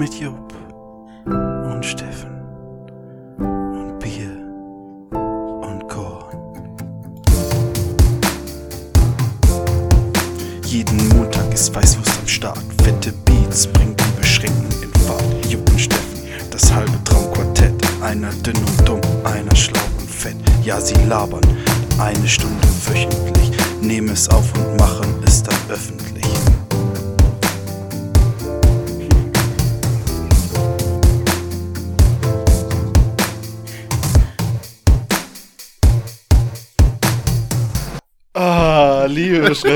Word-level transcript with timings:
mit 0.00 0.18
Jupp 0.18 0.49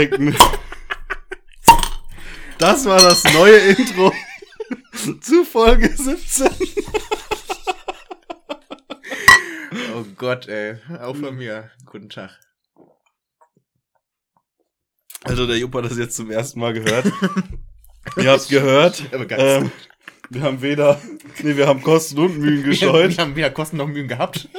Schrecken. 0.04 0.36
Das 2.58 2.84
war 2.84 3.00
das 3.00 3.24
neue 3.32 3.56
Intro 3.56 4.12
zu 5.20 5.44
Folge 5.44 5.88
17. 5.88 6.48
Oh 9.94 10.04
Gott, 10.16 10.46
ey. 10.48 10.77
Auch 11.00 11.16
von 11.16 11.36
mir. 11.36 11.70
Guten 11.86 12.08
Tag. 12.08 12.38
Also 15.22 15.46
der 15.46 15.56
Jupp 15.56 15.74
hat 15.74 15.86
das 15.86 15.96
jetzt 15.96 16.16
zum 16.16 16.30
ersten 16.30 16.61
Mal 16.61 16.74
gehört. 16.74 17.11
Ihr 18.16 18.30
habt 18.30 18.48
gehört. 18.48 19.05
Ähm, 19.30 19.70
wir 20.30 20.42
haben 20.42 20.62
weder, 20.62 21.00
nee, 21.42 21.56
wir 21.56 21.66
haben 21.66 21.83
Kosten 21.83 22.18
und 22.18 22.39
Mühen 22.39 22.62
gescheut. 22.62 23.16
wir 23.16 23.24
haben 23.24 23.36
weder 23.36 23.50
Kosten 23.50 23.77
noch 23.77 23.86
Mühen 23.86 24.08
gehabt. 24.08 24.48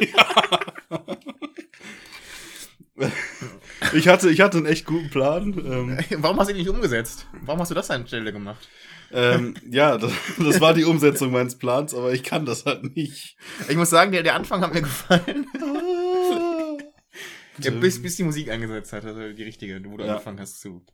Ich 3.94 4.08
hatte, 4.08 4.30
ich 4.30 4.41
hatte 4.41 4.58
einen 4.58 4.66
echt 4.66 4.86
guten 4.86 5.09
Plan. 5.09 5.53
Ähm, 5.53 6.00
Warum 6.22 6.39
hast 6.39 6.47
du 6.47 6.53
ihn 6.53 6.58
nicht 6.59 6.69
umgesetzt? 6.69 7.28
Warum 7.41 7.59
hast 7.61 7.72
du 7.72 7.75
das 7.75 7.89
anstelle 7.92 8.31
gemacht? 8.33 8.67
ähm, 9.11 9.55
ja, 9.69 9.97
das, 10.00 10.11
das 10.38 10.59
war 10.61 10.73
die 10.73 10.83
Umsetzung 10.86 11.31
meines 11.31 11.58
Plans, 11.58 11.94
aber 11.94 12.11
ich 12.14 12.23
kann 12.23 12.45
das 12.45 12.66
halt 12.66 12.95
nicht. 12.95 13.38
Ich 13.69 13.75
muss 13.77 13.89
sagen, 13.89 14.11
der, 14.11 14.23
der 14.23 14.36
Anfang 14.36 14.61
hat 14.61 14.73
mir 14.73 14.81
gefallen. 14.81 15.45
Ah. 15.61 16.77
Ja, 17.59 17.72
bis, 17.72 18.02
bis 18.02 18.17
die 18.17 18.23
Musik 18.23 18.50
eingesetzt 18.50 18.92
hat, 18.92 19.05
also 19.05 19.31
die 19.31 19.44
richtige, 19.44 19.81
wo 19.86 19.95
du 19.97 20.03
Ja. 20.03 20.14
angefangen 20.14 20.39
hast 20.42 20.59
zu 20.59 20.86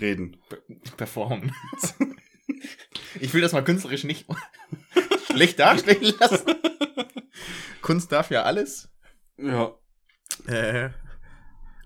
Reden. 0.00 0.36
pe- 0.48 0.62
performen. 0.96 1.52
ich 3.20 3.32
will 3.32 3.40
das 3.40 3.52
mal 3.52 3.64
künstlerisch 3.64 4.04
nicht 4.04 4.26
schlecht 5.30 5.58
darstellen 5.58 6.12
lassen. 6.20 6.54
Kunst 7.80 8.12
darf 8.12 8.30
ja 8.30 8.42
alles. 8.42 8.90
Ja. 9.38 9.72
Äh, 10.46 10.90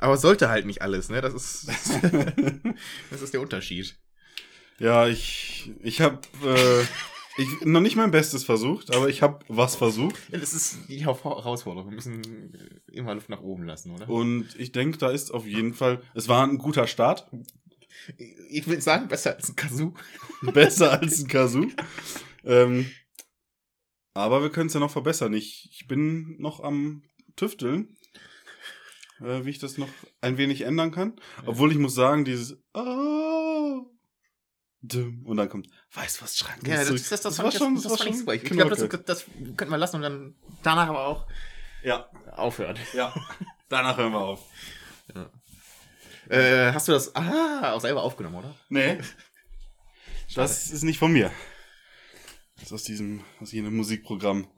aber 0.06 0.16
sollte 0.16 0.48
halt 0.48 0.66
nicht 0.66 0.82
alles, 0.82 1.08
ne? 1.08 1.20
Das 1.20 1.34
ist, 1.34 1.68
das 3.10 3.22
ist 3.22 3.34
der 3.34 3.40
Unterschied. 3.40 3.98
Ja, 4.78 5.08
ich, 5.08 5.72
ich 5.82 6.00
habe 6.00 6.20
äh, 6.44 6.82
ich, 7.42 7.64
noch 7.64 7.80
nicht 7.80 7.96
mein 7.96 8.12
Bestes 8.12 8.44
versucht, 8.44 8.94
aber 8.94 9.08
ich 9.08 9.22
habe 9.22 9.40
was 9.48 9.74
versucht. 9.74 10.14
Das 10.30 10.52
ist 10.52 10.78
die 10.88 11.04
Herausforderung. 11.04 11.90
Wir 11.90 11.96
müssen 11.96 12.54
äh, 12.54 12.96
immer 12.96 13.14
Luft 13.14 13.28
nach 13.30 13.40
oben 13.40 13.64
lassen, 13.64 13.90
oder? 13.90 14.08
Und 14.08 14.54
ich 14.56 14.70
denke, 14.70 14.96
da 14.98 15.10
ist 15.10 15.32
auf 15.32 15.44
jeden 15.44 15.74
Fall, 15.74 16.00
es 16.14 16.28
war 16.28 16.46
ein 16.46 16.58
guter 16.58 16.86
Start. 16.86 17.28
Ich 18.48 18.68
würde 18.68 18.82
sagen, 18.82 19.08
besser 19.08 19.34
als 19.34 19.48
ein 19.48 19.56
Kazoo. 19.56 19.92
Besser 20.52 21.00
als 21.00 21.20
ein 21.20 21.28
Kazoo. 21.28 21.66
Ähm, 22.48 22.88
aber 24.14 24.40
wir 24.40 24.50
können 24.50 24.68
es 24.68 24.74
ja 24.74 24.78
noch 24.78 24.92
verbessern. 24.92 25.34
Ich, 25.34 25.68
ich 25.72 25.88
bin 25.88 26.40
noch 26.40 26.60
am 26.60 27.02
Tüfteln, 27.34 27.95
äh, 29.20 29.44
wie 29.44 29.50
ich 29.50 29.58
das 29.58 29.78
noch 29.78 29.88
ein 30.20 30.38
wenig 30.38 30.62
ändern 30.62 30.90
kann. 30.90 31.14
Obwohl 31.44 31.72
ich 31.72 31.78
muss 31.78 31.94
sagen, 31.94 32.24
dieses 32.24 32.58
dum, 34.82 35.26
und 35.26 35.36
dann 35.36 35.48
kommt 35.48 35.68
Weißwurstschrank. 35.92 36.66
Ja, 36.66 36.78
das, 36.78 36.88
das, 36.88 37.08
das, 37.08 37.20
das, 37.22 37.38
war 37.38 37.52
schon, 37.52 37.74
das, 37.74 37.88
war 37.88 37.98
schon. 37.98 38.34
Ich 38.34 38.44
glaube, 38.44 38.76
das, 38.76 39.04
das 39.04 39.24
könnten 39.56 39.70
wir 39.70 39.78
lassen 39.78 39.96
und 39.96 40.02
dann 40.02 40.34
danach 40.62 40.88
aber 40.88 41.06
auch 41.06 41.26
Ja, 41.82 42.08
aufhören. 42.32 42.78
ja. 42.92 43.14
Danach 43.68 43.96
hören 43.96 44.12
wir 44.12 44.20
auf. 44.20 44.48
Äh, 46.28 46.72
hast 46.72 46.86
du 46.86 46.92
das 46.92 47.14
ah, 47.16 47.72
auch 47.72 47.80
selber 47.80 48.02
aufgenommen, 48.02 48.36
oder? 48.36 48.54
Nee. 48.68 48.98
Das 50.34 50.70
ist 50.70 50.82
nicht 50.82 50.98
von 50.98 51.12
mir. 51.12 51.30
Das 52.56 52.64
ist 52.64 52.72
aus 52.72 52.82
diesem, 52.82 53.24
aus 53.40 53.52
jenem 53.52 53.76
Musikprogramm, 53.76 54.48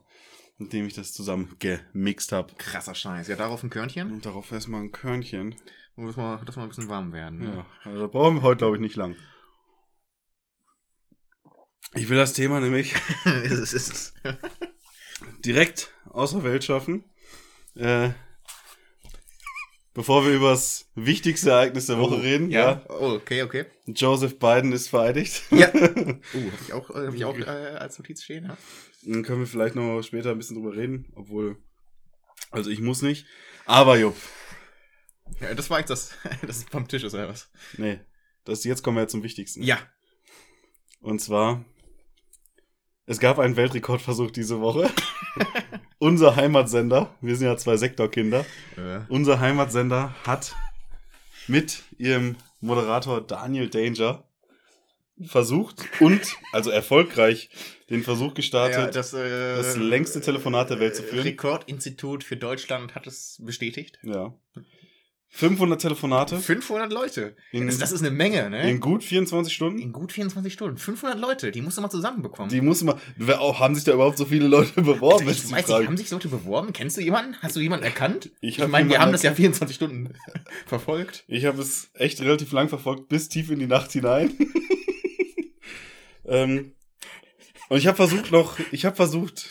mit 0.59 0.73
dem 0.73 0.85
ich 0.85 0.93
das 0.93 1.13
zusammen 1.13 1.55
gemixt 1.59 2.31
habe. 2.31 2.53
Krasser 2.57 2.93
Scheiß. 2.93 3.27
Ja, 3.27 3.35
darauf 3.35 3.63
ein 3.63 3.69
Körnchen. 3.69 4.11
Und 4.11 4.25
darauf 4.25 4.51
erstmal 4.51 4.81
ein 4.81 4.91
Körnchen. 4.91 5.55
Muss 5.95 6.17
mal, 6.17 6.43
dass 6.45 6.55
wir 6.55 6.63
ein 6.63 6.69
bisschen 6.69 6.89
warm 6.89 7.11
werden. 7.13 7.39
ne? 7.39 7.55
Ja, 7.55 7.65
also 7.83 8.01
da 8.01 8.07
brauchen 8.07 8.35
wir 8.35 8.41
heute, 8.43 8.59
glaube 8.59 8.75
ich, 8.75 8.81
nicht 8.81 8.95
lang. 8.95 9.15
Ich 11.95 12.07
will 12.09 12.17
das 12.17 12.33
Thema 12.33 12.59
nämlich 12.59 12.93
es 13.25 13.73
ist, 13.73 14.13
direkt 15.43 15.91
aus 16.05 16.31
der 16.31 16.43
Welt 16.43 16.63
schaffen. 16.63 17.03
Äh, 17.75 18.11
bevor 19.93 20.25
wir 20.25 20.33
über 20.33 20.51
das 20.51 20.89
wichtigste 20.95 21.51
Ereignis 21.51 21.87
der 21.87 21.97
Woche 21.97 22.21
reden. 22.21 22.51
ja. 22.51 22.83
Oh, 22.89 23.13
okay, 23.13 23.43
okay. 23.43 23.65
Joseph 23.87 24.37
Biden 24.39 24.71
ist 24.71 24.89
vereidigt. 24.89 25.43
Ja. 25.51 25.73
Uh, 25.73 26.19
hab 26.51 26.61
ich 26.61 26.73
auch, 26.73 26.89
äh, 26.91 27.07
hab 27.07 27.13
ich 27.13 27.25
auch 27.25 27.37
äh, 27.37 27.43
als 27.43 27.97
Notiz 27.97 28.23
stehen, 28.23 28.45
ja? 28.45 28.57
Dann 29.03 29.23
können 29.23 29.39
wir 29.39 29.47
vielleicht 29.47 29.75
noch 29.75 30.01
später 30.01 30.31
ein 30.31 30.37
bisschen 30.37 30.57
drüber 30.61 30.75
reden. 30.75 31.11
Obwohl, 31.15 31.57
also 32.51 32.69
ich 32.69 32.81
muss 32.81 33.01
nicht. 33.01 33.25
Aber 33.65 33.97
Jupp, 33.97 34.15
ja. 35.39 35.53
Das 35.53 35.69
war 35.69 35.79
jetzt 35.79 35.89
das, 35.89 36.11
das 36.41 36.57
ist 36.57 36.69
vom 36.69 36.87
Tisch 36.87 37.03
ist 37.03 37.13
oder 37.13 37.29
was? 37.29 37.49
nee, 37.77 37.99
das, 38.45 38.63
jetzt 38.63 38.83
kommen 38.83 38.97
wir 38.97 39.01
ja 39.01 39.07
zum 39.07 39.23
Wichtigsten. 39.23 39.63
Ja. 39.63 39.77
Und 41.01 41.21
zwar, 41.21 41.63
es 43.05 43.19
gab 43.19 43.39
einen 43.39 43.55
Weltrekordversuch 43.55 44.31
diese 44.31 44.59
Woche. 44.59 44.89
Unser 45.99 46.35
Heimatsender, 46.35 47.15
wir 47.21 47.35
sind 47.35 47.47
ja 47.47 47.57
zwei 47.57 47.77
Sektorkinder, 47.77 48.45
Äh, 48.77 49.01
unser 49.09 49.39
Heimatsender 49.41 50.15
hat 50.25 50.55
mit 51.47 51.83
ihrem 51.97 52.37
Moderator 52.61 53.19
Daniel 53.19 53.69
Danger 53.69 54.23
versucht 55.25 55.81
und, 55.99 56.21
also 56.53 56.69
erfolgreich, 56.69 57.49
den 57.89 58.03
Versuch 58.03 58.33
gestartet, 58.33 58.95
das, 58.95 59.13
äh, 59.13 59.55
das 59.57 59.75
längste 59.75 60.21
Telefonat 60.21 60.69
der 60.69 60.79
Welt 60.79 60.95
zu 60.95 61.03
führen. 61.03 61.23
Rekordinstitut 61.23 62.23
für 62.23 62.37
Deutschland 62.37 62.95
hat 62.95 63.07
es 63.07 63.41
bestätigt. 63.43 63.99
ja. 64.03 64.33
500 65.31 65.79
Telefonate 65.79 66.39
500 66.39 66.91
Leute. 66.91 67.35
in, 67.51 67.67
Das, 67.67 67.77
das 67.77 67.91
ist 67.91 67.99
eine 68.01 68.09
Menge, 68.09 68.49
ne? 68.49 68.67
in 68.67 68.79
gut 68.79 69.03
24 69.03 69.53
Stunden. 69.53 69.77
In 69.79 69.91
gut 69.93 70.11
24 70.11 70.51
Stunden. 70.51 70.77
500 70.79 71.19
Leute, 71.19 71.51
die 71.51 71.61
musst 71.61 71.77
du 71.77 71.83
mal 71.83 71.89
zusammenbekommen. 71.91 72.49
Die 72.49 72.61
muss 72.61 72.81
man, 72.81 72.99
wer- 73.15 73.39
auch, 73.39 73.59
haben 73.59 73.75
sich 73.75 73.83
da 73.83 73.93
überhaupt 73.93 74.17
so 74.17 74.25
viele 74.25 74.47
Leute 74.47 74.81
beworben? 74.81 75.29
ich 75.29 75.43
die 75.43 75.51
weiß 75.51 75.67
nicht, 75.67 75.87
haben 75.87 75.97
sich 75.97 76.09
Leute 76.09 76.29
beworben? 76.29 76.73
Kennst 76.73 76.97
du 76.97 77.01
jemanden? 77.01 77.35
Hast 77.43 77.55
du 77.55 77.59
jemanden 77.59 77.85
erkannt? 77.85 78.31
Ich 78.41 78.57
Ich, 78.57 78.67
meine, 78.67 78.89
wir 78.89 78.97
haben 78.99 79.11
das 79.11 79.21
ja 79.21 79.31
24 79.35 79.75
Stunden 79.75 80.15
verfolgt. 80.65 81.25
Ich 81.27 81.45
habe 81.45 81.61
es 81.61 81.91
echt 81.93 82.21
relativ 82.21 82.51
lang 82.51 82.67
verfolgt, 82.67 83.07
bis 83.07 83.29
tief 83.29 83.51
in 83.51 83.59
die 83.59 83.67
Nacht 83.67 83.91
hinein. 83.91 84.33
ähm, 86.29 86.75
und 87.69 87.77
ich 87.77 87.87
habe 87.87 87.97
versucht 87.97 88.31
noch, 88.31 88.57
ich 88.71 88.85
habe 88.85 88.95
versucht 88.95 89.49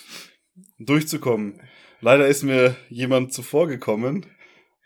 durchzukommen. 0.78 1.60
Leider 2.00 2.26
ist 2.26 2.42
mir 2.42 2.76
jemand 2.88 3.32
zuvor 3.32 3.66
gekommen. 3.66 4.26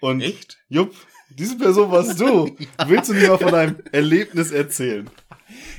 Und 0.01 0.21
Echt? 0.21 0.59
Jupp, 0.69 0.95
diese 1.31 1.57
Person 1.57 1.91
warst 1.91 2.19
du. 2.21 2.57
Willst 2.87 3.11
du 3.11 3.15
nicht 3.15 3.29
mal 3.29 3.39
von 3.39 3.53
deinem 3.53 3.83
Erlebnis 3.93 4.51
erzählen? 4.51 5.09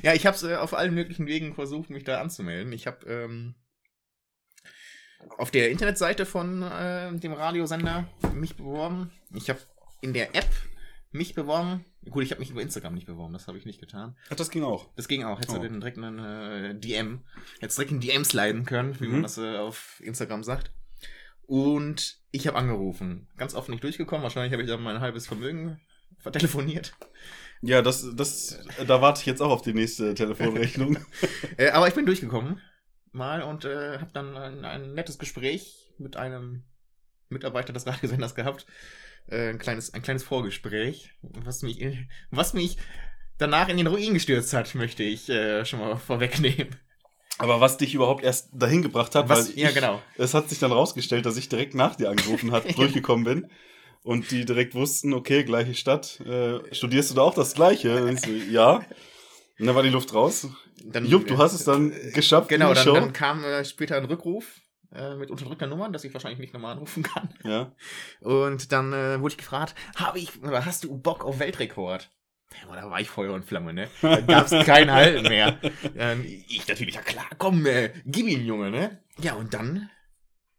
Ja, 0.02 0.14
ich 0.14 0.26
habe 0.26 0.36
es 0.36 0.44
äh, 0.44 0.56
auf 0.56 0.74
allen 0.74 0.94
möglichen 0.94 1.28
Wegen 1.28 1.56
versucht, 1.56 1.90
mich 1.90 2.04
da 2.04 2.22
anzumelden. 2.22 2.72
Ich 2.74 2.88
habe 2.88 3.06
ähm, 3.08 3.56
auf 5.38 5.52
der 5.52 5.72
Internetseite 5.72 6.26
von 6.26 6.62
äh, 6.62 7.16
dem 7.18 7.34
Radiosender 7.34 8.08
mich 8.34 8.56
beworben. 8.56 9.12
Ich 9.36 9.50
habe 9.50 9.60
in 10.02 10.14
der 10.14 10.36
App 10.36 10.50
mich 11.12 11.34
beworben. 11.34 11.86
Gut, 12.10 12.24
ich 12.24 12.32
habe 12.32 12.40
mich 12.40 12.50
über 12.50 12.62
Instagram 12.62 12.94
nicht 12.96 13.08
beworben, 13.08 13.34
das 13.34 13.48
habe 13.48 13.58
ich 13.58 13.66
nicht 13.66 13.80
getan. 13.80 14.16
Ach, 14.30 14.36
das 14.36 14.50
ging 14.50 14.64
auch. 14.64 14.90
Das 14.96 15.08
ging 15.08 15.24
auch. 15.24 15.38
Hättest 15.40 15.58
Oh. 15.58 15.62
du 15.62 15.68
den 15.68 15.80
direkt 15.80 15.98
einen 15.98 16.20
äh, 16.20 16.76
DM, 16.76 17.22
hättest 17.60 17.78
direkt 17.78 17.92
einen 17.92 18.02
DM 18.02 18.26
sliden 18.26 18.66
können, 18.66 19.00
wie 19.00 19.06
Mhm. 19.08 19.12
man 19.14 19.24
das 19.24 19.38
äh, 19.38 19.58
auf 19.58 20.02
Instagram 20.04 20.44
sagt. 20.44 20.72
Und 21.46 22.20
ich 22.32 22.48
habe 22.48 22.58
angerufen. 22.58 23.28
Ganz 23.38 23.54
oft 23.54 23.70
nicht 23.70 23.84
durchgekommen. 23.84 24.24
Wahrscheinlich 24.24 24.54
habe 24.54 24.64
ich 24.64 24.70
dann 24.70 24.82
mein 24.82 25.02
halbes 25.02 25.28
Vermögen 25.28 25.80
vertelefoniert. 26.20 26.94
Ja, 27.62 27.82
das, 27.82 28.06
das, 28.16 28.60
da 28.88 29.02
warte 29.02 29.22
ich 29.22 29.26
jetzt 29.26 29.42
auch 29.42 29.50
auf 29.52 29.62
die 29.62 29.74
nächste 29.74 30.14
Telefonrechnung. 30.16 30.98
Äh, 31.58 31.70
aber 31.70 31.88
ich 31.88 31.94
bin 31.94 32.06
durchgekommen 32.06 32.60
mal 33.12 33.42
und 33.44 33.64
äh, 33.66 34.00
habe 34.00 34.12
dann 34.14 34.36
ein, 34.36 34.66
ein 34.66 34.94
nettes 34.96 35.20
Gespräch 35.20 35.94
mit 36.00 36.18
einem 36.18 36.64
Mitarbeiter 37.30 37.72
des 37.74 37.86
Radiosenders 37.86 38.34
gehabt. 38.36 38.66
Äh, 39.28 39.50
ein, 39.50 39.60
kleines, 39.60 39.94
ein 39.94 40.02
kleines 40.02 40.24
Vorgespräch, 40.24 41.12
was 41.22 41.62
mich, 41.62 41.86
was 42.32 42.54
mich 42.54 42.78
danach 43.38 43.70
in 43.70 43.78
den 43.78 43.88
Ruin 43.88 44.14
gestürzt 44.14 44.54
hat, 44.54 44.74
möchte 44.76 45.04
ich 45.04 45.30
äh, 45.30 45.66
schon 45.66 45.80
mal 45.80 45.96
vorwegnehmen. 45.98 46.76
Aber 47.40 47.60
was 47.60 47.78
dich 47.78 47.94
überhaupt 47.96 48.24
erst 48.24 48.50
dahin 48.54 48.82
gebracht 48.82 49.16
hat, 49.16 49.28
Was, 49.28 49.50
weil 49.50 49.60
ja, 49.60 49.70
ich, 49.70 49.76
genau. 49.76 50.02
es 50.18 50.34
hat 50.34 50.50
sich 50.50 50.60
dann 50.60 50.72
rausgestellt, 50.72 51.26
dass 51.26 51.38
ich 51.38 51.50
direkt 51.50 51.74
nach 51.74 51.96
dir 51.96 52.10
angerufen 52.10 52.52
hat, 52.52 52.66
durchgekommen 52.78 53.26
bin. 53.26 53.50
Und 54.04 54.32
die 54.32 54.44
direkt 54.44 54.76
wussten, 54.76 55.14
okay, 55.14 55.44
gleiche 55.44 55.74
Stadt. 55.74 56.20
Äh, 56.22 56.60
studierst 56.74 57.12
du 57.12 57.16
da 57.16 57.22
auch 57.22 57.34
das 57.34 57.54
Gleiche? 57.54 58.18
So, 58.18 58.30
ja. 58.52 58.86
Und 59.58 59.66
dann 59.66 59.76
war 59.76 59.84
die 59.84 59.90
Luft 59.90 60.14
raus. 60.14 60.48
Dann, 60.84 61.06
Jupp, 61.06 61.28
du 61.28 61.38
hast 61.38 61.54
es 61.54 61.64
dann 61.64 61.94
äh, 61.94 62.12
geschafft 62.12 62.50
Genau, 62.50 62.74
dann, 62.74 62.94
dann 62.94 63.14
kam 63.14 63.44
äh, 63.46 63.64
später 63.64 63.96
ein 63.96 64.06
Rückruf 64.06 64.60
äh, 64.94 65.16
mit 65.16 65.30
unterdrückter 65.32 65.68
Nummer, 65.68 65.90
dass 65.90 66.04
ich 66.04 66.14
wahrscheinlich 66.14 66.40
nicht 66.40 66.54
nochmal 66.54 66.74
anrufen 66.74 67.04
kann. 67.04 67.30
ja. 67.44 67.76
Und 68.22 68.72
dann 68.72 68.94
äh, 68.94 69.20
wurde 69.20 69.34
ich 69.34 69.38
gefragt, 69.38 69.76
habe 69.96 70.20
ich, 70.20 70.42
oder 70.42 70.66
hast 70.66 70.84
du 70.84 70.98
Bock 70.98 71.24
auf 71.26 71.40
Weltrekord? 71.40 72.10
Ja, 72.62 72.76
da 72.76 72.90
war 72.90 73.00
ich 73.02 73.10
Feuer 73.10 73.34
und 73.34 73.46
Flamme, 73.46 73.74
ne? 73.74 73.90
Da 74.04 74.22
gab's 74.22 74.52
kein 74.66 74.92
Halten 74.92 75.24
mehr. 75.28 75.60
Ähm, 75.96 76.24
ich 76.24 76.68
natürlich, 76.68 76.94
ja 76.94 77.02
klar, 77.02 77.26
komm, 77.40 77.66
äh, 77.66 77.92
gib 78.06 78.28
ihn, 78.28 78.46
Junge, 78.46 78.70
ne? 78.70 79.04
Ja, 79.20 79.34
und 79.34 79.56
dann 79.56 79.90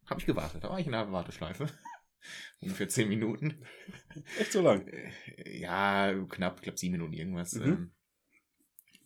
habe 0.06 0.18
ich 0.18 0.26
gewartet. 0.26 0.64
Da 0.64 0.70
war 0.70 0.80
ich 0.80 0.86
in 0.86 0.92
der 0.92 1.12
Warteschleife. 1.12 1.66
Ungefähr 2.60 2.88
zehn 2.88 3.08
Minuten. 3.08 3.62
Echt 4.40 4.50
so 4.52 4.60
lang. 4.62 4.88
Äh, 4.88 5.58
Ja, 5.58 6.12
knapp, 6.28 6.56
ich 6.56 6.62
glaube 6.62 6.78
sieben 6.78 6.92
Minuten 6.92 7.12
irgendwas. 7.12 7.52
Mhm. 7.54 7.62
Ähm, 7.62 7.92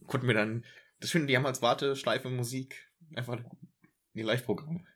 konnten 0.07 0.27
wir 0.27 0.35
dann, 0.35 0.65
das 1.01 1.11
Schöne, 1.11 1.27
die 1.27 1.37
haben 1.37 1.45
als 1.47 1.61
Warteschleife 1.61 2.31
Musik 2.31 2.91
einfach 3.15 3.37
in 3.39 3.45
die 4.15 4.23
Live-Programm. 4.23 4.87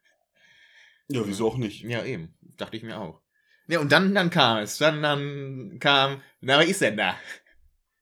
Ja, 1.13 1.23
wieso 1.27 1.49
auch 1.49 1.57
nicht? 1.57 1.83
Ja, 1.83 2.05
eben. 2.05 2.35
Dachte 2.57 2.77
ich 2.77 2.83
mir 2.83 2.99
auch. 2.99 3.21
Ja, 3.69 3.81
und 3.81 3.93
dann, 3.93 4.15
dann 4.15 4.31
kam 4.31 4.59
es. 4.59 4.79
Dann, 4.79 5.03
dann 5.03 5.79
kam, 5.79 6.21
na, 6.41 6.59
wer 6.59 6.67
ist 6.67 6.81
denn 6.81 6.97
da? 6.97 7.17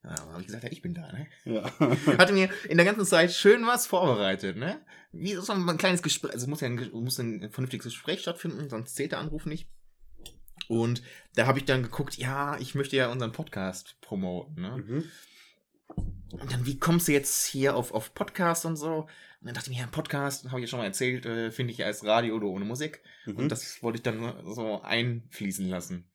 Ja, 0.02 0.10
habe 0.10 0.40
ich 0.40 0.46
gesagt, 0.46 0.64
ja, 0.64 0.72
ich 0.72 0.80
bin 0.80 0.94
da, 0.94 1.12
ne? 1.12 1.26
Ja. 1.44 1.70
Hatte 2.18 2.32
mir 2.32 2.48
in 2.68 2.78
der 2.78 2.86
ganzen 2.86 3.04
Zeit 3.04 3.32
schön 3.32 3.66
was 3.66 3.86
vorbereitet, 3.86 4.56
ne? 4.56 4.80
Wie 5.12 5.34
so 5.34 5.52
ein 5.52 5.76
kleines 5.76 6.02
Gespräch, 6.02 6.32
also 6.32 6.44
es 6.44 6.48
muss 6.48 6.60
ja 6.60 6.68
ein, 6.68 6.90
muss 6.92 7.18
ein 7.18 7.50
vernünftiges 7.50 7.84
Gespräch 7.84 8.20
stattfinden, 8.20 8.70
sonst 8.70 8.94
zählt 8.94 9.12
der 9.12 9.18
Anruf 9.18 9.44
nicht. 9.44 9.68
Und 10.68 11.02
da 11.34 11.46
habe 11.46 11.58
ich 11.58 11.64
dann 11.64 11.82
geguckt, 11.82 12.16
ja, 12.16 12.56
ich 12.58 12.74
möchte 12.74 12.96
ja 12.96 13.10
unseren 13.10 13.32
Podcast 13.32 14.00
promoten, 14.00 14.62
ne? 14.62 14.76
Mhm. 14.78 15.04
Und 16.30 16.52
dann, 16.52 16.64
wie 16.64 16.78
kommst 16.78 17.08
du 17.08 17.12
jetzt 17.12 17.46
hier 17.46 17.76
auf, 17.76 17.92
auf 17.92 18.14
Podcast 18.14 18.64
und 18.64 18.76
so? 18.76 19.08
Und 19.40 19.46
dann 19.46 19.54
dachte 19.54 19.70
ich 19.70 19.76
mir, 19.76 19.82
ja, 19.82 19.88
Podcast, 19.90 20.50
habe 20.50 20.60
ich 20.60 20.64
ja 20.64 20.68
schon 20.68 20.80
mal 20.80 20.84
erzählt, 20.86 21.24
äh, 21.24 21.50
finde 21.50 21.72
ich 21.72 21.84
als 21.84 22.04
Radio 22.04 22.36
oder 22.36 22.46
ohne 22.46 22.66
Musik. 22.66 23.02
Mhm. 23.24 23.36
Und 23.36 23.48
das 23.52 23.82
wollte 23.82 23.96
ich 23.96 24.02
dann 24.02 24.34
so 24.44 24.82
einfließen 24.82 25.66
lassen. 25.66 26.10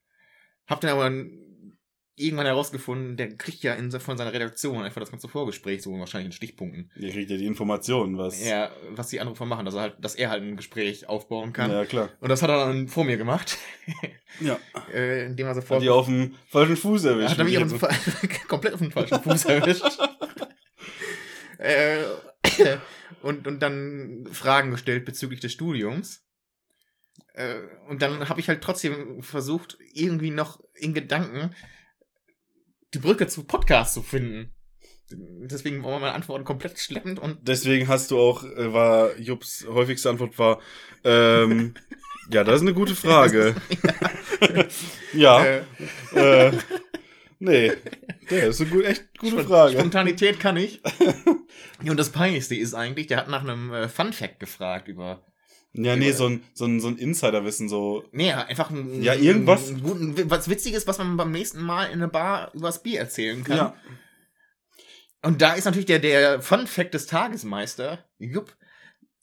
Hab 0.68 0.82
dann 0.82 0.92
aber 0.92 1.10
irgendwann 2.18 2.46
herausgefunden, 2.46 3.18
der 3.18 3.36
kriegt 3.36 3.62
ja 3.64 3.74
in, 3.74 3.92
von 3.92 4.18
seiner 4.18 4.32
Redaktion 4.32 4.84
einfach 4.84 5.02
das 5.02 5.12
ganze 5.12 5.28
Vorgespräch 5.28 5.82
so 5.82 5.98
wahrscheinlich 6.00 6.28
in 6.28 6.32
Stichpunkten. 6.32 6.92
Ihr 6.96 7.12
kriegt 7.12 7.30
ja 7.30 7.38
die 7.38 7.46
Informationen, 7.46 8.18
was. 8.18 8.46
Ja, 8.46 8.72
was 8.92 9.08
die 9.10 9.20
Anrufer 9.20 9.46
machen, 9.46 9.66
dass 9.66 9.74
er 9.76 9.82
halt, 9.82 9.96
dass 10.00 10.16
er 10.16 10.30
halt 10.30 10.44
ein 10.44 10.56
Gespräch 10.56 11.10
aufbauen 11.10 11.52
kann. 11.52 11.72
ja 11.72 11.86
klar. 11.86 12.10
Und 12.22 12.30
das 12.30 12.42
hat 12.42 12.50
er 12.50 12.68
dann 12.68 12.88
vor 12.88 13.04
mir 13.04 13.18
gemacht, 13.18 13.58
Ja. 14.40 14.58
äh, 14.94 15.26
indem 15.26 15.48
er 15.48 15.56
sofort 15.56 15.78
Hat 15.80 15.84
die 15.84 15.90
auf 15.90 16.06
dem 16.06 16.36
falschen 16.48 16.78
Fuß 16.78 17.06
erwischt. 17.06 17.32
hat 17.32 17.40
er 17.40 17.44
mich 17.44 17.58
auf 17.58 17.70
den, 17.70 18.30
komplett 18.48 18.74
auf 18.76 18.80
den 18.82 18.92
falschen 18.92 19.22
Fuß 19.22 19.46
erwischt. 19.46 19.84
äh, 21.58 21.98
und, 23.26 23.48
und 23.48 23.60
dann 23.60 24.28
Fragen 24.32 24.70
gestellt 24.70 25.04
bezüglich 25.04 25.40
des 25.40 25.52
Studiums. 25.52 26.24
Äh, 27.34 27.56
und 27.90 28.04
dann 28.04 28.30
habe 28.30 28.40
ich 28.40 28.50
halt 28.50 28.62
trotzdem 28.62 29.24
versucht, 29.24 29.80
irgendwie 29.94 30.30
noch 30.30 30.60
in 30.76 30.94
Gedanken 30.94 31.56
die 32.94 33.00
Brücke 33.00 33.26
zu 33.26 33.44
Podcast 33.44 33.96
zu 33.96 34.04
finden. 34.04 34.54
Deswegen 35.10 35.84
waren 35.84 36.02
meine 36.02 36.14
Antworten 36.14 36.46
komplett 36.46 36.78
schleppend 36.78 37.18
und 37.18 37.40
Deswegen 37.48 37.88
hast 37.88 38.12
du 38.12 38.20
auch, 38.20 38.44
äh, 38.44 38.72
war 38.72 39.18
Jupps 39.18 39.66
häufigste 39.68 40.12
Antwort 40.12 40.38
war, 40.38 40.62
ähm, 41.04 41.74
ja, 42.30 42.44
das 42.44 42.58
ist 42.58 42.62
eine 42.62 42.76
gute 42.76 42.96
Frage. 42.96 43.56
ja, 45.14 45.44
äh, 45.44 45.64
äh, 46.14 46.52
nee, 47.40 47.72
der 48.30 48.48
ist 48.48 48.62
eine 48.62 48.70
gut, 48.70 48.86
echt 48.86 49.06
gute 49.18 49.44
Frage. 49.44 49.74
Spontanität 49.74 50.40
kann 50.40 50.58
ich. 50.58 50.82
Und 51.88 51.98
das 51.98 52.10
Peinlichste 52.10 52.56
ist 52.56 52.74
eigentlich, 52.74 53.08
der 53.08 53.18
hat 53.18 53.30
nach 53.30 53.42
einem 53.42 53.74
äh, 53.74 53.90
Fun 53.90 54.14
Fact 54.14 54.40
gefragt 54.40 54.88
über 54.88 55.26
Ja, 55.74 55.96
nee, 55.96 56.12
so 56.12 56.28
ein, 56.28 56.44
so 56.54 56.66
ein, 56.66 56.80
so 56.80 56.88
ein 56.88 56.98
Insiderwissen, 56.98 57.70
so, 57.70 58.04
Nee, 58.12 58.32
einfach 58.32 58.70
ein, 58.70 59.02
Ja, 59.02 59.14
irgendwas. 59.14 59.70
Ein, 59.70 59.82
guten, 59.82 60.30
was 60.30 60.50
Witziges, 60.50 60.88
was 60.88 60.98
man 60.98 61.18
beim 61.18 61.32
nächsten 61.32 61.62
Mal 61.62 61.86
in 61.86 61.94
einer 61.94 62.08
Bar 62.08 62.52
übers 62.54 62.82
Bier 62.82 63.00
erzählen 63.00 63.44
kann. 63.44 63.58
ja, 63.58 63.76
Und 65.24 65.42
da 65.42 65.54
ist 65.54 65.66
natürlich 65.66 65.86
der, 65.86 66.00
der 66.00 66.42
Fun 66.42 66.68
Fact 66.68 66.94
des 66.94 67.08
Tagesmeister, 67.08 68.06
Jupp, 68.18 68.56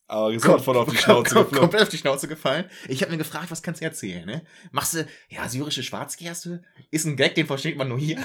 aber 0.07 0.39
sofort 0.39 0.77
auf 0.77 0.91
die 0.91 0.97
Schnauze 0.99 1.35
kom- 1.35 1.45
geflogen. 1.45 1.59
komplett 1.59 1.83
auf 1.83 1.89
die 1.89 1.97
Schnauze 1.99 2.29
gefallen. 2.29 2.67
Ich 2.89 3.03
habe 3.03 3.13
mir 3.13 3.19
gefragt, 3.19 3.51
was 3.51 3.63
kannst 3.63 3.81
du 3.81 3.85
erzählen, 3.85 4.27
ne? 4.27 4.45
Machst 4.71 4.95
du, 4.95 5.07
ja, 5.29 5.49
syrische 5.49 5.83
Schwarzgerste? 5.83 6.63
Ist 6.91 7.07
ein 7.07 7.17
Gag, 7.17 7.35
den 7.35 7.47
versteht 7.47 7.77
man 7.77 7.89
nur 7.89 7.99
hier. 7.99 8.23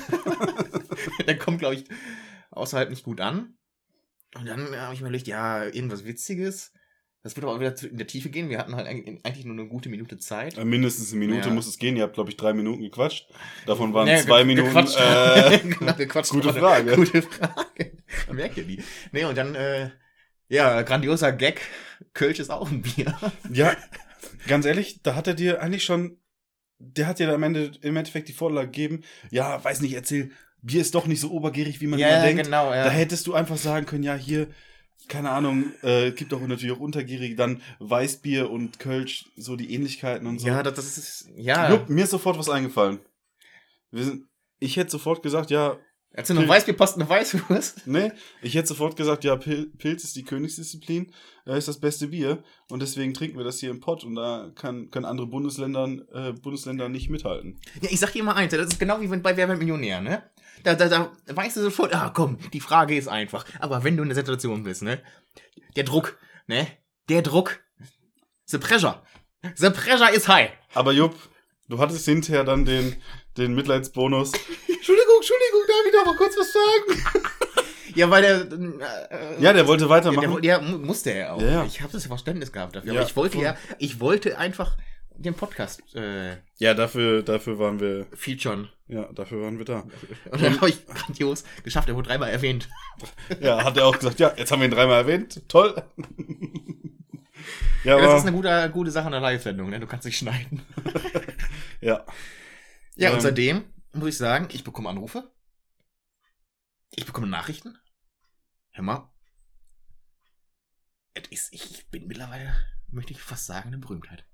der 1.28 1.38
kommt, 1.38 1.60
glaube 1.60 1.76
ich, 1.76 1.86
außerhalb 2.52 2.90
nicht 2.90 3.04
gut 3.04 3.22
an. 3.22 3.58
Und 4.36 4.46
dann 4.48 4.76
habe 4.76 4.94
ich 4.94 5.00
mir 5.02 5.08
überlegt, 5.08 5.28
ja, 5.28 5.64
irgendwas 5.66 6.06
Witziges. 6.06 6.72
Das 7.24 7.36
wird 7.36 7.46
aber 7.46 7.56
auch 7.56 7.60
wieder 7.60 7.76
in 7.84 7.98
der 7.98 8.08
Tiefe 8.08 8.30
gehen. 8.30 8.50
Wir 8.50 8.58
hatten 8.60 8.76
halt 8.76 8.88
eigentlich 8.88 9.44
nur 9.44 9.56
eine 9.58 9.68
gute 9.68 9.90
Minute 9.90 10.18
Zeit. 10.18 10.64
Mindestens 10.64 11.12
eine 11.12 11.20
Minute 11.20 11.50
Ja. 11.50 11.54
muss 11.54 11.68
es 11.68 11.78
gehen. 11.78 11.98
Ihr 11.98 12.04
habt, 12.04 12.14
glaube 12.14 12.30
ich, 12.30 12.38
drei 12.38 12.54
Minuten 12.54 12.82
gequatscht. 12.84 13.28
Davon 13.66 13.94
waren 13.94 14.06
Nee, 14.06 14.22
zwei 14.22 14.38
ge- 14.44 14.46
Minuten. 14.46 14.68
gequatscht. 14.70 14.98
Äh, 15.00 15.60
genau, 15.80 15.94
gequatscht. 15.94 16.32
gute. 16.32 16.54
Frage. 16.54 16.96
Gute 16.96 17.22
Frage. 17.24 17.92
Merkt 18.32 18.58
ja 18.58 18.64
die. 18.64 18.82
Nee, 19.12 19.26
und 19.26 19.36
dann, 19.38 19.56
äh, 19.56 19.90
ja, 20.50 20.82
grandioser 20.82 21.32
Gag. 21.32 21.62
Kölsch 22.14 22.40
ist 22.40 22.50
auch 22.50 22.70
ein 22.70 22.82
Bier. 22.82 23.18
ja, 23.52 23.76
ganz 24.48 24.66
ehrlich, 24.66 25.02
da 25.04 25.16
hat 25.16 25.28
er 25.28 25.34
dir 25.34 25.62
eigentlich 25.62 25.84
schon, 25.84 26.18
der 26.80 27.08
hat 27.08 27.20
dir 27.20 27.34
am 27.34 27.44
Ende 27.44 27.72
im 27.82 27.96
Endeffekt 27.96 28.28
die 28.28 28.34
Vorlage 28.34 28.68
gegeben. 28.68 29.04
Ja, 29.30 29.64
weiß 29.64 29.82
nicht, 29.82 29.94
erzähl, 29.94 30.32
Bier 30.62 30.82
ist 30.82 30.96
doch 30.96 31.08
nicht 31.08 31.22
so 31.22 31.32
obergierig, 31.32 31.82
wie 31.82 31.88
man 31.88 32.00
immer 32.00 32.22
denkt. 32.22 32.44
genau. 32.44 32.74
Ja. 32.74 32.86
Da 32.86 32.90
hättest 32.90 33.28
du 33.28 33.34
einfach 33.34 33.58
sagen 33.58 33.86
können, 33.86 34.04
ja, 34.04 34.16
hier, 34.16 34.48
keine 35.08 35.32
Ahnung, 35.32 35.72
äh, 35.82 36.12
gibt 36.12 36.34
auch 36.34 36.42
natürlich 36.42 36.76
auch 36.76 36.82
untergierig, 36.82 37.36
dann 37.36 37.62
Weißbier 37.80 38.50
und 38.50 38.80
Kölsch, 38.80 39.26
so 39.38 39.56
die 39.56 39.74
Ähnlichkeiten 39.74 40.28
und 40.28 40.40
so. 40.40 40.48
ja, 40.48 40.64
das, 40.64 40.76
das 40.76 40.98
ist, 40.98 41.30
ja. 41.36 41.70
Jupp, 41.72 41.90
mir 41.90 42.04
ist 42.04 42.12
sofort 42.12 42.38
was 42.38 42.50
eingefallen. 42.50 43.00
Wir 43.92 44.04
sind, 44.04 44.26
ich 44.60 44.76
hätte 44.78 44.92
sofort 44.92 45.24
gesagt, 45.24 45.52
ja, 45.52 45.78
Als 46.18 46.30
du 46.30 46.34
noch 46.34 46.48
Weißbier 46.48 46.74
passt 46.74 46.96
eine 46.96 47.08
Weißwurst. 47.08 47.84
nee, 47.86 48.12
ich 48.42 48.56
hätte 48.56 48.70
sofort 48.70 48.96
gesagt, 48.96 49.24
ja, 49.24 49.36
Pil 49.36 49.68
Pilz 49.78 50.04
ist 50.04 50.16
die 50.16 50.24
Königsdisziplin, 50.24 51.14
äh, 51.46 51.56
ist 51.56 51.68
das 51.68 51.80
beste 51.80 52.08
Bier 52.08 52.44
und 52.70 52.82
deswegen 52.82 53.14
trinken 53.14 53.38
wir 53.38 53.46
das 53.46 53.60
hier 53.60 53.70
im 53.70 53.82
Pott 53.82 54.04
und 54.04 54.16
da 54.16 54.50
kann, 54.56 54.90
können 54.90 55.06
andere 55.06 55.28
Bundesländer, 55.28 55.88
äh, 56.14 56.34
Bundesländer 56.34 56.90
nicht 56.90 57.12
mithalten. 57.12 57.60
Ja, 57.82 57.90
ich 57.92 58.00
sag 58.00 58.14
dir 58.14 58.24
mal 58.24 58.34
eins, 58.34 58.52
das 58.52 58.66
ist 58.66 58.80
genau 58.80 59.00
wie 59.00 59.08
bei 59.08 59.38
Wer 59.38 59.48
wird 59.48 59.60
Millionär, 59.60 60.02
ne? 60.02 60.24
Da, 60.64 60.74
da, 60.74 60.90
da 60.90 61.12
weißt 61.28 61.56
du 61.58 61.62
sofort, 61.62 61.94
ah 61.94 62.10
komm, 62.10 62.40
die 62.52 62.62
Frage 62.62 62.98
ist 62.98 63.08
einfach. 63.08 63.46
Aber 63.60 63.84
wenn 63.84 63.96
du 63.96 64.02
in 64.02 64.10
der 64.10 64.16
Situation 64.16 64.64
bist, 64.64 64.82
ne? 64.82 65.04
Der 65.76 65.84
Druck, 65.84 66.18
ne? 66.48 66.66
Der 67.10 67.22
Druck. 67.22 67.60
The 68.46 68.58
pressure. 68.58 69.04
The 69.54 69.70
pressure 69.70 70.12
is 70.12 70.28
high. 70.28 70.50
Aber 70.74 70.94
Jupp, 70.94 71.16
du 71.70 71.78
hattest 71.78 72.06
hinterher 72.06 72.44
dann 72.44 72.66
den, 72.66 72.96
den 73.38 73.54
Mitleidsbonus. 73.54 74.32
Entschuldigung, 75.18 75.62
Entschuldigung, 75.62 75.62
darf 75.68 75.86
ich 75.88 75.94
noch 75.94 76.06
mal 76.06 76.16
kurz 76.18 76.38
was 76.38 76.54
sagen? 76.54 77.68
ja, 77.96 78.10
weil 78.10 78.22
der. 78.22 79.12
Äh, 79.38 79.42
Ja, 79.44 79.54
der 79.54 79.68
wollte 79.68 79.86
ja, 79.86 79.90
weitermachen. 79.90 80.42
der, 80.42 80.62
mu- 80.62 80.78
musste 80.78 81.12
er 81.12 81.34
auch. 81.34 81.42
Ja, 81.42 81.50
ja. 81.50 81.66
Ich 81.66 81.82
habe 81.82 81.92
das 81.92 82.06
Verständnis 82.06 82.52
gehabt 82.52 82.76
dafür. 82.76 82.94
Ja, 82.94 83.00
aber 83.02 83.10
ich 83.10 83.16
wollte 83.16 83.38
ja, 83.40 83.58
ich 83.80 84.00
wollte 84.00 84.38
einfach 84.38 84.78
den 85.20 85.34
Podcast 85.34 85.82
äh, 85.96 86.38
Ja, 86.60 86.76
dafür, 86.76 87.24
dafür 87.24 87.58
waren 87.58 87.80
wir, 87.80 88.06
featuren. 88.14 88.70
ja, 88.88 89.10
dafür 89.14 89.42
waren 89.42 89.58
wir 89.58 89.66
da. 89.66 89.84
Und 90.32 90.42
dann 90.44 90.56
habe 90.58 90.70
ich 90.70 90.86
grandios 90.86 91.44
geschafft, 91.64 91.90
er 91.90 91.96
wurde 91.96 92.10
dreimal 92.10 92.30
erwähnt. 92.30 92.70
Ja, 93.42 93.64
hat 93.64 93.78
er 93.78 93.86
auch 93.88 93.98
gesagt, 93.98 94.20
ja, 94.20 94.32
jetzt 94.38 94.52
haben 94.52 94.60
wir 94.62 94.68
ihn 94.68 94.72
dreimal 94.76 94.98
erwähnt. 95.02 95.42
Toll. 95.48 95.76
ja, 97.84 97.98
Ja, 97.98 98.02
das 98.02 98.20
ist 98.22 98.28
eine 98.28 98.36
gute, 98.36 98.70
gute 98.74 98.92
Sache 98.92 99.06
in 99.08 99.12
der 99.12 99.22
Live-Sendung, 99.22 99.70
ne? 99.70 99.80
Du 99.80 99.88
kannst 99.88 100.06
dich 100.06 100.18
schneiden. 100.18 100.62
ja. 101.82 102.04
Ja, 102.96 103.10
Ähm. 103.10 103.16
und 103.16 103.22
seitdem 103.22 103.64
muss 103.94 104.10
ich 104.10 104.18
sagen, 104.18 104.48
ich 104.52 104.64
bekomme 104.64 104.90
Anrufe. 104.90 105.32
Ich 106.92 107.06
bekomme 107.06 107.28
Nachrichten. 107.28 107.78
Hör 108.72 108.84
mal. 108.84 109.14
Ist, 111.32 111.52
ich, 111.52 111.90
bin 111.90 112.08
mittlerweile, 112.08 112.54
möchte 112.90 113.12
ich 113.12 113.22
fast 113.22 113.48
sagen, 113.48 113.68
eine 113.70 113.80
Berühmtheit. 113.80 114.26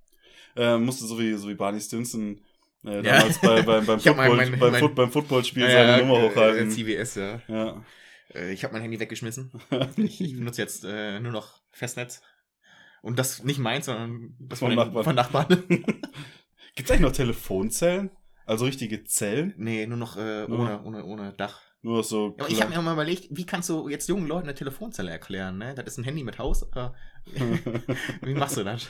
Äh, 0.56 0.78
musste 0.78 1.06
so 1.08 1.18
wie, 1.18 1.34
so 1.36 1.48
wie 1.48 1.56
Barney 1.56 1.80
Stinson 1.80 2.44
äh, 2.84 2.96
Ja. 3.06 3.20
damals 3.20 3.40
bei, 3.40 3.62
beim, 3.62 3.88
hab 3.88 3.88
mein- 3.88 4.00
Football, 4.02 4.36
mein- 4.36 4.60
beim, 4.60 4.72
mein- 4.72 4.80
Foot, 4.82 4.96
beim 4.96 5.12
Footballspiel 5.12 5.70
seine 5.70 6.04
Nummer 6.06 6.20
äh, 6.20 6.30
hochhalten. 6.30 6.70
CBS, 6.72 7.16
ja. 7.16 7.42
ja. 7.48 7.86
Äh, 8.34 8.52
Ich 8.52 8.64
habe 8.64 8.74
mein 8.74 8.82
Handy 8.82 9.00
weggeschmissen. 9.00 9.52
Ich, 9.98 10.20
ich 10.22 10.36
benutze 10.36 10.62
jetzt 10.62 10.84
äh, 10.84 11.20
nur 11.22 11.32
noch 11.32 11.62
Festnetz. 11.72 12.22
Und 13.02 13.18
das 13.18 13.44
nicht 13.44 13.60
meins, 13.60 13.86
sondern 13.88 14.36
das 14.40 14.60
Von 14.60 14.76
von, 14.76 15.16
Nachbarn. 15.16 15.16
Nachbarn. 15.16 15.68
Gibt 16.76 16.86
es 16.86 16.92
eigentlich 16.92 17.02
noch 17.02 17.12
Telefonzellen? 17.14 18.12
Also 18.46 18.66
richtige 18.66 19.04
Zellen? 19.04 19.54
nee, 19.58 19.86
nur 19.86 19.98
noch 19.98 20.18
äh, 20.18 20.48
Nur 20.48 20.60
ohne, 20.60 20.84
ohne, 20.84 21.06
ohne 21.06 21.34
Dach. 21.34 21.62
Nur 21.82 22.04
so. 22.04 22.36
Ja, 22.38 22.46
aber 22.46 22.54
ich 22.54 22.62
habe 22.62 22.74
mir 22.74 22.82
mal 22.82 22.94
überlegt, 22.94 23.28
wie 23.30 23.46
kannst 23.46 23.70
du 23.70 23.90
jetzt 23.90 24.08
jungen 24.08 24.28
Leuten 24.28 24.48
eine 24.48 24.56
Telefonzelle 24.56 25.12
erklären, 25.12 25.58
ne? 25.58 25.76
Das 25.76 25.86
ist 25.86 25.98
ein 25.98 26.06
Handy 26.06 26.24
mit 26.24 26.38
Haus, 26.38 26.66
oder? 26.66 26.96
wie 28.22 28.34
machst 28.34 28.58
du 28.58 28.64
das? 28.64 28.88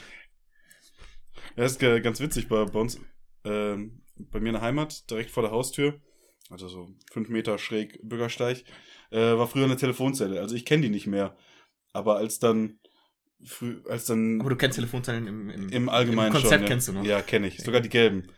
Ja, 1.56 1.64
ist 1.64 1.78
ganz 1.78 2.20
witzig 2.20 2.48
bei, 2.48 2.64
bei 2.64 2.78
uns, 2.78 3.00
ähm, 3.44 4.02
bei 4.16 4.40
mir 4.40 4.50
in 4.50 4.54
der 4.54 4.62
Heimat, 4.62 5.10
direkt 5.10 5.30
vor 5.30 5.42
der 5.42 5.52
Haustür, 5.52 6.00
also 6.50 6.68
so 6.68 6.94
fünf 7.12 7.28
Meter 7.28 7.58
schräg 7.58 7.98
Bürgersteig, 8.02 8.64
äh, 9.10 9.18
war 9.18 9.48
früher 9.48 9.64
eine 9.64 9.76
Telefonzelle. 9.76 10.40
Also 10.40 10.54
ich 10.54 10.64
kenne 10.64 10.82
die 10.82 10.88
nicht 10.88 11.06
mehr. 11.06 11.36
Aber 11.92 12.16
als 12.16 12.38
dann, 12.38 12.78
früh, 13.44 13.82
als 13.88 14.04
dann 14.04 14.40
Aber 14.40 14.50
du 14.50 14.56
kennst 14.56 14.76
Telefonzellen 14.76 15.26
im, 15.26 15.50
im, 15.50 15.68
im 15.68 15.88
Allgemeinen 15.88 16.28
im 16.28 16.32
Konzept 16.32 16.60
schon. 16.60 16.68
kennst 16.68 16.88
du 16.88 16.92
noch. 16.92 17.04
Ja, 17.04 17.22
kenne 17.22 17.46
ich. 17.46 17.58
Sogar 17.62 17.80
die 17.80 17.88
gelben. 17.88 18.28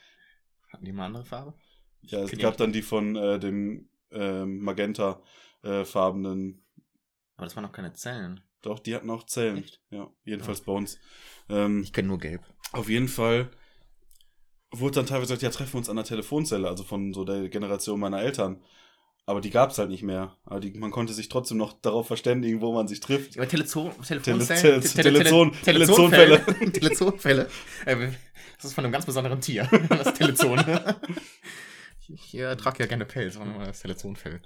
Hatten 0.72 0.84
die 0.84 0.92
mal 0.92 1.06
andere 1.06 1.24
Farbe? 1.24 1.54
Ja, 2.02 2.20
es 2.20 2.30
Kenn 2.30 2.40
gab 2.40 2.56
dann 2.56 2.72
die 2.72 2.82
von 2.82 3.16
äh, 3.16 3.38
dem 3.38 3.88
ähm, 4.10 4.60
Magenta-farbenen. 4.60 6.62
Aber 7.36 7.46
das 7.46 7.56
waren 7.56 7.64
noch 7.64 7.72
keine 7.72 7.92
Zellen. 7.92 8.40
Doch, 8.62 8.78
die 8.78 8.94
hatten 8.94 9.10
auch 9.10 9.24
Zellen. 9.24 9.58
Echt? 9.58 9.80
Ja, 9.90 10.10
jedenfalls 10.24 10.60
bei 10.60 10.72
uns. 10.72 10.98
Ähm, 11.48 11.82
Ich 11.82 11.92
kenne 11.92 12.08
nur 12.08 12.18
gelb. 12.18 12.42
Auf 12.72 12.88
jeden 12.88 13.08
Fall 13.08 13.50
wurde 14.72 14.96
dann 14.96 15.06
teilweise 15.06 15.34
gesagt, 15.34 15.42
ja, 15.42 15.50
treffen 15.50 15.74
wir 15.74 15.78
uns 15.78 15.88
an 15.88 15.96
der 15.96 16.04
Telefonzelle, 16.04 16.68
also 16.68 16.84
von 16.84 17.12
so 17.12 17.24
der 17.24 17.48
Generation 17.48 18.00
meiner 18.00 18.20
Eltern. 18.20 18.62
Aber 19.28 19.40
die 19.40 19.50
gab's 19.50 19.76
halt 19.78 19.90
nicht 19.90 20.04
mehr. 20.04 20.36
Aber 20.44 20.60
die, 20.60 20.70
man 20.78 20.92
konnte 20.92 21.12
sich 21.12 21.28
trotzdem 21.28 21.56
noch 21.58 21.72
darauf 21.80 22.06
verständigen, 22.06 22.60
wo 22.60 22.72
man 22.72 22.86
sich 22.86 23.00
trifft. 23.00 23.34
Tele- 24.22 25.18
Telezon- 25.24 25.52
Telezonfälle. 25.62 26.44
Telezonfälle. 26.72 27.48
Äh, 27.86 28.12
Das 28.56 28.66
ist 28.66 28.74
von 28.74 28.84
einem 28.84 28.92
ganz 28.92 29.04
besonderen 29.04 29.40
Tier. 29.40 29.68
Das 29.88 30.14
Telezon. 30.14 30.64
Ich 32.08 32.34
äh, 32.34 32.54
trage 32.56 32.78
ja 32.80 32.86
gerne 32.86 33.04
Pelz, 33.04 33.36
aber 33.36 33.64
das 33.64 33.80
Telezonfell. 33.80 34.40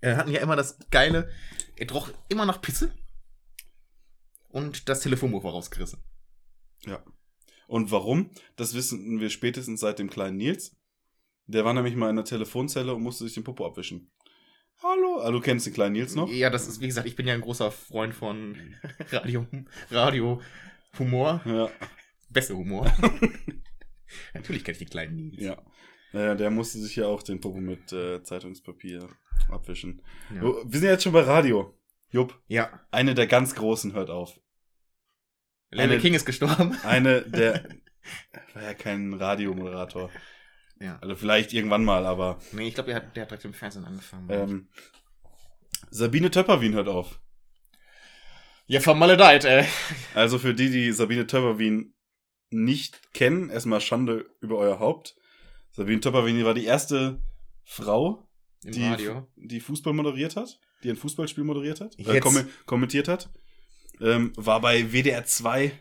Wir 0.00 0.16
hatten 0.18 0.30
ja 0.32 0.40
immer 0.40 0.56
das 0.56 0.76
geile, 0.90 1.30
er 1.76 1.90
roch 1.90 2.10
immer 2.28 2.44
nach 2.44 2.60
Pisse. 2.60 2.92
Und 4.48 4.88
das 4.90 5.00
Telefonbuch 5.00 5.44
war 5.44 5.52
rausgerissen. 5.52 5.98
Ja. 6.84 7.02
Und 7.68 7.90
warum? 7.90 8.30
Das 8.56 8.74
wissen 8.74 9.18
wir 9.20 9.30
spätestens 9.30 9.80
seit 9.80 9.98
dem 9.98 10.10
kleinen 10.10 10.36
Nils. 10.36 10.76
Der 11.46 11.64
war 11.64 11.74
nämlich 11.74 11.96
mal 11.96 12.10
in 12.10 12.16
der 12.16 12.24
Telefonzelle 12.24 12.94
und 12.94 13.02
musste 13.02 13.24
sich 13.24 13.34
den 13.34 13.44
Popo 13.44 13.66
abwischen. 13.66 14.10
Hallo? 14.82 15.20
Ah, 15.20 15.30
du 15.30 15.40
kennst 15.40 15.66
den 15.66 15.74
kleinen 15.74 15.92
Nils 15.92 16.14
noch? 16.14 16.28
Ja, 16.30 16.50
das 16.50 16.66
ist, 16.66 16.80
wie 16.80 16.86
gesagt, 16.86 17.06
ich 17.06 17.14
bin 17.16 17.26
ja 17.26 17.34
ein 17.34 17.40
großer 17.40 17.70
Freund 17.70 18.14
von 18.14 18.56
Radio, 19.10 19.46
Radio 19.90 20.40
Humor. 20.98 21.40
Ja. 21.44 21.70
Beste 22.28 22.56
Humor. 22.56 22.86
Natürlich 24.34 24.64
kenne 24.64 24.72
ich 24.72 24.78
die 24.78 24.86
kleinen 24.86 25.16
Nils. 25.16 25.40
Ja. 25.42 25.62
Naja, 26.12 26.34
der 26.34 26.50
musste 26.50 26.78
sich 26.78 26.96
ja 26.96 27.06
auch 27.06 27.22
den 27.22 27.40
Popo 27.40 27.58
mit 27.60 27.92
äh, 27.92 28.22
Zeitungspapier 28.22 29.08
abwischen. 29.50 30.02
Ja. 30.34 30.42
Wir 30.42 30.78
sind 30.80 30.88
jetzt 30.88 31.04
schon 31.04 31.12
bei 31.12 31.22
Radio. 31.22 31.78
Jupp. 32.10 32.38
ja. 32.48 32.80
Eine 32.90 33.14
der 33.14 33.26
ganz 33.26 33.54
Großen 33.54 33.94
hört 33.94 34.10
auf. 34.10 34.38
Larry 35.70 35.92
Eine- 35.92 36.00
King 36.02 36.14
ist 36.14 36.26
gestorben. 36.26 36.76
Eine 36.84 37.22
der. 37.22 37.66
War 38.54 38.62
ja 38.62 38.74
kein 38.74 39.14
Radiomoderator. 39.14 40.10
Ja. 40.82 40.98
Also 41.00 41.14
vielleicht 41.14 41.52
irgendwann 41.52 41.84
mal, 41.84 42.06
aber. 42.06 42.40
Nee, 42.50 42.68
ich 42.68 42.74
glaube, 42.74 42.88
der 42.88 42.96
hat, 42.96 43.16
der 43.16 43.22
hat 43.22 43.30
direkt 43.30 43.44
im 43.44 43.54
Fernsehen 43.54 43.84
angefangen. 43.84 44.28
Ähm, 44.30 44.68
Sabine 45.90 46.30
Töpperwien 46.30 46.74
hört 46.74 46.88
auf. 46.88 47.20
ja, 48.66 48.80
vermaledeit, 48.80 49.44
ey. 49.44 49.64
Also 50.14 50.38
für 50.38 50.54
die, 50.54 50.70
die 50.70 50.92
Sabine 50.92 51.26
Töpperwien 51.26 51.94
nicht 52.50 53.12
kennen, 53.14 53.48
erstmal 53.48 53.80
Schande 53.80 54.26
über 54.40 54.58
euer 54.58 54.80
Haupt. 54.80 55.14
Sabine 55.70 56.00
Töpperwien 56.00 56.44
war 56.44 56.54
die 56.54 56.64
erste 56.64 57.22
Frau, 57.64 58.28
Im 58.64 58.72
die, 58.72 58.84
Radio. 58.84 59.28
die 59.36 59.60
Fußball 59.60 59.92
moderiert 59.92 60.34
hat, 60.34 60.58
die 60.82 60.90
ein 60.90 60.96
Fußballspiel 60.96 61.44
moderiert 61.44 61.80
hat, 61.80 61.96
äh, 61.98 62.18
kom 62.18 62.44
kommentiert 62.66 63.06
hat. 63.06 63.30
Ähm, 64.00 64.32
war 64.36 64.60
bei 64.60 64.92
WDR 64.92 65.24
2 65.24 65.72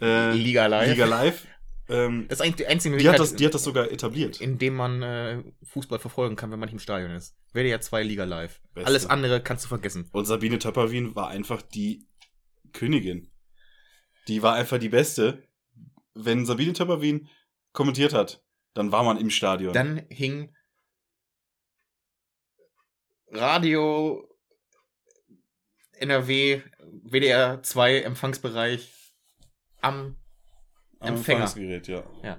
äh, 0.00 0.32
Liga 0.32 0.66
Live. 0.66 0.90
Liga 0.90 1.06
Live. 1.06 1.46
Ähm, 1.92 2.26
Das 2.28 2.38
ist 2.38 2.42
eigentlich 2.44 2.56
die 2.56 2.66
einzige 2.66 2.96
die, 2.96 3.06
hat 3.08 3.12
Möglichkeit, 3.12 3.32
das, 3.32 3.36
die 3.36 3.46
hat 3.46 3.54
das 3.54 3.64
sogar 3.64 3.90
etabliert. 3.90 4.40
in 4.40 4.58
dem 4.58 4.74
man 4.74 5.02
äh, 5.02 5.42
Fußball 5.64 5.98
verfolgen 5.98 6.36
kann, 6.36 6.50
wenn 6.50 6.58
man 6.58 6.66
nicht 6.66 6.74
im 6.74 6.78
Stadion 6.78 7.10
ist. 7.12 7.36
Ja 7.54 7.80
zwei 7.80 8.02
Liga 8.02 8.24
Live. 8.24 8.60
Beste. 8.74 8.86
Alles 8.86 9.06
andere 9.06 9.42
kannst 9.42 9.64
du 9.64 9.68
vergessen. 9.68 10.08
Und 10.12 10.24
Sabine 10.24 10.58
Töpperwien 10.58 11.14
war 11.14 11.28
einfach 11.28 11.62
die 11.62 12.06
Königin. 12.72 13.30
Die 14.28 14.42
war 14.42 14.54
einfach 14.54 14.78
die 14.78 14.88
Beste. 14.88 15.46
Wenn 16.14 16.46
Sabine 16.46 16.72
Töpperwien 16.72 17.28
kommentiert 17.72 18.12
hat, 18.14 18.42
dann 18.74 18.92
war 18.92 19.04
man 19.04 19.18
im 19.18 19.30
Stadion. 19.30 19.72
Dann 19.72 20.06
hing 20.08 20.54
Radio 23.28 24.28
NRW 25.92 26.62
WDR 27.02 27.62
2 27.62 28.00
Empfangsbereich 28.02 29.14
am 29.80 30.16
Am 31.02 31.16
Empfänger. 31.16 31.52
Ja. 31.56 32.04
ja. 32.22 32.38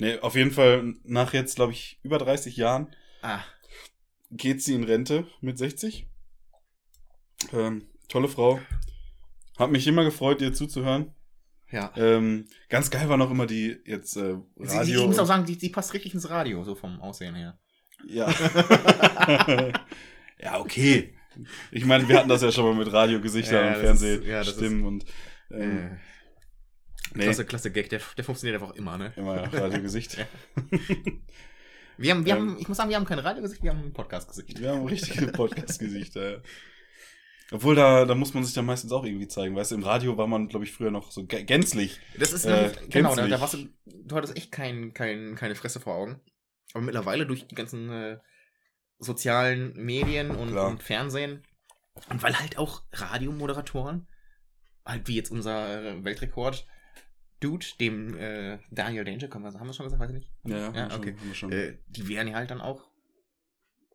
Nee, 0.00 0.18
auf 0.20 0.34
jeden 0.36 0.50
Fall 0.52 0.94
nach 1.04 1.32
jetzt, 1.32 1.56
glaube 1.56 1.72
ich, 1.72 1.98
über 2.02 2.18
30 2.18 2.56
Jahren 2.56 2.94
Ah, 3.22 3.40
geht 4.30 4.62
sie 4.62 4.74
in 4.74 4.84
Rente 4.84 5.26
mit 5.40 5.58
60. 5.58 6.06
Ähm, 7.52 7.88
tolle 8.08 8.28
Frau. 8.28 8.60
Hat 9.58 9.70
mich 9.70 9.86
immer 9.86 10.04
gefreut, 10.04 10.40
ihr 10.40 10.52
zuzuhören. 10.52 11.14
ja. 11.70 11.92
Ähm, 11.96 12.46
ganz 12.68 12.90
geil 12.90 13.08
war 13.08 13.16
noch 13.16 13.30
immer 13.30 13.46
die 13.46 13.80
jetzt 13.84 14.16
äh, 14.16 14.36
Sie, 14.56 14.68
sie, 14.68 14.76
Radio. 14.76 15.00
ich 15.00 15.06
muss 15.08 15.18
auch 15.18 15.26
sagen, 15.26 15.46
die, 15.46 15.58
die 15.58 15.68
passt 15.70 15.94
richtig 15.94 16.14
ins 16.14 16.30
Radio, 16.30 16.62
so 16.64 16.74
vom 16.74 17.00
Aussehen 17.00 17.34
her. 17.34 17.58
Ja. 18.06 18.28
ja, 20.38 20.60
okay. 20.60 21.14
Ich 21.70 21.84
meine, 21.84 22.08
wir 22.08 22.18
hatten 22.18 22.28
das 22.28 22.42
ja 22.42 22.52
schon 22.52 22.64
mal 22.64 22.74
mit 22.74 22.92
Radiogesichtern 22.92 23.64
Ja, 23.66 23.74
und 23.74 23.80
Fernsehstimmen 23.80 24.80
ja, 24.80 24.86
und 24.86 25.04
ähm, 25.50 25.78
äh, 25.78 25.96
nee, 27.18 27.24
klasse, 27.24 27.44
klasse 27.44 27.70
Gag, 27.70 27.88
der, 27.90 28.00
der 28.16 28.24
funktioniert 28.24 28.60
einfach 28.60 28.74
immer, 28.74 28.96
ne? 28.98 29.12
immer 29.16 29.52
Radiogesicht. 29.52 30.16
Wir 32.00 32.12
haben, 32.14 32.24
wir 32.24 32.36
Ähm. 32.36 32.50
haben, 32.50 32.58
ich 32.60 32.68
muss 32.68 32.76
sagen, 32.76 32.90
wir 32.90 32.96
haben 32.96 33.04
kein 33.06 33.18
Radiogesicht, 33.18 33.60
wir 33.64 33.70
haben 33.72 33.82
ein 33.82 33.92
Podcast-Gesicht. 33.92 34.60
Wir 34.60 34.70
haben 34.70 34.86
richtige 34.86 35.26
Podcast-Gesichter. 35.32 36.30
Ja. 36.30 36.42
Obwohl, 37.50 37.74
da, 37.74 38.04
da 38.04 38.14
muss 38.14 38.34
man 38.34 38.44
sich 38.44 38.54
dann 38.54 38.66
meistens 38.66 38.92
auch 38.92 39.04
irgendwie 39.04 39.26
zeigen. 39.26 39.56
Weißt 39.56 39.72
du, 39.72 39.74
im 39.74 39.82
Radio 39.82 40.16
war 40.16 40.28
man, 40.28 40.46
glaube 40.46 40.64
ich, 40.64 40.70
früher 40.70 40.92
noch 40.92 41.10
so 41.10 41.22
gä- 41.22 41.42
gänzlich. 41.42 41.98
Das 42.16 42.32
ist 42.32 42.44
Äh, 42.44 42.68
nämlich, 42.68 42.90
genau, 42.90 43.16
da, 43.16 43.26
da 43.26 43.40
warst 43.40 43.54
du, 43.54 43.68
du 43.86 44.14
hattest 44.14 44.36
echt 44.36 44.52
kein, 44.52 44.94
kein, 44.94 45.34
keine 45.34 45.56
Fresse 45.56 45.80
vor 45.80 45.96
Augen. 45.96 46.20
Aber 46.72 46.84
mittlerweile 46.84 47.26
durch 47.26 47.48
die 47.48 47.56
ganzen 47.56 47.90
äh, 47.90 48.18
sozialen 49.00 49.72
Medien 49.74 50.30
und, 50.30 50.56
und 50.56 50.82
Fernsehen 50.84 51.42
und 52.10 52.22
weil 52.22 52.38
halt 52.38 52.58
auch 52.58 52.82
Radiomoderatoren, 52.92 54.06
halt 54.84 55.08
wie 55.08 55.16
jetzt 55.16 55.32
unser 55.32 55.82
äh, 55.84 56.04
Weltrekord 56.04 56.64
Dude, 57.40 57.66
dem 57.78 58.16
äh, 58.16 58.58
Daniel 58.70 59.04
Danger, 59.04 59.28
können 59.28 59.44
wir, 59.44 59.58
haben 59.58 59.66
wir 59.66 59.72
schon 59.72 59.84
gesagt, 59.84 60.00
weiß 60.00 60.10
ich 60.10 60.16
nicht. 60.16 60.32
Ja, 60.44 60.72
Ja, 60.72 60.96
okay. 60.96 61.14
Schon. 61.32 61.52
Äh, 61.52 61.78
die 61.88 62.08
werden 62.08 62.28
ja 62.28 62.34
halt 62.34 62.50
dann 62.50 62.60
auch, 62.60 62.90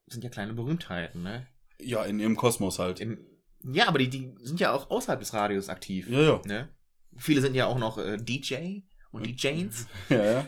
sind 0.07 0.23
ja 0.23 0.29
kleine 0.29 0.53
Berühmtheiten, 0.53 1.23
ne? 1.23 1.47
ja, 1.85 2.03
in 2.03 2.19
ihrem 2.19 2.35
Kosmos 2.35 2.79
halt. 2.79 2.99
Im, 2.99 3.19
ja, 3.63 3.87
aber 3.87 3.99
die, 3.99 4.09
die 4.09 4.33
sind 4.41 4.59
ja 4.59 4.73
auch 4.73 4.89
außerhalb 4.89 5.19
des 5.19 5.33
Radios 5.33 5.69
aktiv. 5.69 6.09
ja, 6.09 6.21
ja. 6.21 6.41
Ne? 6.45 6.69
Viele 7.15 7.41
sind 7.41 7.55
ja 7.55 7.67
auch 7.67 7.77
noch 7.77 7.97
äh, 7.97 8.17
DJ 8.17 8.79
und. 9.11 9.25
DJs, 9.25 9.87
Ja, 10.09 10.25
ja. 10.25 10.47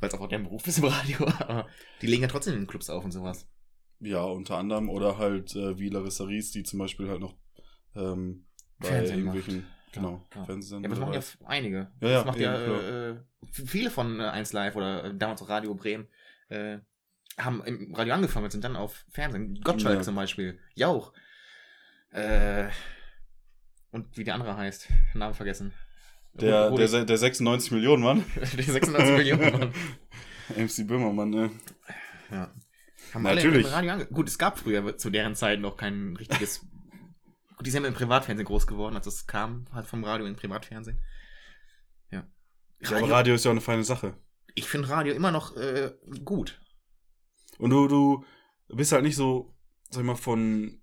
weil 0.00 0.08
es 0.08 0.14
auch 0.14 0.28
deren 0.28 0.44
Beruf 0.44 0.66
ist 0.66 0.78
im 0.78 0.84
Radio, 0.84 1.26
aber 1.38 1.66
die 2.00 2.06
legen 2.06 2.22
ja 2.22 2.28
trotzdem 2.28 2.54
in 2.54 2.66
Clubs 2.66 2.88
auf 2.88 3.04
und 3.04 3.12
sowas. 3.12 3.46
Ja, 4.00 4.24
unter 4.24 4.56
anderem. 4.56 4.88
Oder 4.88 5.18
halt 5.18 5.54
äh, 5.54 5.78
wie 5.78 5.88
Larissa 5.88 6.24
Ries, 6.24 6.50
die 6.50 6.64
zum 6.64 6.78
Beispiel 6.78 7.08
halt 7.08 7.20
noch 7.20 7.36
ähm, 7.94 8.46
bei 8.78 8.88
Fernsehen 8.88 9.18
irgendwelchen, 9.18 9.66
genau, 9.92 10.26
Ja, 10.34 10.40
ja. 10.40 10.44
Fernsehen. 10.44 10.82
Ja, 10.82 10.90
aber 10.90 10.96
das 10.96 11.04
machen 11.04 11.42
ja 11.42 11.48
einige. 11.48 11.90
Ja, 12.00 12.08
ja, 12.08 12.14
das 12.16 12.24
macht 12.26 12.38
ja 12.38 12.60
eben, 12.62 12.72
äh, 12.72 13.10
äh, 13.10 13.16
viele 13.52 13.90
von 13.90 14.20
äh, 14.20 14.24
1 14.24 14.52
Live 14.52 14.76
oder 14.76 15.04
äh, 15.04 15.14
damals 15.16 15.42
auch 15.42 15.48
Radio 15.48 15.74
Bremen 15.74 16.08
äh, 16.48 16.78
haben 17.38 17.62
im 17.64 17.94
Radio 17.94 18.14
angefangen 18.14 18.44
und 18.44 18.50
sind 18.50 18.64
dann 18.64 18.76
auf 18.76 19.04
Fernsehen. 19.10 19.60
Gottschalk 19.62 19.96
Ja. 19.96 20.02
zum 20.02 20.14
Beispiel. 20.14 20.58
Jauch. 20.74 21.12
Äh, 22.10 22.68
und 23.90 24.16
wie 24.16 24.24
der 24.24 24.34
andere 24.34 24.56
heißt. 24.56 24.88
Namen 25.14 25.34
vergessen. 25.34 25.72
der, 26.34 26.70
Rudi- 26.70 26.90
der, 26.90 27.04
der 27.04 27.16
96 27.16 27.70
Millionen 27.72 28.02
Mann. 28.02 28.24
die 28.56 28.62
96 28.62 29.16
Millionen. 29.16 29.50
Mann. 29.58 29.72
MC 30.56 30.86
Böhmermann, 30.86 31.30
ne? 31.30 31.50
Ja. 32.30 32.52
Haben 33.14 33.22
Natürlich. 33.24 33.66
alle 33.66 33.82
im 33.84 33.90
Radio 33.90 33.92
ange 33.92 34.06
Gut, 34.06 34.28
es 34.28 34.38
gab 34.38 34.58
früher 34.58 34.96
zu 34.96 35.10
deren 35.10 35.34
Zeit 35.34 35.60
noch 35.60 35.76
kein 35.76 36.16
richtiges. 36.16 36.66
Die 37.62 37.70
sind 37.70 37.82
ja 37.82 37.88
im 37.88 37.94
Privatfernsehen 37.94 38.46
groß 38.46 38.66
geworden, 38.66 38.96
als 38.96 39.06
es 39.06 39.26
kam, 39.26 39.66
halt 39.72 39.86
vom 39.86 40.04
Radio 40.04 40.26
in 40.26 40.36
Privatfernsehen. 40.36 40.98
Ja. 42.10 42.26
Ja, 42.80 42.96
aber 42.96 43.10
Radio 43.10 43.34
ist 43.34 43.44
ja 43.44 43.50
auch 43.50 43.54
eine 43.54 43.60
feine 43.60 43.84
Sache. 43.84 44.16
ich 44.54 44.68
finde 44.68 44.88
Radio 44.88 45.14
immer 45.14 45.30
noch 45.30 45.56
äh, 45.56 45.92
gut. 46.24 46.60
Und 47.58 47.70
du, 47.70 47.86
du 47.88 48.24
bist 48.68 48.92
halt 48.92 49.02
nicht 49.04 49.16
so, 49.16 49.54
sag 49.90 50.00
ich 50.00 50.06
mal, 50.06 50.16
von, 50.16 50.80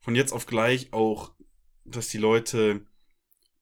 von 0.00 0.14
jetzt 0.14 0.32
auf 0.32 0.46
gleich 0.46 0.92
auch, 0.92 1.34
dass 1.84 2.08
die 2.08 2.18
Leute 2.18 2.86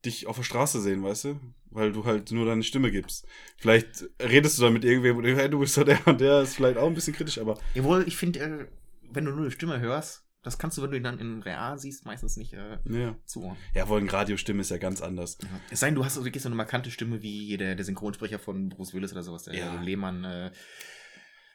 dich 0.04 0.26
auf 0.26 0.36
der 0.36 0.42
Straße 0.42 0.80
sehen, 0.80 1.02
weißt 1.02 1.24
du? 1.24 1.40
Weil 1.70 1.92
du 1.92 2.04
halt 2.04 2.30
nur 2.32 2.44
deine 2.44 2.64
Stimme 2.64 2.90
gibst. 2.90 3.26
Vielleicht 3.56 4.04
redest 4.20 4.58
du 4.58 4.62
dann 4.62 4.74
mit 4.74 4.84
irgendwem 4.84 5.16
und 5.16 5.24
hey, 5.24 5.48
du 5.48 5.60
bist 5.60 5.76
doch 5.76 5.84
der 5.84 6.06
und 6.06 6.20
der 6.20 6.42
ist 6.42 6.56
vielleicht 6.56 6.76
auch 6.76 6.86
ein 6.86 6.94
bisschen 6.94 7.14
kritisch, 7.14 7.38
aber 7.38 7.58
Jawohl, 7.74 8.04
ich 8.06 8.16
finde, 8.16 8.40
äh, 8.40 8.66
wenn 9.10 9.24
du 9.24 9.30
nur 9.30 9.42
eine 9.42 9.50
Stimme 9.50 9.80
hörst, 9.80 10.24
das 10.42 10.58
kannst 10.58 10.76
du, 10.76 10.82
wenn 10.82 10.90
du 10.90 10.96
ihn 10.96 11.02
dann 11.04 11.18
in 11.18 11.42
Real 11.42 11.78
siehst, 11.78 12.04
meistens 12.04 12.36
nicht 12.36 12.52
äh, 12.52 12.78
Ja. 12.84 13.16
zuordnen. 13.26 13.62
Ja, 13.74 13.88
wohl 13.88 14.00
eine 14.00 14.12
Radiostimme 14.12 14.60
ist 14.60 14.70
ja 14.70 14.78
ganz 14.78 15.00
anders. 15.00 15.38
Es 15.70 15.80
sei 15.80 15.86
denn, 15.88 15.94
du 15.94 16.04
hast 16.04 16.14
so 16.14 16.22
eine 16.24 16.54
markante 16.56 16.90
Stimme 16.90 17.22
wie 17.22 17.56
der, 17.56 17.74
der 17.76 17.84
Synchronsprecher 17.84 18.38
von 18.38 18.68
Bruce 18.68 18.92
Willis 18.94 19.12
oder 19.12 19.22
sowas, 19.22 19.44
der 19.44 19.54
Ja. 19.54 19.80
Lehmann, 19.80 20.24
äh, 20.24 20.50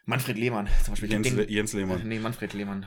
Manfred 0.06 0.38
Lehmann 0.38 0.67
zum 0.86 0.94
Beispiel. 0.94 1.12
Jens, 1.12 1.27
den, 1.27 1.50
Jens 1.50 1.74
äh, 1.74 1.77
Lehmann. 1.79 2.08
nee, 2.08 2.20
Manfred 2.20 2.53
Lehmann. 2.53 2.86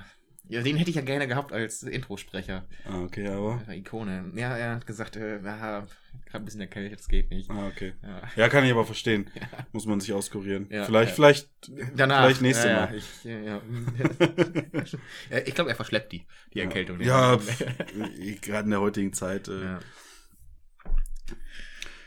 Ja, 0.50 0.62
den 0.62 0.74
hätte 0.74 0.90
ich 0.90 0.96
ja 0.96 1.02
gerne 1.02 1.28
gehabt 1.28 1.52
als 1.52 1.84
Introsprecher. 1.84 2.66
Ah, 2.84 3.02
okay, 3.02 3.28
aber. 3.28 3.62
Äh, 3.68 3.78
Ikone. 3.78 4.32
Ja, 4.34 4.56
er 4.56 4.74
hat 4.74 4.84
gesagt, 4.84 5.14
äh, 5.14 5.40
ja, 5.40 5.86
gerade 6.26 6.42
ein 6.42 6.44
bisschen 6.44 6.60
erkältet, 6.60 6.98
das 6.98 7.06
geht 7.06 7.30
nicht. 7.30 7.48
Ah, 7.48 7.68
okay. 7.68 7.92
Ja. 8.02 8.22
Ja, 8.34 8.48
kann 8.48 8.64
ich 8.64 8.72
aber 8.72 8.84
verstehen. 8.84 9.30
Ja. 9.32 9.46
Muss 9.70 9.86
man 9.86 10.00
sich 10.00 10.12
auskurieren. 10.12 10.66
Ja, 10.68 10.86
vielleicht, 10.86 11.10
ja. 11.10 11.14
vielleicht. 11.14 11.50
Danach. 11.94 12.24
Vielleicht 12.24 12.42
nächste 12.42 12.66
ja, 12.66 12.74
Mal. 12.74 12.90
Ja, 12.90 12.96
ich 12.96 13.24
ja, 13.24 13.38
ja. 13.38 13.62
Ja, 15.30 15.38
ich 15.46 15.54
glaube, 15.54 15.70
er 15.70 15.76
verschleppt 15.76 16.10
die, 16.10 16.26
die 16.52 16.58
Erkältung. 16.58 17.00
Ja, 17.00 17.38
pf, 17.38 17.64
gerade 18.40 18.64
in 18.64 18.70
der 18.70 18.80
heutigen 18.80 19.12
Zeit. 19.12 19.46
Äh, 19.46 19.62
ja. 19.62 19.80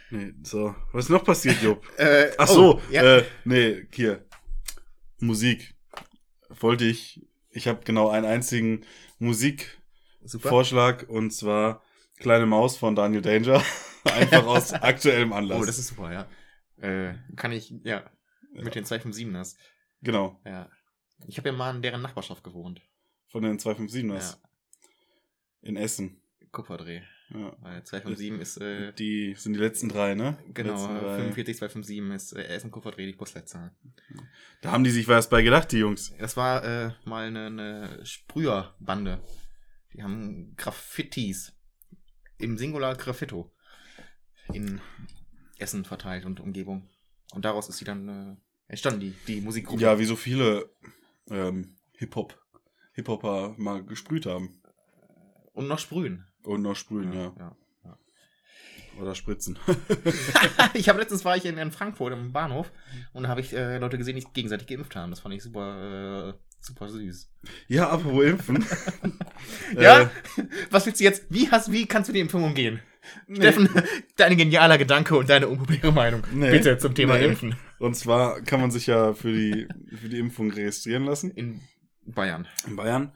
nee, 0.09 0.33
so, 0.43 0.75
was 0.91 1.05
ist 1.05 1.11
noch 1.11 1.23
passiert, 1.23 1.61
Jupp? 1.61 1.87
Äh, 1.97 2.31
Ach 2.37 2.49
oh, 2.49 2.53
so, 2.53 2.81
ja. 2.91 3.19
äh, 3.19 3.23
nee, 3.45 3.87
hier. 3.93 4.25
Musik. 5.19 5.75
Wollte 6.59 6.83
ich. 6.83 7.21
Ich 7.53 7.67
habe 7.67 7.83
genau 7.83 8.09
einen 8.09 8.25
einzigen 8.25 8.85
Musikvorschlag 9.19 11.07
und 11.09 11.31
zwar 11.31 11.81
Kleine 12.19 12.45
Maus 12.45 12.77
von 12.77 12.95
Daniel 12.95 13.21
Danger. 13.21 13.63
Einfach 14.05 14.45
aus 14.45 14.71
aktuellem 14.73 15.33
Anlass. 15.33 15.61
Oh, 15.61 15.65
das 15.65 15.77
ist 15.79 15.87
super, 15.87 16.11
ja. 16.13 16.27
Äh, 16.81 17.15
kann 17.35 17.51
ich, 17.51 17.73
ja, 17.83 18.03
mit 18.51 18.75
den 18.75 18.85
257ers. 18.85 19.55
genau, 20.01 20.39
Ja. 20.45 20.69
Ich 21.27 21.37
habe 21.37 21.49
ja 21.49 21.55
mal 21.55 21.73
in 21.75 21.81
deren 21.81 22.01
Nachbarschaft 22.01 22.43
gewohnt. 22.43 22.81
von 23.27 23.43
den 23.43 23.57
257ers 23.57 24.31
Ja. 24.33 24.49
in 25.61 25.75
Essen. 25.77 26.21
Kupferdreh. 26.51 27.01
Ja. 27.29 27.55
Weil 27.61 27.83
257 27.83 28.41
ist, 28.41 28.57
äh, 28.57 28.93
Die 28.93 29.33
sind 29.37 29.53
die 29.53 29.59
letzten 29.59 29.89
drei, 29.89 30.13
ne? 30.13 30.37
genau, 30.53 30.73
Letzten 30.73 30.99
drei. 30.99 31.15
45, 31.17 31.57
257 31.57 32.15
ist 32.15 32.33
äh, 32.33 32.43
Essen 32.43 32.69
Kupferdreh, 32.71 33.05
die 33.05 33.13
Postleitzahl. 33.13 33.71
Da 34.61 34.71
haben 34.71 34.83
die 34.83 34.91
sich 34.91 35.07
was 35.07 35.29
bei 35.29 35.41
gedacht, 35.41 35.71
die 35.71 35.77
Jungs. 35.77 36.13
Das 36.19 36.37
war 36.37 36.63
äh, 36.63 36.91
mal 37.05 37.25
eine, 37.27 37.47
eine 37.47 38.05
Sprüherbande. 38.05 39.19
Die 39.93 40.03
haben 40.03 40.53
Graffitis 40.57 41.53
im 42.37 42.57
Singular 42.57 42.95
Graffito 42.95 43.51
in 44.53 44.81
Essen 45.57 45.85
verteilt 45.85 46.25
und 46.25 46.39
Umgebung. 46.39 46.89
Und 47.33 47.45
daraus 47.45 47.69
ist 47.69 47.77
sie 47.77 47.85
dann 47.85 48.09
äh, 48.09 48.35
entstanden, 48.67 48.99
die, 48.99 49.15
die 49.27 49.41
Musikgruppe. 49.41 49.81
Ja, 49.81 49.97
wie 49.97 50.05
so 50.05 50.15
viele 50.15 50.69
ähm, 51.29 51.75
Hip-Hop, 51.93 52.37
Hip-Hopper 52.93 53.55
mal 53.57 53.83
gesprüht 53.83 54.25
haben. 54.25 54.61
Und 55.53 55.67
noch 55.67 55.79
sprühen. 55.79 56.25
Und 56.43 56.61
noch 56.61 56.75
sprühen, 56.75 57.13
ja. 57.13 57.33
ja. 57.37 57.55
Oder 58.99 59.15
spritzen. 59.15 59.57
ich 60.75 60.87
habe 60.87 60.99
letztens 60.99 61.25
war 61.25 61.35
ich 61.35 61.45
in, 61.45 61.57
in 61.57 61.71
Frankfurt 61.71 62.13
im 62.13 62.31
Bahnhof 62.31 62.71
und 63.13 63.23
da 63.23 63.29
habe 63.29 63.41
ich 63.41 63.51
äh, 63.53 63.79
Leute 63.79 63.97
gesehen, 63.97 64.15
die 64.15 64.21
sich 64.21 64.33
gegenseitig 64.33 64.67
geimpft 64.67 64.95
haben. 64.95 65.09
Das 65.09 65.21
fand 65.21 65.33
ich 65.33 65.41
super, 65.41 66.29
äh, 66.29 66.33
super 66.59 66.89
süß. 66.89 67.27
ja, 67.67 67.89
apropos 67.89 68.23
Impfen. 68.23 68.63
Ja? 69.77 70.01
Äh, 70.01 70.07
Was 70.69 70.85
willst 70.85 70.99
du 70.99 71.03
jetzt? 71.03 71.25
Wie 71.29 71.49
hast, 71.49 71.71
wie 71.71 71.85
kannst 71.87 72.09
du 72.09 72.13
die 72.13 72.19
Impfung 72.19 72.43
umgehen? 72.43 72.81
nee. 73.27 73.37
Steffen, 73.37 73.67
dein 74.15 74.37
genialer 74.37 74.77
Gedanke 74.77 75.17
und 75.17 75.27
deine 75.29 75.47
unpopuläre 75.47 75.91
Meinung. 75.91 76.23
Nee. 76.31 76.51
Bitte 76.51 76.77
zum 76.77 76.93
Thema 76.93 77.17
Nee. 77.17 77.25
Impfen. 77.25 77.55
Und 77.79 77.95
zwar 77.95 78.41
kann 78.41 78.61
man 78.61 78.69
sich 78.71 78.87
ja 78.87 79.13
für 79.13 79.33
die, 79.33 79.67
für 79.99 80.07
die 80.07 80.19
Impfung 80.19 80.51
registrieren 80.51 81.05
lassen. 81.05 81.31
In 81.31 81.61
Bayern. 82.05 82.47
In 82.67 82.75
Bayern. 82.75 83.11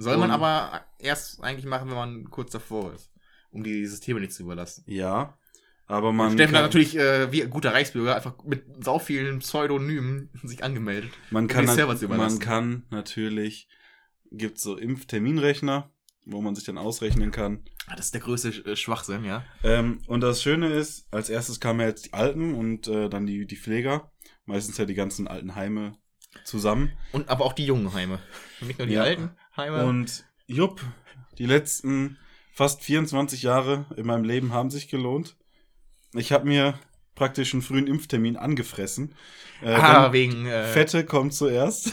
Soll 0.00 0.16
man 0.16 0.30
aber 0.30 0.84
erst 0.98 1.42
eigentlich 1.42 1.66
machen, 1.66 1.88
wenn 1.90 1.96
man 1.96 2.30
kurz 2.30 2.52
davor 2.52 2.94
ist. 2.94 3.10
Um 3.50 3.62
die 3.62 3.84
Systeme 3.86 4.20
nicht 4.20 4.32
zu 4.32 4.44
überlassen. 4.44 4.84
Ja. 4.86 5.36
Aber 5.86 6.12
man. 6.12 6.32
Steffen 6.32 6.54
hat 6.56 6.62
natürlich, 6.62 6.96
äh, 6.96 7.32
wie 7.32 7.42
ein 7.42 7.50
guter 7.50 7.72
Reichsbürger, 7.72 8.14
einfach 8.14 8.42
mit 8.44 8.64
sau 8.82 8.98
vielen 8.98 9.40
Pseudonymen 9.40 10.30
sich 10.44 10.62
angemeldet. 10.62 11.10
man 11.30 11.48
kann, 11.48 11.66
man 11.66 12.38
kann 12.38 12.86
natürlich, 12.90 13.68
gibt 14.30 14.58
so 14.58 14.76
Impfterminrechner, 14.76 15.90
wo 16.24 16.40
man 16.40 16.54
sich 16.54 16.64
dann 16.64 16.78
ausrechnen 16.78 17.32
kann. 17.32 17.64
Ah, 17.88 17.96
Das 17.96 18.06
ist 18.06 18.14
der 18.14 18.20
größte 18.20 18.50
äh, 18.64 18.76
Schwachsinn, 18.76 19.24
ja. 19.24 19.44
Ähm, 19.64 20.00
und 20.06 20.20
das 20.20 20.42
Schöne 20.42 20.72
ist, 20.72 21.12
als 21.12 21.28
erstes 21.28 21.58
kamen 21.58 21.80
ja 21.80 21.86
jetzt 21.88 22.06
die 22.06 22.12
Alten 22.12 22.54
und 22.54 22.86
äh, 22.86 23.08
dann 23.08 23.26
die, 23.26 23.46
die 23.46 23.56
Pfleger. 23.56 24.12
Meistens 24.46 24.78
ja 24.78 24.84
die 24.84 24.94
ganzen 24.94 25.28
alten 25.28 25.56
Heime 25.56 25.96
zusammen. 26.44 26.92
Und 27.12 27.28
aber 27.28 27.44
auch 27.44 27.52
die 27.52 27.66
jungen 27.66 27.92
Heime. 27.92 28.18
Nicht 28.60 28.78
nur 28.78 28.86
die 28.86 28.94
Ja. 28.94 29.02
alten 29.02 29.30
Heime. 29.56 29.84
Und 29.84 30.24
jupp, 30.46 30.80
die 31.38 31.46
letzten 31.46 32.18
fast 32.52 32.82
24 32.82 33.42
Jahre 33.42 33.86
in 33.96 34.06
meinem 34.06 34.24
Leben 34.24 34.52
haben 34.52 34.70
sich 34.70 34.88
gelohnt. 34.88 35.36
Ich 36.12 36.32
habe 36.32 36.46
mir 36.46 36.74
praktisch 37.14 37.52
einen 37.52 37.62
frühen 37.62 37.86
Impftermin 37.86 38.36
angefressen. 38.36 39.14
Äh, 39.62 39.74
ah, 39.74 40.12
wegen. 40.12 40.46
Äh, 40.46 40.64
Fette 40.64 41.04
kommt 41.04 41.34
zuerst. 41.34 41.92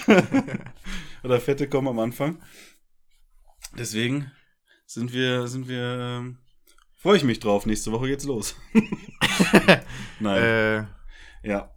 Oder 1.23 1.39
Fette 1.41 1.67
kommen 1.67 1.88
am 1.89 2.00
Anfang. 2.00 2.41
Deswegen 3.78 4.32
sind 4.86 5.13
wir, 5.13 5.47
sind 5.47 5.67
wir, 5.67 6.19
ähm, 6.19 6.38
freue 6.95 7.17
ich 7.17 7.23
mich 7.23 7.39
drauf. 7.39 7.65
Nächste 7.65 7.91
Woche 7.91 8.08
geht's 8.08 8.23
los. 8.26 8.56
Nein. 10.19 10.41
äh, 10.43 11.47
Ja. 11.47 11.71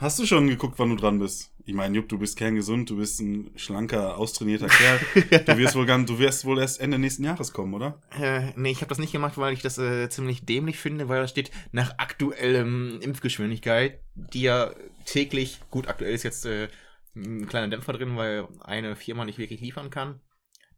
Hast 0.00 0.16
du 0.20 0.26
schon 0.26 0.46
geguckt, 0.46 0.78
wann 0.78 0.90
du 0.90 0.94
dran 0.94 1.18
bist? 1.18 1.52
Ich 1.64 1.74
meine, 1.74 1.96
Jupp, 1.96 2.08
du 2.08 2.18
bist 2.18 2.38
kerngesund, 2.38 2.88
du 2.88 2.98
bist 2.98 3.20
ein 3.20 3.50
schlanker, 3.56 4.16
austrainierter 4.16 4.68
Kerl. 4.68 5.00
Du 5.44 5.58
wirst 5.58 5.74
wohl 5.74 5.86
ganz, 5.86 6.08
du 6.08 6.20
wirst 6.20 6.44
wohl 6.44 6.60
erst 6.60 6.80
Ende 6.80 7.00
nächsten 7.00 7.24
Jahres 7.24 7.52
kommen, 7.52 7.74
oder? 7.74 8.00
Äh, 8.16 8.52
nee, 8.54 8.70
ich 8.70 8.80
habe 8.80 8.90
das 8.90 8.98
nicht 8.98 9.10
gemacht, 9.10 9.38
weil 9.38 9.52
ich 9.52 9.60
das 9.60 9.76
äh, 9.76 10.08
ziemlich 10.08 10.44
dämlich 10.46 10.78
finde, 10.78 11.08
weil 11.08 11.20
da 11.20 11.26
steht 11.26 11.50
nach 11.72 11.98
aktuellem 11.98 13.00
Impfgeschwindigkeit, 13.00 13.98
die 14.14 14.42
ja 14.42 14.70
täglich, 15.04 15.58
gut, 15.68 15.88
aktuell 15.88 16.14
ist 16.14 16.22
jetzt 16.22 16.46
äh, 16.46 16.68
ein 17.16 17.48
kleiner 17.48 17.66
Dämpfer 17.66 17.92
drin, 17.92 18.16
weil 18.16 18.46
eine 18.60 18.94
Firma 18.94 19.24
nicht 19.24 19.38
wirklich 19.38 19.60
liefern 19.60 19.90
kann. 19.90 20.20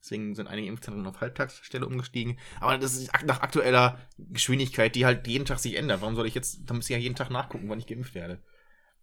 Deswegen 0.03 0.35
sind 0.35 0.47
einige 0.47 0.69
Impfzentren 0.69 1.07
auf 1.07 1.21
Halbtagsstelle 1.21 1.87
umgestiegen. 1.87 2.39
Aber 2.59 2.79
das 2.79 2.95
ist 2.95 3.11
nach 3.27 3.43
aktueller 3.43 4.01
Geschwindigkeit, 4.17 4.95
die 4.95 5.05
halt 5.05 5.27
jeden 5.27 5.45
Tag 5.45 5.59
sich 5.59 5.77
ändert. 5.77 6.01
Warum 6.01 6.17
soll 6.17 6.27
ich 6.27 6.35
jetzt, 6.35 6.63
da 6.65 6.73
muss 6.73 6.89
ich 6.89 6.97
ja 6.97 6.99
jeden 6.99 7.17
Tag 7.17 7.31
nachgucken, 7.31 7.69
wann 7.69 7.79
ich 7.79 7.87
geimpft 7.87 8.15
werde. 8.15 8.43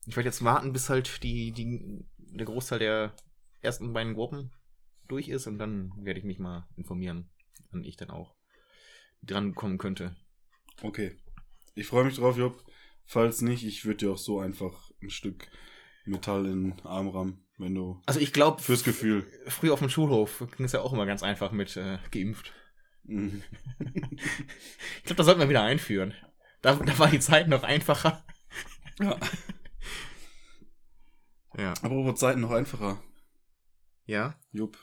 Ich 0.08 0.16
werde 0.16 0.30
jetzt 0.30 0.44
warten, 0.44 0.74
bis 0.74 0.90
halt 0.90 1.22
die, 1.24 1.52
die, 1.52 2.06
der 2.18 2.46
Großteil 2.46 2.80
der 2.80 3.16
ersten 3.62 3.94
beiden 3.94 4.14
Gruppen 4.14 4.52
durch 5.08 5.28
ist 5.28 5.48
und 5.48 5.60
dann 5.60 5.92
werde 5.98 6.20
ich 6.20 6.26
mich 6.26 6.40
mal 6.40 6.68
informieren, 6.76 7.30
wann 7.72 7.84
ich 7.84 7.98
dann 7.98 8.10
auch 8.10 8.36
dran 9.22 9.54
kommen 9.54 9.78
könnte. 9.78 10.16
Okay. 10.82 11.18
Ich 11.76 11.88
freue 11.88 12.06
mich 12.06 12.16
drauf, 12.16 12.38
Jupp. 12.38 12.64
Falls 13.06 13.42
nicht, 13.42 13.64
ich 13.66 13.86
würde 13.86 13.98
dir 13.98 14.12
auch 14.12 14.18
so 14.18 14.40
einfach 14.40 14.92
ein 15.02 15.10
Stück 15.10 15.48
Metall 16.06 16.46
in 16.46 16.72
den 16.72 16.86
Arm 16.86 17.10
rammen, 17.10 17.46
wenn 17.58 17.76
du 17.76 18.02
Also 18.06 18.20
ich 18.20 18.34
glaube, 18.34 18.62
fürs 18.62 18.84
Gefühl. 18.84 19.26
früher 19.48 19.74
auf 19.74 19.80
dem 19.80 19.90
Schulhof 19.90 20.44
ging 20.56 20.66
es 20.66 20.72
ja 20.72 20.82
auch 20.82 20.94
immer 20.94 21.06
ganz 21.06 21.24
einfach 21.24 21.52
mit 21.52 21.76
äh, 21.78 22.00
geimpft. 22.12 22.54
Mhm. 23.04 23.44
Ich 24.98 25.04
glaube, 25.04 25.18
das 25.18 25.26
sollten 25.26 25.40
wir 25.42 25.50
wieder 25.50 25.64
einführen. 25.64 26.14
Da, 26.62 26.76
da 26.76 27.00
war 27.00 27.10
die 27.10 27.20
Zeit 27.20 27.48
noch 27.48 27.64
einfacher. 27.64 28.26
Ja. 29.00 29.18
Ja. 31.58 31.74
Apropos 31.82 32.20
Zeiten 32.20 32.42
noch 32.42 32.52
einfacher. 32.52 33.02
Ja? 34.06 34.40
Jupp. 34.52 34.78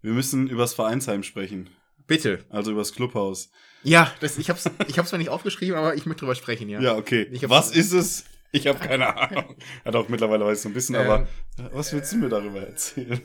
Wir 0.00 0.12
müssen 0.12 0.48
übers 0.48 0.74
Vereinsheim 0.74 1.22
sprechen. 1.22 1.70
Bitte. 2.06 2.44
Also 2.50 2.72
übers 2.72 2.92
Clubhaus. 2.92 3.50
Ja, 3.84 4.12
das, 4.20 4.36
ich 4.36 4.50
hab's, 4.50 4.68
ich 4.88 4.98
hab's 4.98 5.10
zwar 5.10 5.18
nicht 5.18 5.30
aufgeschrieben, 5.30 5.76
aber 5.76 5.94
ich 5.94 6.06
möchte 6.06 6.20
drüber 6.20 6.34
sprechen, 6.34 6.68
ja. 6.68 6.80
Ja, 6.80 6.96
okay. 6.96 7.28
Was 7.48 7.70
ist 7.70 7.92
es? 7.92 8.24
Ich 8.50 8.66
habe 8.66 8.78
keine 8.78 9.16
Ahnung. 9.16 9.56
Hat 9.84 9.96
auch 9.96 10.08
mittlerweile 10.08 10.44
weiß 10.44 10.58
ich 10.58 10.62
so 10.62 10.68
ein 10.68 10.74
bisschen, 10.74 10.94
Ähm, 10.96 11.00
aber 11.02 11.22
äh, 11.58 11.70
was 11.72 11.92
willst 11.92 12.12
du 12.12 12.18
mir 12.18 12.28
darüber 12.28 12.60
erzählen? 12.66 13.20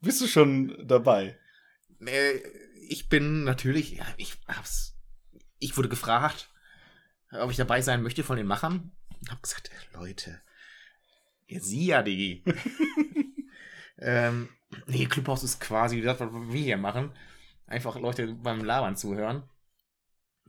Bist 0.00 0.20
du 0.20 0.26
schon 0.26 0.76
dabei? 0.84 1.38
Äh, 2.04 2.38
ich 2.88 3.08
bin 3.08 3.44
natürlich, 3.44 4.00
ich 4.16 4.36
hab's, 4.48 4.98
ich 5.60 5.76
wurde 5.76 5.88
gefragt, 5.88 6.50
ob 7.30 7.50
ich 7.50 7.56
dabei 7.56 7.82
sein 7.82 8.02
möchte 8.02 8.24
von 8.24 8.36
den 8.36 8.46
Machern. 8.46 8.90
Und 9.22 9.30
hab 9.32 9.42
gesagt, 9.42 9.70
Leute, 9.94 10.40
ja, 11.46 11.60
sie 11.60 11.86
ja, 11.86 12.02
Digi. 12.02 12.42
ähm, 13.98 14.48
nee, 14.86 15.06
Clubhaus 15.06 15.42
ist 15.42 15.60
quasi 15.60 16.00
das, 16.00 16.20
was 16.20 16.30
wir 16.32 16.60
hier 16.60 16.76
machen. 16.76 17.12
Einfach 17.66 17.98
Leute 17.98 18.34
beim 18.34 18.64
Labern 18.64 18.96
zuhören. 18.96 19.44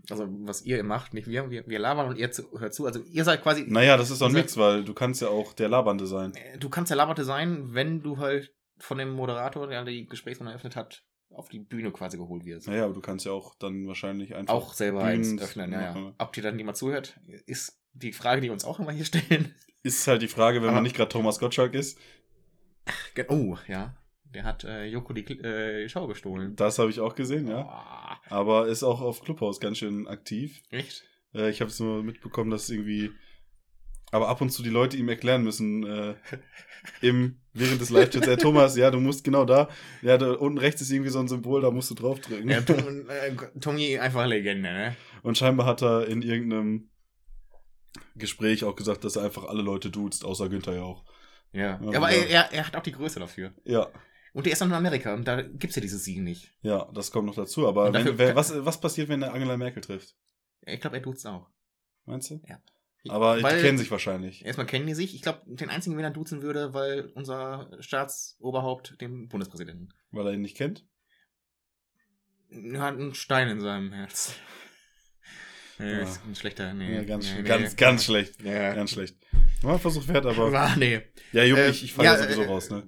Also, 0.09 0.27
was 0.29 0.63
ihr 0.63 0.83
macht, 0.83 1.13
nicht 1.13 1.27
wir. 1.27 1.49
Wir, 1.49 1.65
wir 1.67 1.79
labern 1.79 2.07
und 2.09 2.17
ihr 2.17 2.31
zu, 2.31 2.59
hört 2.59 2.73
zu. 2.73 2.85
Also, 2.85 2.99
ihr 3.03 3.23
seid 3.23 3.41
quasi. 3.41 3.63
Naja, 3.67 3.95
das 3.95 4.09
ist 4.09 4.21
doch 4.21 4.29
nix, 4.29 4.57
weil 4.57 4.83
du 4.83 4.93
kannst 4.93 5.21
ja 5.21 5.29
auch 5.29 5.53
der 5.53 5.69
Labernde 5.69 6.07
sein. 6.07 6.33
Äh, 6.35 6.57
Du 6.57 6.69
kannst 6.69 6.89
der 6.89 6.97
Laberte 6.97 7.23
sein, 7.23 7.73
wenn 7.73 8.01
du 8.01 8.17
halt 8.17 8.53
von 8.79 8.97
dem 8.97 9.11
Moderator, 9.11 9.67
der 9.67 9.85
die 9.85 10.05
Gesprächsrunde 10.07 10.51
eröffnet 10.51 10.75
hat, 10.75 11.03
auf 11.29 11.47
die 11.47 11.59
Bühne 11.59 11.91
quasi 11.91 12.17
geholt 12.17 12.43
wirst. 12.43 12.67
Naja, 12.67 12.83
aber 12.85 12.93
du 12.93 13.01
kannst 13.01 13.25
ja 13.25 13.31
auch 13.31 13.55
dann 13.55 13.87
wahrscheinlich 13.87 14.35
einfach. 14.35 14.53
auch 14.53 14.73
selber 14.73 15.03
Bühnen- 15.03 15.33
eins 15.33 15.41
öffnen, 15.41 15.71
ja, 15.71 15.95
ja. 15.95 16.13
Ob 16.17 16.33
dir 16.33 16.43
dann 16.43 16.57
jemand 16.57 16.75
zuhört, 16.77 17.17
ist 17.45 17.79
die 17.93 18.13
Frage, 18.13 18.41
die 18.41 18.47
wir 18.47 18.53
uns 18.53 18.65
auch 18.65 18.79
immer 18.79 18.91
hier 18.91 19.05
stellen. 19.05 19.53
ist 19.83 20.07
halt 20.07 20.21
die 20.21 20.27
Frage, 20.27 20.59
wenn 20.61 20.69
Aber- 20.69 20.75
man 20.75 20.83
nicht 20.83 20.95
gerade 20.95 21.09
Thomas 21.09 21.39
Gottschalk 21.39 21.73
ist. 21.73 21.97
Oh, 23.29 23.57
ja. 23.67 23.95
Der 24.33 24.43
hat 24.43 24.63
äh, 24.63 24.85
Joko 24.85 25.13
die 25.13 25.25
äh, 25.39 25.87
Show 25.87 26.07
gestohlen. 26.07 26.55
Das 26.55 26.79
habe 26.79 26.89
ich 26.89 26.99
auch 26.99 27.13
gesehen, 27.15 27.47
ja. 27.47 27.59
Ah, 27.61 28.19
Aber 28.29 28.67
ist 28.67 28.81
auch 28.83 28.99
auf 28.99 29.21
Clubhouse 29.21 29.59
ganz 29.59 29.77
schön 29.77 30.07
aktiv. 30.07 30.61
echt? 30.71 31.03
Äh, 31.35 31.49
ich 31.51 31.61
habe 31.61 31.69
es 31.69 31.79
nur 31.79 32.03
mitbekommen, 32.03 32.49
dass 32.49 32.69
irgendwie. 32.69 33.11
Aber 34.11 34.29
ab 34.29 34.41
und 34.41 34.49
zu 34.51 34.61
die 34.63 34.69
Leute 34.69 34.97
ihm 34.97 35.09
erklären 35.09 35.43
müssen, 35.43 35.83
äh, 35.85 36.15
im, 37.01 37.39
während 37.53 37.79
des 37.81 37.89
Live-Chats, 37.89 38.27
äh, 38.27 38.37
Thomas, 38.37 38.75
ja, 38.75 38.91
du 38.91 38.99
musst 38.99 39.23
genau 39.23 39.43
da, 39.45 39.69
ja, 40.01 40.17
da 40.17 40.33
unten 40.33 40.57
rechts 40.59 40.81
ist 40.81 40.91
irgendwie 40.91 41.09
so 41.09 41.19
ein 41.19 41.27
Symbol, 41.27 41.61
da 41.61 41.71
musst 41.71 41.89
du 41.91 41.95
draufdrücken. 41.95 42.49
Ja, 42.49 42.61
Tom, 42.61 43.07
äh, 43.77 43.99
einfach 43.99 44.25
Legende, 44.27 44.71
ne? 44.71 44.95
Und 45.23 45.37
scheinbar 45.37 45.65
hat 45.67 45.81
er 45.83 46.07
in 46.07 46.21
irgendeinem 46.21 46.89
Gespräch 48.15 48.63
auch 48.63 48.75
gesagt, 48.75 49.03
dass 49.03 49.15
er 49.15 49.23
einfach 49.23 49.45
alle 49.45 49.61
Leute 49.61 49.89
duzt, 49.89 50.25
außer 50.25 50.49
Günther 50.49 50.75
ja 50.75 50.83
auch. 50.83 51.03
Ja. 51.51 51.79
Ja, 51.81 51.97
aber 51.97 52.09
er, 52.09 52.27
er, 52.29 52.53
er 52.53 52.67
hat 52.67 52.75
auch 52.75 52.83
die 52.83 52.91
Größe 52.91 53.19
dafür. 53.19 53.53
Ja, 53.63 53.87
Und 54.33 54.45
der 54.45 54.53
ist 54.53 54.59
noch 54.59 54.67
in 54.67 54.73
Amerika 54.73 55.13
und 55.13 55.27
da 55.27 55.41
gibt's 55.41 55.75
ja 55.75 55.81
dieses 55.81 56.03
Siegen 56.03 56.23
nicht. 56.23 56.51
ja, 56.61 56.89
das 56.93 57.11
kommt 57.11 57.27
noch 57.27 57.35
dazu. 57.35 57.67
Aber 57.67 57.93
wenn, 57.93 58.17
wer, 58.17 58.35
was, 58.35 58.53
was 58.65 58.81
passiert, 58.81 59.09
wenn 59.09 59.21
er 59.21 59.33
Angela 59.33 59.57
Merkel 59.57 59.81
trifft? 59.81 60.15
Ich 60.65 60.81
glaube, 60.81 60.97
er 60.97 61.03
tut's 61.03 61.25
auch. 61.25 61.49
Meinst 62.05 62.29
du? 62.31 62.41
Ja. 62.47 62.59
Aber 63.09 63.35
die 63.37 63.43
kennen 63.43 63.77
sich 63.77 63.91
wahrscheinlich. 63.91 64.45
Erstmal 64.45 64.65
kennen 64.65 64.87
die 64.87 64.93
sich. 64.93 65.13
Ich 65.13 65.21
glaube, 65.21 65.41
den 65.45 65.69
einzigen, 65.69 65.97
wen 65.97 66.05
er 66.05 66.11
duzen 66.11 66.41
würde, 66.41 66.73
weil 66.73 67.11
unser 67.15 67.69
Staatsoberhaupt 67.79 68.99
den 69.01 69.27
Bundespräsidenten 69.27 69.93
Weil 70.11 70.27
er 70.27 70.33
ihn 70.33 70.41
nicht 70.41 70.55
kennt? 70.55 70.85
Er 72.49 72.81
hat 72.81 72.95
einen 72.95 73.13
Stein 73.13 73.49
in 73.49 73.59
seinem 73.59 73.91
Herz. 73.91 74.35
Nee, 75.83 75.91
Ja. 75.91 75.99
ist 75.99 76.21
ein 76.25 76.35
schlechter. 76.35 76.73
Nee, 76.73 76.95
ja, 76.95 77.03
ganz, 77.03 77.25
nee, 77.25 77.31
sch- 77.31 77.41
nee. 77.41 77.47
ganz, 77.47 77.75
ganz 77.75 78.03
schlecht. 78.05 78.41
Ja. 78.43 78.73
Ganz 78.73 78.91
schlecht. 78.91 79.15
War 79.61 79.73
ein 79.73 79.79
Versuch 79.79 80.07
wert, 80.07 80.25
aber. 80.25 80.51
Ah, 80.53 80.75
nee. 80.77 81.01
Ja, 81.31 81.43
Junge, 81.43 81.61
Äh, 81.63 81.69
ich, 81.71 81.83
ich 81.83 81.93
falle 81.93 82.07
ja, 82.09 82.17
sowieso 82.17 82.41
äh, 82.43 82.45
raus, 82.47 82.69
ne? 82.69 82.83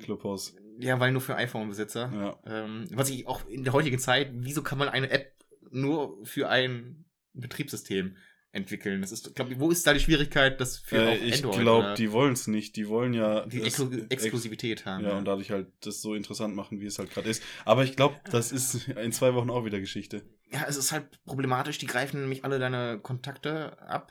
Clubhouse. 0.00 0.54
Ja, 0.78 1.00
weil 1.00 1.12
nur 1.12 1.22
für 1.22 1.36
iPhone-Besitzer. 1.36 2.12
Ja. 2.44 2.64
Ähm, 2.64 2.84
was 2.92 3.08
ich 3.10 3.26
auch 3.26 3.46
in 3.48 3.64
der 3.64 3.72
heutigen 3.72 3.98
Zeit, 3.98 4.30
wieso 4.34 4.62
kann 4.62 4.78
man 4.78 4.88
eine 4.88 5.10
App 5.10 5.32
nur 5.70 6.24
für 6.26 6.48
ein 6.48 7.04
Betriebssystem 7.32 8.16
entwickeln? 8.52 9.00
Das 9.02 9.12
ist, 9.12 9.34
glaub, 9.34 9.48
wo 9.58 9.70
ist 9.70 9.86
da 9.86 9.92
die 9.92 10.00
Schwierigkeit, 10.00 10.60
das 10.60 10.78
für 10.78 10.96
Äh, 10.96 11.16
ich 11.18 11.42
glaube, 11.42 11.94
die 11.98 12.10
wollen 12.12 12.32
es 12.32 12.46
nicht. 12.46 12.76
Die 12.76 12.88
wollen 12.88 13.12
ja. 13.12 13.44
die 13.46 13.62
ex- 13.62 13.78
Exklusivität 14.08 14.86
haben? 14.86 15.04
Ja, 15.04 15.18
und 15.18 15.24
dadurch 15.26 15.50
halt 15.50 15.68
das 15.80 16.00
so 16.00 16.14
interessant 16.14 16.54
machen, 16.54 16.80
wie 16.80 16.86
es 16.86 16.98
halt 16.98 17.10
gerade 17.10 17.28
ist. 17.28 17.42
Aber 17.64 17.84
ich 17.84 17.96
glaube, 17.96 18.16
das 18.30 18.52
ist 18.52 18.88
in 18.88 19.12
zwei 19.12 19.34
Wochen 19.34 19.50
auch 19.50 19.64
wieder 19.64 19.80
Geschichte. 19.80 20.22
ja, 20.50 20.64
es 20.68 20.76
ist 20.76 20.92
halt 20.92 21.22
problematisch, 21.26 21.78
die 21.78 21.86
greifen 21.86 22.20
nämlich 22.20 22.44
alle 22.44 22.58
deine 22.58 22.98
Kontakte 22.98 23.78
ab 23.82 24.10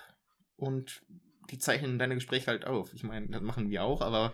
und 0.58 1.02
die 1.52 1.58
zeichnen 1.60 2.00
deine 2.00 2.16
Gespräche 2.16 2.48
halt 2.48 2.66
auf. 2.66 2.94
Ich 2.94 3.04
meine, 3.04 3.28
das 3.28 3.42
machen 3.42 3.70
wir 3.70 3.84
auch, 3.84 4.02
aber 4.02 4.34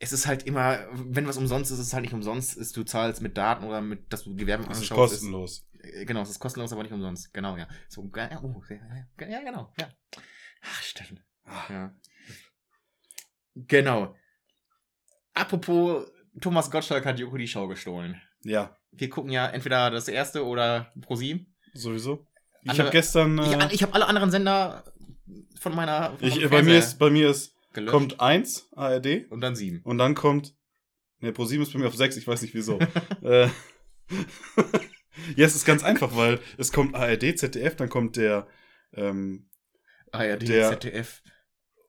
es 0.00 0.12
ist 0.12 0.26
halt 0.26 0.44
immer, 0.44 0.78
wenn 0.92 1.26
was 1.26 1.36
umsonst 1.38 1.72
ist, 1.72 1.78
ist 1.78 1.86
es 1.88 1.92
halt 1.92 2.02
nicht 2.02 2.14
umsonst, 2.14 2.56
ist 2.56 2.76
du 2.76 2.84
zahlst 2.84 3.20
mit 3.20 3.36
Daten 3.36 3.64
oder 3.64 3.80
mit, 3.80 4.12
dass 4.12 4.24
du 4.24 4.34
die 4.34 4.46
Werbung 4.46 4.68
Das 4.68 4.78
ist 4.78 4.84
anschaust. 4.92 5.14
kostenlos. 5.14 5.58
Äh, 5.60 5.67
Genau, 6.04 6.22
es 6.22 6.30
ist 6.30 6.38
kostenlos, 6.38 6.72
aber 6.72 6.82
nicht 6.82 6.92
umsonst. 6.92 7.32
Genau, 7.32 7.56
ja. 7.56 7.68
So, 7.88 8.10
ja, 8.16 8.40
oh, 8.42 8.62
ja, 8.70 9.40
genau, 9.42 9.72
ja. 9.78 9.88
Ach, 10.62 10.82
stimmt. 10.82 11.22
Ah, 11.44 11.64
Ja. 11.70 11.94
Genau. 13.54 14.14
Apropos, 15.34 16.06
Thomas 16.40 16.70
Gottschalk 16.70 17.04
hat 17.04 17.18
Joko 17.18 17.36
die 17.36 17.48
Show 17.48 17.66
gestohlen. 17.68 18.20
Ja, 18.44 18.76
Wir 18.92 19.08
gucken 19.10 19.30
ja 19.32 19.46
entweder 19.48 19.90
das 19.90 20.08
erste 20.08 20.44
oder 20.44 20.92
ProSieben. 21.00 21.54
sowieso. 21.74 22.26
Ich 22.62 22.78
habe 22.80 22.90
gestern. 22.90 23.38
Äh, 23.38 23.66
Ich, 23.66 23.72
ich 23.74 23.82
habe 23.82 23.94
alle 23.94 24.06
anderen 24.06 24.30
Sender 24.30 24.84
von 25.58 25.74
meiner. 25.74 26.16
Von 26.18 26.28
ich, 26.28 26.48
bei 26.48 26.62
mir 26.62 26.78
ist, 26.78 26.98
bei 26.98 27.10
mir 27.10 27.30
ist, 27.30 27.54
gelöscht. 27.72 27.92
kommt 27.92 28.20
1 28.20 28.68
ARD 28.76 29.26
Und 29.30 29.40
dann 29.40 29.56
sieben. 29.56 29.80
und 29.84 29.98
dann 29.98 30.14
kommt. 30.14 30.54
Ne, 31.20 31.32
ProSieben 31.32 31.64
ist 31.64 31.72
bei 31.72 31.78
mir 31.80 31.88
auf 31.88 31.96
6, 31.96 32.16
ich 32.16 32.26
weiß 32.28 32.42
nicht 32.42 32.54
wieso. 32.54 32.78
äh, 33.22 33.48
ja, 35.36 35.46
es 35.46 35.54
ist 35.54 35.64
ganz 35.64 35.82
einfach, 35.84 36.16
weil 36.16 36.40
es 36.56 36.72
kommt 36.72 36.94
ARD, 36.94 37.38
ZDF, 37.38 37.76
dann 37.76 37.88
kommt 37.88 38.16
der 38.16 38.46
ähm, 38.94 39.48
ARD, 40.12 40.48
Der- 40.48 40.70
ZDF. 40.70 41.22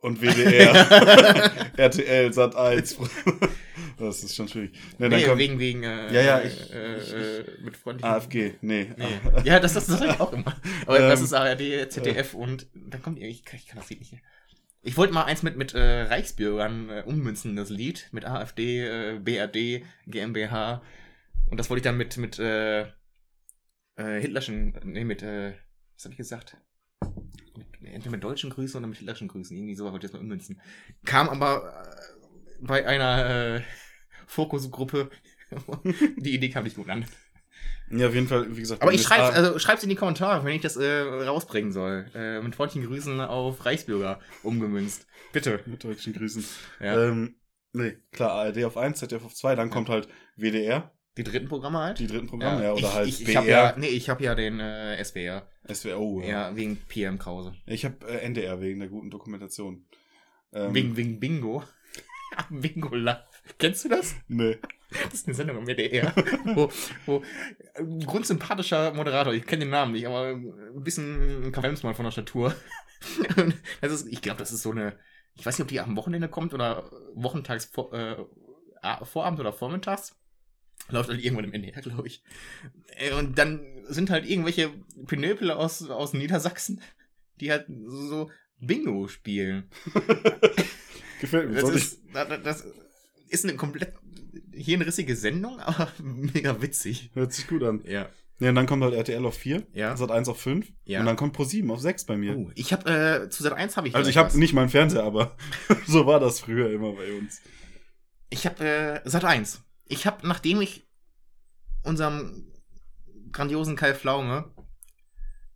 und 0.02 0.21
WDR, 0.21 0.73
RTL, 1.78 2.34
Sat 2.34 2.56
1. 2.56 2.97
das 3.97 4.23
ist 4.23 4.36
schon 4.36 4.47
schwierig. 4.47 4.71
Ne, 4.97 5.10
dann 5.10 5.19
Nee, 5.19 5.25
kommt 5.25 5.39
wegen, 5.39 5.60
wegen, 5.60 5.84
äh, 5.84 6.13
Ja, 6.13 6.21
ja, 6.21 6.41
ich- 6.41 6.73
äh, 6.73 6.95
äh, 7.39 7.45
mit 7.62 7.75
freundlichen. 7.78 8.10
AFG, 8.13 8.54
nee. 8.62 8.91
Nee. 8.97 9.06
Ja, 9.43 9.60
das, 9.60 9.73
das 9.73 9.88
sag 9.88 10.02
ich 10.10 10.19
auch 10.19 10.32
immer. 10.34 10.56
Aber 10.86 10.99
das 10.99 11.19
Ähm, 11.19 11.25
ist 11.25 11.34
ARD, 11.34 11.91
ZDF 11.91 12.34
und 12.34 12.67
dann 12.73 13.02
kommt 13.02 13.19
ich, 13.19 13.43
ich 13.54 13.67
kann 13.67 13.78
das 13.80 13.89
Lied 13.89 13.99
nicht. 13.99 14.13
Ich 14.82 14.95
wollte 14.95 15.13
mal 15.13 15.25
eins 15.25 15.43
mit, 15.43 15.58
mit 15.58 15.73
äh, 15.73 16.04
Reichsbürgern 16.04 16.89
äh, 16.89 17.04
ummünzen, 17.06 17.58
das 17.58 17.69
Lied, 17.69 18.08
mit 18.13 18.23
AfD, 18.23 18.86
äh, 18.86 19.19
BRD, 19.19 19.84
GmbH. 20.08 20.82
Und 21.49 21.58
das 21.60 21.69
wollte 21.69 21.80
ich 21.80 21.84
dann 21.84 21.97
mit, 21.97 22.15
mit 22.15 22.39
äh, 22.39 22.86
äh, 23.99 24.19
Hitlerschen, 24.21 24.73
nee, 24.83 25.03
mit, 25.03 25.21
äh, 25.23 25.53
was 25.95 26.05
habe 26.05 26.13
ich 26.13 26.17
gesagt? 26.17 26.57
Mit, 27.55 27.67
entweder 27.93 28.12
mit 28.12 28.23
deutschen 28.23 28.49
Grüßen 28.49 28.77
oder 28.79 28.88
mit 28.88 28.97
Hitlerschen 28.97 29.27
Grüßen, 29.27 29.55
irgendwie 29.55 29.75
so 29.75 29.85
wollte 29.85 30.05
ich 30.05 30.12
das 30.12 30.13
mal 30.13 30.19
ummünzen. 30.25 30.62
Kam 31.05 31.29
aber 31.29 31.83
äh, 31.85 32.25
bei 32.62 32.85
einer 32.88 33.55
äh, 33.57 33.62
Fokusgruppe, 34.27 35.09
die 36.17 36.33
Idee 36.35 36.49
kam 36.49 36.63
nicht 36.63 36.75
gut 36.75 36.89
an. 36.89 37.05
Ja, 37.91 38.07
auf 38.07 38.13
jeden 38.13 38.27
Fall, 38.27 38.55
wie 38.55 38.59
gesagt. 38.59 38.81
Aber 38.83 38.93
ich 38.93 39.09
A- 39.09 39.29
also 39.29 39.57
schreib's 39.57 39.81
in 39.83 39.89
die 39.89 39.95
Kommentare, 39.95 40.45
wenn 40.45 40.53
ich 40.53 40.62
das 40.62 40.77
äh, 40.77 41.01
rausbringen 41.01 41.71
soll. 41.71 42.05
Äh, 42.13 42.39
mit 42.41 42.55
freundlichen 42.55 42.88
Grüßen 42.88 43.19
auf 43.21 43.65
Reichsbürger 43.65 44.19
umgemünzt. 44.43 45.07
Bitte. 45.33 45.62
Mit 45.65 45.83
deutschen 45.83 46.13
Grüßen. 46.13 46.45
Ja. 46.79 47.07
Ähm, 47.07 47.39
nee, 47.73 47.97
klar, 48.12 48.31
ARD 48.31 48.63
auf 48.65 48.77
1, 48.77 48.99
ZDF 48.99 49.25
auf 49.25 49.33
2, 49.33 49.55
dann 49.55 49.71
kommt 49.71 49.89
halt 49.89 50.07
WDR, 50.35 50.93
die 51.19 51.23
dritten 51.23 51.47
Programme 51.47 51.79
halt? 51.79 51.99
die 51.99 52.08
dritten 52.08 52.27
Programme, 52.27 52.63
ja, 52.63 52.71
oder 52.71 52.79
ich, 52.79 52.93
halt 52.93 53.08
ich, 53.08 53.21
ich 53.21 53.27
BR, 53.27 53.41
hab 53.41 53.47
ja, 53.47 53.75
Nee, 53.77 53.88
ich 53.88 54.10
habe 54.10 54.23
ja 54.23 54.36
den 54.36 54.60
äh, 54.60 55.03
SWR. 55.03 55.47
SWO. 55.71 56.21
Ja, 56.21 56.55
wegen 56.55 56.77
PM 56.88 57.19
Krause. 57.19 57.53
Ich 57.65 57.86
habe 57.86 58.08
äh, 58.08 58.19
NDR 58.19 58.62
wegen 58.62 58.79
der 58.79 58.89
guten 58.89 59.10
Dokumentation. 59.10 59.86
Ähm, 60.51 60.73
Wegen, 60.73 60.97
wegen 60.97 61.19
Bingo. 61.19 61.63
Bingo 62.49 62.95
Live. 62.95 63.43
Kennst 63.60 63.86
du 63.86 63.89
das? 63.89 64.15
Nee. 64.27 64.58
Das 64.91 65.13
ist 65.13 65.27
eine 65.27 65.36
Sendung 65.36 65.58
am 65.58 65.67
WDR, 65.67 66.12
wo, 66.55 66.71
wo 67.05 67.21
ein 67.75 67.99
grundsympathischer 67.99 68.91
Moderator, 68.95 69.34
ich 69.34 69.45
kenne 69.45 69.65
den 69.65 69.69
Namen 69.69 69.91
nicht, 69.91 70.08
aber 70.08 70.29
ein 70.29 70.84
bisschen 70.84 71.45
ein 71.45 71.51
Kavemsmann 71.51 71.93
von 71.93 72.05
der 72.05 72.12
Statur. 72.12 72.55
Das 73.79 73.93
ist, 73.93 74.08
ich 74.08 74.21
glaube, 74.21 74.39
das 74.39 74.51
ist 74.51 74.62
so 74.62 74.71
eine, 74.71 74.93
ich 75.36 75.45
weiß 75.45 75.58
nicht, 75.58 75.63
ob 75.63 75.69
die 75.69 75.79
am 75.79 75.95
Wochenende 75.95 76.27
kommt 76.27 76.53
oder 76.53 76.84
wochentags 77.13 77.63
vor, 77.63 77.93
äh, 77.93 78.17
Vorabend 79.03 79.39
oder 79.39 79.53
vormittags. 79.53 80.18
Läuft 80.89 81.10
halt 81.10 81.23
irgendwann 81.23 81.45
im 81.45 81.54
NDR, 81.54 81.82
glaube 81.82 82.08
ich. 82.08 82.23
Äh, 82.97 83.13
Und 83.13 83.38
dann 83.38 83.62
sind 83.88 84.10
halt 84.10 84.25
irgendwelche 84.30 84.71
Pinöpel 85.08 85.52
aus, 85.52 85.89
aus 85.89 86.13
Niedersachsen, 86.13 86.82
die 87.39 87.52
halt 87.52 87.65
so 87.88 88.30
Bingo 88.60 89.08
spielen. 89.08 89.69
Gefällt 91.21 91.49
mir. 91.52 91.62
Das 91.62 91.69
ist, 91.69 92.02
da- 92.13 92.25
da- 92.25 92.38
das 92.38 92.65
ist 93.30 93.43
eine 93.45 93.56
komplett 93.56 93.93
hirnrissige 94.54 95.15
Sendung, 95.15 95.60
aber 95.60 95.91
mega 96.02 96.62
witzig. 96.62 97.12
hört 97.13 97.34
sich 97.34 97.47
gut 97.47 97.63
an. 97.63 97.82
Ja. 97.86 98.10
Ja, 98.41 98.49
und 98.49 98.56
dann 98.56 98.67
kommt 98.67 98.84
halt 98.84 98.93
RTL 98.93 99.25
auf 99.25 99.36
4, 99.38 99.67
Ja. 99.73 99.97
Sat 99.97 100.12
1 100.12 100.30
auf 100.30 100.39
5 100.39 100.71
Ja. 100.86 101.02
und 101.02 101.06
dann 101.08 101.17
kommt 101.17 101.34
Pro 101.34 101.43
7 101.43 101.69
auf 101.71 101.82
6 101.82 102.06
bei 102.06 102.15
mir. 102.15 102.38
Oh, 102.38 102.49
ich 102.56 102.71
habe 102.71 102.89
äh, 103.25 103.30
zu 103.30 103.43
Sat 103.43 103.52
1 103.52 103.75
habe 103.75 103.89
ich 103.89 103.95
also 103.95 104.10
ich 104.10 104.15
habe 104.15 104.38
nicht 104.39 104.54
meinen 104.54 104.69
Fernseher, 104.69 105.04
aber 105.04 105.36
so 105.88 106.06
war 106.06 106.21
das 106.21 106.39
früher 106.39 106.71
immer 106.71 106.93
bei 106.93 107.12
uns. 107.17 107.41
Ich 108.30 108.45
habe 108.45 108.63
äh, 108.65 109.02
Sat 109.10 109.25
1. 109.25 109.62
Ich 109.89 110.06
habe 110.08 110.25
nachdem 110.25 110.62
ich 110.62 110.88
unserem 111.84 112.47
grandiosen 113.34 113.75
Kai 113.75 113.93
Pflaume 113.93 114.52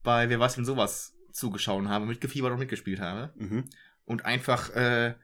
bei 0.04 0.28
Wer 0.30 0.39
weiß 0.39 0.56
denn 0.56 0.65
sowas 0.65 1.13
zugeschaut 1.32 1.86
habe, 1.88 2.06
mitgefiebert 2.06 2.52
und 2.52 2.60
mitgespielt 2.60 3.00
habe 3.00 3.32
Mhm. 3.36 3.63
und 4.06 4.26
einfach 4.26 4.69
äh, 4.72 5.15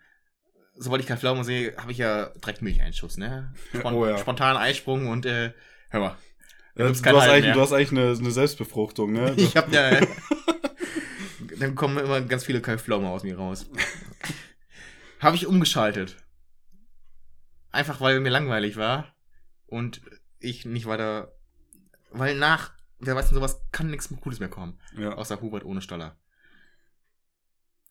sobald 0.75 1.01
ich 1.01 1.07
Kai 1.07 1.17
Pflaume 1.17 1.43
sehe, 1.43 1.75
habe 1.77 1.91
ich 1.91 1.97
ja 1.97 2.27
direkt 2.27 2.61
Milcheinschuss, 2.61 3.17
ne? 3.17 3.53
Spon 3.75 3.93
Oh 3.93 4.05
ja. 4.07 4.17
Spontan 4.17 4.55
Eisprung 4.55 5.07
und 5.07 5.25
äh, 5.25 5.51
hör 5.89 5.99
mal. 5.99 6.17
Gibt's 6.75 7.01
du, 7.01 7.09
hast 7.09 7.27
eigentlich, 7.27 7.45
mehr. 7.45 7.53
du 7.55 7.61
hast 7.61 7.73
eigentlich 7.73 7.91
eine, 7.91 8.11
eine 8.17 8.31
Selbstbefruchtung, 8.31 9.11
ne? 9.11 9.33
Ich 9.37 9.57
hab 9.57 9.71
ja. 9.73 9.99
dann 11.59 11.75
kommen 11.75 11.97
immer 11.97 12.21
ganz 12.21 12.45
viele 12.45 12.61
Kai 12.61 12.77
Pflaume 12.77 13.09
aus 13.09 13.23
mir 13.23 13.37
raus. 13.37 13.69
habe 15.19 15.35
ich 15.35 15.45
umgeschaltet. 15.47 16.15
Einfach 17.71 18.01
weil 18.01 18.19
mir 18.19 18.29
langweilig 18.29 18.77
war 18.77 19.15
und 19.67 20.01
ich 20.39 20.65
nicht 20.65 20.85
weiter. 20.85 21.33
Weil 22.11 22.35
nach, 22.35 22.73
wer 22.99 23.15
weiß 23.15 23.27
denn 23.27 23.35
sowas, 23.35 23.61
kann 23.71 23.91
nichts 23.91 24.09
Cooles 24.21 24.39
mehr 24.39 24.49
kommen. 24.49 24.79
ja. 24.97 25.13
Außer 25.13 25.41
Hubert 25.41 25.63
ohne 25.63 25.81
Stoller. 25.81 26.17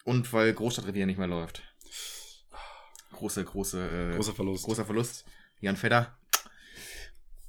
Und 0.04 0.32
weil 0.32 0.52
Großstadtrevier 0.52 1.06
nicht 1.06 1.18
mehr 1.18 1.28
läuft. 1.28 1.62
Große, 3.12 3.44
große, 3.44 4.12
äh, 4.12 4.16
Großer 4.16 4.34
Verlust. 4.34 4.64
großer 4.64 4.84
Verlust. 4.84 5.24
Jan 5.60 5.76
Fedder. 5.76 6.18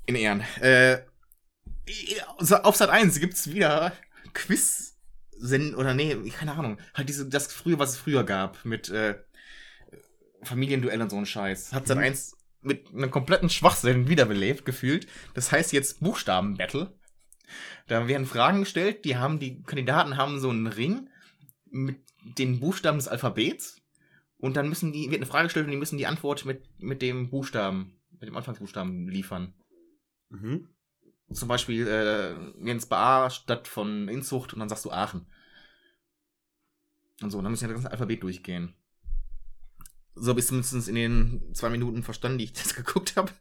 In 0.05 0.15
Ehren. 0.15 0.41
Äh, 0.59 1.03
auf 2.63 2.75
Sat 2.75 2.89
1 2.89 3.19
gibt's 3.19 3.51
wieder 3.51 3.93
Sinn, 5.31 5.73
oder 5.75 5.93
nee, 5.93 6.15
keine 6.31 6.53
Ahnung. 6.53 6.79
Halt 6.93 7.07
diese, 7.09 7.27
das 7.27 7.53
früher, 7.53 7.79
was 7.79 7.91
es 7.91 7.97
früher 7.97 8.23
gab, 8.23 8.65
mit 8.65 8.89
äh, 8.89 9.17
Familienduell 10.43 11.01
und 11.01 11.09
so 11.09 11.17
ein 11.17 11.25
Scheiß. 11.25 11.73
Hat 11.73 11.87
seit 11.87 11.97
Mhm. 11.97 12.03
eins 12.03 12.37
mit 12.61 12.93
einem 12.93 13.11
kompletten 13.11 13.49
Schwachsinn 13.49 14.07
wiederbelebt, 14.09 14.65
gefühlt. 14.65 15.07
Das 15.33 15.51
heißt 15.51 15.71
jetzt 15.71 16.01
Buchstaben-Battle. 16.01 16.93
Da 17.87 18.07
werden 18.07 18.25
Fragen 18.27 18.59
gestellt, 18.59 19.05
die 19.05 19.17
haben, 19.17 19.39
die 19.39 19.63
Kandidaten 19.63 20.17
haben 20.17 20.39
so 20.39 20.49
einen 20.49 20.67
Ring 20.67 21.09
mit 21.65 22.01
den 22.37 22.59
Buchstaben 22.59 22.97
des 22.97 23.07
Alphabets. 23.07 23.77
Und 24.37 24.55
dann 24.55 24.69
müssen 24.69 24.93
die, 24.93 25.09
wird 25.09 25.17
eine 25.17 25.25
Frage 25.25 25.45
gestellt 25.45 25.65
und 25.65 25.71
die 25.71 25.77
müssen 25.77 25.97
die 25.97 26.07
Antwort 26.07 26.45
mit, 26.45 26.63
mit 26.79 27.01
dem 27.01 27.29
Buchstaben, 27.29 27.99
mit 28.11 28.23
dem 28.29 28.37
Anfangsbuchstaben 28.37 29.07
liefern. 29.07 29.53
Mhm. 30.29 30.69
Zum 31.31 31.47
Beispiel 31.47 31.87
äh, 31.87 32.65
Jens 32.65 32.89
A 32.91 33.29
statt 33.29 33.67
von 33.67 34.07
Inzucht 34.07 34.53
und 34.53 34.59
dann 34.59 34.69
sagst 34.69 34.85
du 34.85 34.91
Aachen. 34.91 35.27
Und 37.21 37.31
so, 37.31 37.41
dann 37.41 37.51
müssen 37.51 37.63
wir 37.63 37.73
das 37.73 37.83
ganze 37.83 37.91
Alphabet 37.91 38.23
durchgehen. 38.23 38.75
So 40.19 40.37
ich 40.37 40.45
zumindest 40.45 40.87
in 40.87 40.95
den 40.95 41.41
zwei 41.53 41.69
Minuten 41.69 42.03
verstanden, 42.03 42.37
die 42.37 42.45
ich 42.45 42.53
das 42.53 42.75
geguckt 42.75 43.15
habe. 43.15 43.31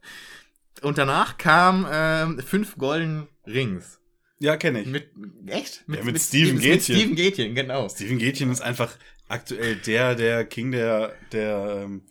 Und 0.81 0.97
danach 0.97 1.37
kam 1.37 1.87
ähm, 1.91 2.39
fünf 2.39 2.77
Golden 2.77 3.27
Rings. 3.45 3.99
Ja, 4.39 4.55
kenne 4.55 4.81
ich. 4.81 4.87
Mit, 4.87 5.09
echt? 5.47 5.83
Ja, 5.87 6.03
mit 6.03 6.19
Steven 6.19 6.55
Mit 6.55 6.63
Gätchen. 6.63 6.95
Steven 6.95 7.15
Gätchen, 7.15 7.55
genau. 7.55 7.89
Steven 7.89 8.17
Gätchen 8.17 8.51
ist 8.51 8.61
einfach 8.61 8.97
aktuell 9.27 9.75
der, 9.75 10.15
der 10.15 10.45
King 10.45 10.71
der, 10.71 11.13
der 11.33 11.83
ähm, 11.83 12.03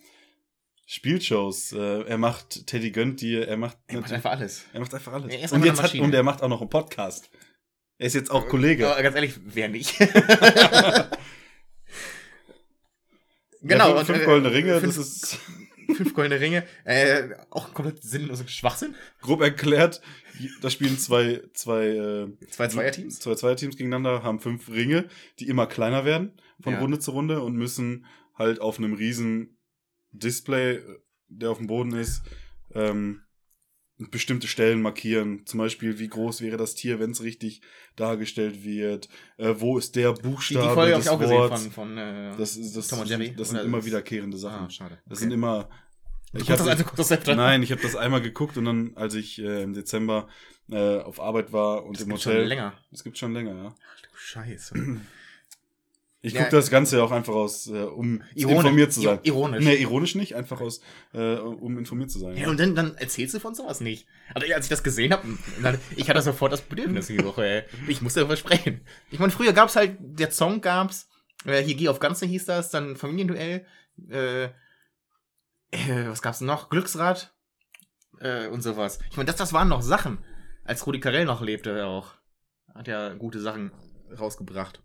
Spielshows. 0.87 1.73
Äh, 1.73 2.03
er 2.03 2.19
macht 2.19 2.67
Teddy 2.67 2.91
gönnt 2.91 3.23
dir, 3.23 3.49
er 3.49 3.57
macht, 3.57 3.79
Er 3.87 4.01
macht 4.01 4.13
einfach 4.13 4.33
alles. 4.33 4.65
er 4.75 4.81
macht 4.81 4.95
einfach 4.95 5.13
alles. 5.15 5.33
Er 5.33 5.41
ist 5.41 5.53
und 5.53 5.65
jetzt 5.65 5.83
hat, 5.83 5.95
und 5.95 6.15
er 6.15 6.23
macht 6.23 6.43
auch 6.43 6.49
noch 6.49 6.61
einen 6.61 6.71
Podcast. 6.71 7.31
Er 7.97 8.07
ist 8.07 8.15
jetzt 8.15 8.31
auch 8.31 8.47
Kollege. 8.49 8.91
Aber 8.91 9.03
ganz 9.03 9.17
ehrlich, 9.17 9.35
wer 9.45 9.69
nicht? 9.69 9.95
Ja, 13.62 13.94
fünf, 13.97 14.07
fünf 14.07 14.23
äh, 14.23 14.25
goldene 14.25 14.53
Ringe, 14.55 14.81
fünf, 14.81 14.97
das 14.97 15.07
ist 15.07 15.38
fünf 15.97 16.14
goldene 16.14 16.40
Ringe. 16.40 16.64
Äh, 16.85 17.31
auch 17.51 17.73
komplett 17.75 18.03
sinnloser 18.03 18.47
Schwachsinn. 18.49 18.94
grob 19.21 19.40
erklärt. 19.40 20.01
Da 20.61 20.71
spielen 20.71 20.99
zwei, 20.99 21.42
zwei, 21.55 21.87
äh, 21.87 22.47
Zwei 22.51 22.68
Zweierteams. 22.68 23.18
zwei 23.18 23.35
Zweierteams 23.35 23.77
gegeneinander, 23.77 24.23
haben 24.23 24.38
fünf 24.38 24.68
Ringe, 24.68 25.09
die 25.40 25.49
immer 25.49 25.66
kleiner 25.66 26.05
werden 26.05 26.40
von 26.61 26.75
Ja. 26.75 26.81
Runde 26.81 26.99
zu 27.01 27.11
Runde 27.11 27.42
und 27.42 27.57
müssen 27.57 28.07
halt 28.35 28.61
auf 28.61 28.79
einem 28.79 28.92
riesen 28.92 29.59
Display, 30.12 30.81
der 31.29 31.51
auf 31.51 31.59
dem 31.59 31.66
Boden 31.66 31.92
ist, 31.92 32.23
ähm, 32.75 33.23
bestimmte 33.99 34.47
Stellen 34.47 34.81
markieren. 34.81 35.45
Zum 35.47 35.59
Beispiel, 35.59 35.99
wie 35.99 36.09
groß 36.09 36.41
wäre 36.41 36.57
das 36.57 36.75
Tier, 36.75 37.01
wenn 37.01 37.11
es 37.11 37.23
richtig 37.23 37.61
dargestellt 37.97 38.63
wird. 38.65 39.09
Äh, 39.39 39.55
wo 39.59 39.77
ist 39.79 39.97
der 39.97 40.13
Die, 40.13 40.23
Buchstabe 40.23 40.69
die 40.69 40.75
Folge 40.75 40.93
habe 40.93 41.03
ich 41.03 41.09
auch 41.09 41.19
gesehen 41.19 41.37
Worts. 41.39 41.63
von, 41.65 41.73
von 41.73 41.99
äh, 41.99 42.33
das 42.39 42.57
ist, 42.57 42.77
das, 42.77 42.89
Tom 42.89 43.01
und 43.01 43.09
sind- 43.09 43.21
Jerry, 43.21 43.35
das 43.37 43.49
sind 43.51 43.61
immer 43.61 43.85
wiederkehrende 43.85 44.37
Sachen. 44.39 44.67
Ah, 44.67 44.71
schade. 44.71 44.99
Das 45.07 45.19
Okay. 45.19 45.25
sind 45.25 45.33
immer. 45.33 45.69
Du 46.33 46.41
Ich 46.43 46.51
hab, 46.51 46.59
das 46.59 46.85
das 46.95 47.11
Heft 47.11 47.29
an? 47.31 47.39
nein, 47.39 47.63
ich 47.63 47.73
habe 47.73 47.81
das 47.81 47.97
einmal 47.97 48.21
geguckt 48.21 48.57
und 48.59 48.67
dann, 48.67 48.93
als 48.97 49.15
ich 49.15 49.39
äh, 49.41 49.63
im 49.63 49.73
Dezember 49.73 50.29
äh, 50.71 50.99
auf 50.99 51.21
Arbeit 51.21 51.53
war 51.53 51.85
und 51.87 51.97
das 51.97 52.03
im 52.05 52.11
gibt 52.11 52.21
schon 52.23 52.33
Hotel. 52.35 52.47
länger. 52.47 52.75
Das 52.91 53.03
gibt 53.03 53.17
schon 53.19 53.33
länger, 53.33 53.55
ja. 53.55 53.75
Scheiße. 54.15 54.75
Ich 56.21 56.33
Ja. 56.33 56.41
gucke 56.43 56.57
das 56.57 56.69
Ganze 56.71 57.01
auch 57.03 57.13
einfach 57.13 57.35
aus, 57.35 57.69
äh, 57.69 57.83
um 57.85 58.23
Ironisch. 58.35 58.57
informiert 58.65 58.93
zu 58.93 59.01
sein. 59.03 59.19
Ir- 59.23 59.27
ironisch. 59.29 59.65
Nee, 59.65 59.77
ironisch 59.77 60.17
nicht, 60.17 60.35
einfach 60.35 60.61
aus, 60.61 60.81
äh, 61.15 61.37
um 61.37 61.79
informiert 61.79 62.11
zu 62.11 62.19
sein. 62.19 62.37
Ja, 62.37 62.49
und 62.49 62.59
dann, 62.59 62.75
dann 62.75 62.97
erzählst 62.97 63.35
du 63.35 63.41
von 63.41 63.55
sowas 63.55 63.81
nicht. 63.81 64.07
Also, 64.35 64.53
als 64.53 64.67
ich 64.67 64.71
das 64.71 64.83
gesehen 64.83 65.13
habe, 65.13 65.23
ich 65.97 66.11
hatte 66.11 66.21
sofort 66.23 66.53
das 66.53 66.61
Bedürfnis 66.63 67.07
die 67.07 67.23
Woche, 67.25 67.45
ey. 67.47 67.63
Ich 67.87 68.03
musste 68.03 68.21
darüber 68.21 68.37
sprechen. 68.37 68.81
Ich 69.13 69.21
meine, 69.21 69.31
früher 69.31 69.53
gab's 69.53 69.77
halt, 69.77 69.97
der 70.01 70.33
Song 70.33 70.61
gab's, 70.61 71.09
äh, 71.45 71.63
hier 71.63 71.77
Geh 71.77 71.89
auf 71.89 72.01
Ganze 72.01 72.27
hieß 72.27 72.47
das, 72.47 72.71
dann 72.71 72.97
Familienduell, 72.97 73.65
äh, 74.11 74.45
äh, 75.71 76.09
was 76.09 76.21
gab's 76.23 76.41
noch? 76.41 76.69
Glücksrad, 76.69 77.33
äh, 78.21 78.49
und 78.49 78.63
sowas. 78.63 78.99
Ich 79.11 79.17
meine, 79.17 79.29
das, 79.29 79.37
das 79.37 79.53
waren 79.53 79.69
noch 79.69 79.83
Sachen. 79.83 80.19
Als 80.65 80.85
Rudi 80.85 80.99
Carell 80.99 81.25
noch 81.27 81.43
lebte 81.43 81.87
auch. 81.87 82.15
Hat 82.75 82.89
ja 82.89 83.15
gute 83.15 83.41
Sachen 83.41 83.71
rausgebracht. 84.19 84.83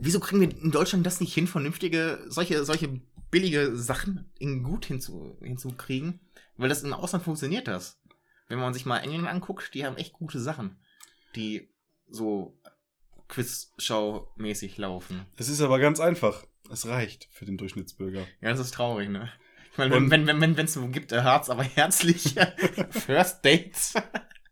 Wieso 0.00 0.20
kriegen 0.20 0.40
wir 0.40 0.50
in 0.50 0.70
Deutschland 0.70 1.04
das 1.06 1.20
nicht 1.20 1.34
hin, 1.34 1.46
vernünftige, 1.46 2.24
solche, 2.28 2.64
solche 2.64 3.00
billige 3.30 3.76
Sachen 3.76 4.30
in 4.38 4.62
gut 4.62 4.86
hinzu, 4.86 5.36
hinzukriegen? 5.42 6.20
Weil 6.56 6.68
das 6.68 6.82
im 6.82 6.92
Ausland 6.92 7.24
funktioniert 7.24 7.68
das. 7.68 8.00
Wenn 8.48 8.58
man 8.58 8.72
sich 8.74 8.86
mal 8.86 8.98
England 8.98 9.26
anguckt, 9.28 9.74
die 9.74 9.84
haben 9.84 9.96
echt 9.96 10.12
gute 10.12 10.40
Sachen, 10.40 10.78
die 11.34 11.68
so 12.08 12.58
Quizshow-mäßig 13.28 14.78
laufen. 14.78 15.26
Es 15.36 15.48
ist 15.48 15.60
aber 15.60 15.78
ganz 15.78 16.00
einfach. 16.00 16.44
Es 16.70 16.86
reicht 16.86 17.28
für 17.32 17.44
den 17.44 17.58
Durchschnittsbürger. 17.58 18.20
Ja, 18.40 18.50
das 18.50 18.60
ist 18.60 18.74
traurig, 18.74 19.08
ne? 19.08 19.30
Ich 19.72 19.78
meine, 19.78 19.94
Und- 19.96 20.10
wenn 20.10 20.26
wenn 20.26 20.40
wenn 20.40 20.56
wenn, 20.56 20.64
es 20.66 20.72
so 20.74 20.86
gibt, 20.88 21.12
äh, 21.12 21.22
Harz, 21.22 21.50
aber 21.50 21.62
herzlich 21.62 22.34
First 22.90 23.44
Dates 23.44 23.94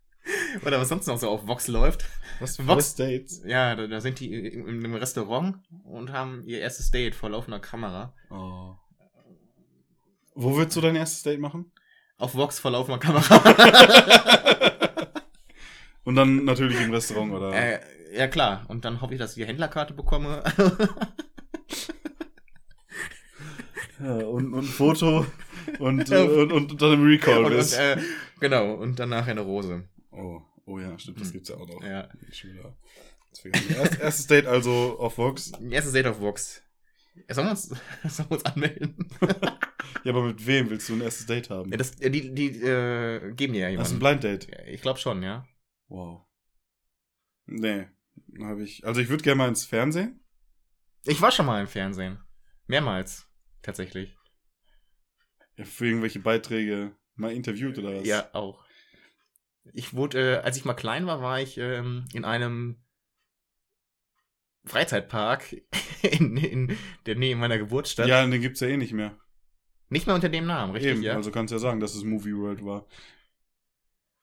oder 0.66 0.80
was 0.80 0.88
sonst 0.88 1.06
noch 1.06 1.18
so 1.18 1.28
auf 1.30 1.46
Vox 1.46 1.66
läuft. 1.68 2.04
Was 2.40 2.58
Vox- 2.58 2.72
First 2.72 3.00
Dates? 3.00 3.42
Ja, 3.46 3.74
da, 3.76 3.86
da 3.86 4.00
sind 4.00 4.20
die 4.20 4.34
in 4.34 4.66
in 4.66 4.84
einem 4.84 4.94
Restaurant 4.94 5.56
und 5.84 6.12
haben 6.12 6.42
ihr 6.46 6.60
erstes 6.60 6.90
Date 6.90 7.14
vor 7.14 7.30
laufender 7.30 7.60
Kamera. 7.60 8.14
Oh. 8.30 8.74
Wo 10.34 10.56
würdest 10.56 10.76
du 10.76 10.80
dein 10.80 10.96
erstes 10.96 11.22
Date 11.22 11.40
machen? 11.40 11.70
Auf 12.18 12.34
Vox 12.34 12.58
vor 12.58 12.70
laufender 12.72 12.98
Kamera. 12.98 13.40
Und 16.04 16.16
dann 16.16 16.44
natürlich 16.44 16.80
im 16.80 16.92
Restaurant, 16.92 17.32
oder? 17.32 17.52
äh, 17.54 17.80
ja, 18.14 18.28
klar. 18.28 18.64
Und 18.68 18.84
dann 18.84 19.00
hoffe 19.00 19.14
ich, 19.14 19.18
dass 19.18 19.30
ich 19.30 19.42
die 19.42 19.46
Händlerkarte 19.48 19.94
bekomme. 19.94 20.42
Ja, 24.00 24.16
und, 24.16 24.52
und 24.52 24.64
Foto 24.64 25.24
und, 25.78 26.10
äh, 26.10 26.20
und, 26.22 26.52
und 26.52 26.82
dann 26.82 26.92
im 26.94 27.04
Recall 27.06 27.38
und, 27.38 27.44
und, 27.46 27.56
bist. 27.56 27.78
äh, 27.78 27.96
genau, 28.40 28.74
und 28.74 28.98
dann 28.98 29.08
nachher 29.10 29.30
eine 29.30 29.40
Rose. 29.40 29.84
oh, 30.10 30.42
oh 30.66 30.78
ja, 30.78 30.98
stimmt, 30.98 31.20
das 31.20 31.28
Hm. 31.28 31.32
gibt's 31.34 31.48
ja 31.48 31.56
auch 31.56 31.66
noch. 31.68 31.82
Ja. 31.82 32.08
Vergessen. 33.40 33.74
Erst, 33.74 33.98
erstes 34.00 34.26
Date 34.28 34.46
also 34.46 34.96
auf 34.98 35.18
Vox. 35.18 35.52
Erstes 35.70 35.92
Date 35.92 36.06
auf 36.06 36.20
Vox. 36.20 36.62
Sollen 37.28 37.46
wir 37.46 37.50
uns, 37.52 37.62
sollen 38.04 38.30
wir 38.30 38.36
uns 38.36 38.44
anmelden? 38.44 39.08
Ja, 40.02 40.12
aber 40.12 40.24
mit 40.24 40.46
wem 40.46 40.68
willst 40.68 40.88
du 40.88 40.94
ein 40.94 41.00
erstes 41.00 41.24
Date 41.26 41.48
haben? 41.50 41.70
Ja, 41.70 41.76
das, 41.78 41.92
die, 41.92 42.34
die 42.34 42.46
äh, 42.60 43.32
geben 43.34 43.54
dir 43.54 43.70
ja 43.70 43.76
das 43.78 43.88
ist 43.88 43.94
ein 43.94 44.00
jemanden. 44.00 44.20
Blind 44.20 44.24
Date. 44.50 44.68
Ich 44.68 44.82
glaube 44.82 44.98
schon, 44.98 45.22
ja. 45.22 45.46
Wow. 45.88 46.26
Nee, 47.46 47.86
habe 48.40 48.62
ich. 48.64 48.84
Also 48.84 49.00
ich 49.00 49.08
würde 49.08 49.22
gerne 49.22 49.36
mal 49.38 49.48
ins 49.48 49.64
Fernsehen. 49.64 50.20
Ich 51.04 51.20
war 51.22 51.30
schon 51.30 51.46
mal 51.46 51.60
im 51.60 51.66
Fernsehen. 51.68 52.18
Mehrmals. 52.66 53.26
Tatsächlich. 53.62 54.14
Ja, 55.56 55.64
für 55.64 55.86
irgendwelche 55.86 56.20
Beiträge 56.20 56.94
mal 57.14 57.32
interviewt 57.32 57.78
oder 57.78 57.96
was? 57.98 58.06
Ja, 58.06 58.28
auch. 58.34 58.63
Ich 59.72 59.94
wurde, 59.94 60.36
äh, 60.36 60.42
als 60.42 60.56
ich 60.56 60.64
mal 60.64 60.74
klein 60.74 61.06
war, 61.06 61.22
war 61.22 61.40
ich 61.40 61.58
ähm, 61.58 62.04
in 62.12 62.24
einem 62.24 62.76
Freizeitpark 64.64 65.56
in, 66.02 66.36
in 66.36 66.76
der 67.06 67.16
Nähe 67.16 67.36
meiner 67.36 67.58
Geburtsstadt. 67.58 68.08
Ja, 68.08 68.24
den 68.26 68.40
gibt's 68.40 68.60
ja 68.60 68.68
eh 68.68 68.76
nicht 68.76 68.92
mehr. 68.92 69.16
Nicht 69.88 70.06
mehr 70.06 70.14
unter 70.14 70.28
dem 70.28 70.46
Namen, 70.46 70.72
richtig, 70.72 70.92
Eben, 70.92 71.02
ja? 71.02 71.14
also 71.14 71.30
kannst 71.30 71.52
ja 71.52 71.58
sagen, 71.58 71.80
dass 71.80 71.94
es 71.94 72.04
Movie 72.04 72.36
World 72.36 72.64
war. 72.64 72.86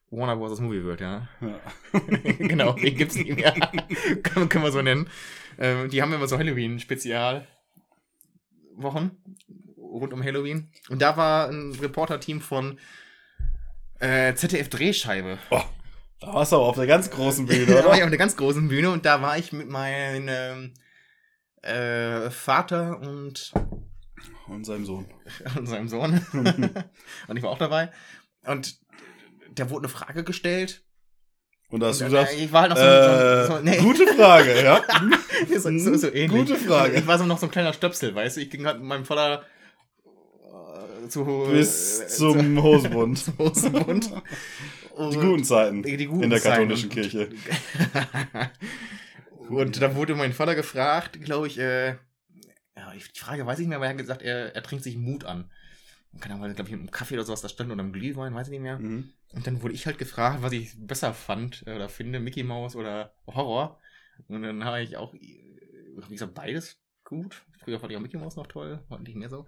Warner 0.10 0.36
Bros. 0.36 0.60
Movie 0.60 0.84
World, 0.84 1.00
ja. 1.00 1.30
Ja. 1.40 1.62
genau, 2.38 2.74
den 2.82 2.98
gibt's 2.98 3.16
nicht 3.16 3.34
mehr. 3.34 3.54
können, 4.24 4.50
können 4.50 4.64
wir 4.66 4.72
so 4.72 4.82
nennen. 4.82 5.10
Ähm, 5.58 5.90
die 5.90 6.02
haben 6.02 6.12
immer 6.12 6.28
so 6.28 6.38
Halloween-Spezialwochen 6.38 7.46
rund 9.78 10.14
um 10.14 10.24
Halloween. 10.24 10.70
Und 10.90 11.02
da 11.02 11.16
war 11.16 11.50
ein 11.50 11.72
Reporter-Team 11.74 12.42
von 12.42 12.78
äh, 14.02 14.36
ZDF 14.36 14.70
Drehscheibe. 14.70 15.38
Oh, 15.50 15.62
da 16.20 16.34
warst 16.34 16.52
du 16.52 16.58
aber 16.58 16.66
auf 16.66 16.76
der 16.76 16.88
ganz 16.88 17.10
großen 17.10 17.46
Bühne, 17.46 17.66
da 17.68 17.74
war 17.74 17.80
ich 17.80 17.86
oder? 17.86 17.96
auf 17.96 18.08
einer 18.08 18.18
ganz 18.18 18.36
großen 18.36 18.68
Bühne 18.68 18.90
und 18.92 19.06
da 19.06 19.22
war 19.22 19.38
ich 19.38 19.54
mit 19.54 19.70
meinem 19.70 20.74
äh, 21.62 22.30
Vater 22.30 23.00
und, 23.00 23.54
Und 24.48 24.66
seinem 24.66 24.86
Sohn. 24.86 25.06
und 25.58 25.68
seinem 25.68 25.88
Sohn. 25.88 26.26
und 27.28 27.38
ich 27.38 27.44
war 27.44 27.52
auch 27.52 27.60
dabei. 27.60 27.92
Und 28.46 28.80
da 29.54 29.70
wurde 29.70 29.86
eine 29.86 29.94
Frage 29.94 30.24
gestellt. 30.24 30.84
Und 31.70 31.80
da 31.80 31.88
hast 31.88 32.02
du 32.02 32.06
gesagt, 32.06 32.34
ich 32.38 32.52
war 32.52 32.64
halt 32.64 32.72
noch 32.72 32.78
so, 32.78 32.84
äh, 32.84 33.48
so, 33.48 33.56
so 33.56 33.64
nee. 33.64 33.78
gute 33.78 34.06
Frage, 34.08 34.62
ja? 34.62 34.84
so, 35.58 35.78
so, 35.78 35.96
so 35.96 36.08
ähnlich. 36.08 36.30
Gute 36.30 36.58
Frage. 36.58 36.98
Ich 36.98 37.08
war 37.08 37.18
so 37.18 37.26
noch 37.26 37.38
so 37.38 37.46
ein 37.46 37.52
kleiner 37.52 37.72
Stöpsel, 37.72 38.14
weißt 38.14 38.36
du? 38.36 38.42
Ich 38.42 38.50
ging 38.50 38.66
halt 38.66 38.80
mit 38.80 38.88
meinem 38.88 39.06
Vater 39.06 39.42
äh, 39.42 39.46
zu 41.10 41.48
Bis 41.50 42.02
äh, 42.02 42.08
zum 42.08 42.58
Hosenbund. 42.64 43.18
zum 43.20 43.38
Hosenbund. 43.38 44.12
Die 44.98 45.16
guten 45.16 45.44
Zeiten 45.44 45.84
Die, 45.84 45.98
die 45.98 46.06
guten 46.06 46.24
in 46.24 46.30
der 46.30 46.40
Zeiten. 46.40 46.70
katholischen 46.70 46.90
Kirche. 46.90 47.30
Und 49.50 49.82
dann 49.82 49.96
wurde 49.96 50.16
mein 50.16 50.34
Vater 50.34 50.56
gefragt, 50.56 51.22
glaube 51.22 51.48
ich, 51.48 51.60
äh, 51.60 51.96
die 52.96 53.20
Frage 53.20 53.46
weiß 53.46 53.60
ich 53.60 53.64
nicht 53.64 53.70
mehr, 53.70 53.78
aber 53.78 53.86
er 53.86 53.92
hat 53.92 53.98
gesagt, 53.98 54.22
er, 54.22 54.56
er 54.56 54.64
trinkt 54.64 54.84
sich 54.84 54.98
Mut 54.98 55.26
an. 55.26 55.50
Keine 56.20 56.36
Ahnung, 56.36 56.54
glaube 56.54 56.70
ich, 56.70 56.72
mit 56.72 56.82
einem 56.82 56.92
Kaffee 56.92 57.16
oder 57.16 57.24
sowas 57.24 57.42
da 57.42 57.50
stand 57.50 57.72
oder 57.72 57.82
einem 57.82 57.94
Glühwein, 57.94 58.34
weiß 58.34 58.48
ich 58.48 58.52
nicht 58.52 58.62
mehr. 58.62 58.80
Mhm. 58.80 59.14
Und 59.34 59.48
dann 59.48 59.62
wurde 59.62 59.74
ich 59.74 59.86
halt 59.86 59.98
gefragt, 59.98 60.42
was 60.42 60.52
ich 60.52 60.74
besser 60.78 61.14
fand 61.14 61.64
äh, 61.66 61.76
oder 61.76 61.90
finde, 61.90 62.20
Mickey 62.20 62.44
Mouse 62.44 62.76
oder 62.76 63.14
Horror. 63.28 63.80
Und 64.28 64.44
dann 64.44 64.64
habe 64.66 64.82
ich 64.82 64.98
auch, 64.98 65.14
wie 65.14 66.08
gesagt, 66.10 66.34
beides 66.34 66.80
gut. 67.04 67.44
Früher 67.64 67.80
fand 67.80 67.92
ich 67.92 67.98
auch 67.98 68.02
Mickey 68.02 68.18
Mouse 68.18 68.36
noch 68.36 68.48
toll, 68.48 68.84
heute 68.90 69.04
nicht 69.04 69.16
mehr 69.16 69.30
so. 69.30 69.46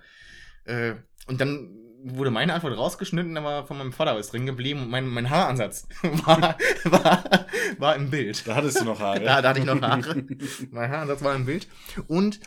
Äh, 0.66 0.96
und 1.28 1.40
dann 1.42 1.84
wurde 2.04 2.32
meine 2.32 2.54
Antwort 2.54 2.78
rausgeschnitten, 2.78 3.38
aber 3.38 3.66
von 3.66 3.78
meinem 3.78 3.94
Vater 3.94 4.18
ist 4.20 4.34
drin 4.34 4.46
geblieben 4.46 4.82
und 4.82 4.90
mein, 4.90 5.08
mein 5.08 5.30
Haaransatz 5.30 5.88
war, 6.02 6.58
war, 6.84 7.46
war 7.78 7.96
im 7.96 8.10
Bild. 8.10 8.46
Da 8.46 8.56
hattest 8.56 8.82
du 8.82 8.86
noch 8.86 9.00
Haare. 9.00 9.20
Da, 9.24 9.42
da 9.42 9.50
hatte 9.50 9.60
ich 9.60 9.66
noch 9.66 9.82
Haare. 9.82 10.26
mein 10.72 10.92
Haaransatz 10.92 11.24
war 11.24 11.36
im 11.36 11.46
Bild. 11.46 11.68
Und 12.08 12.42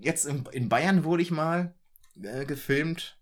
jetzt 0.00 0.26
in, 0.26 0.44
in 0.52 0.68
Bayern 0.68 1.04
wurde 1.04 1.22
ich 1.22 1.30
mal 1.30 1.74
äh, 2.22 2.44
gefilmt 2.44 3.18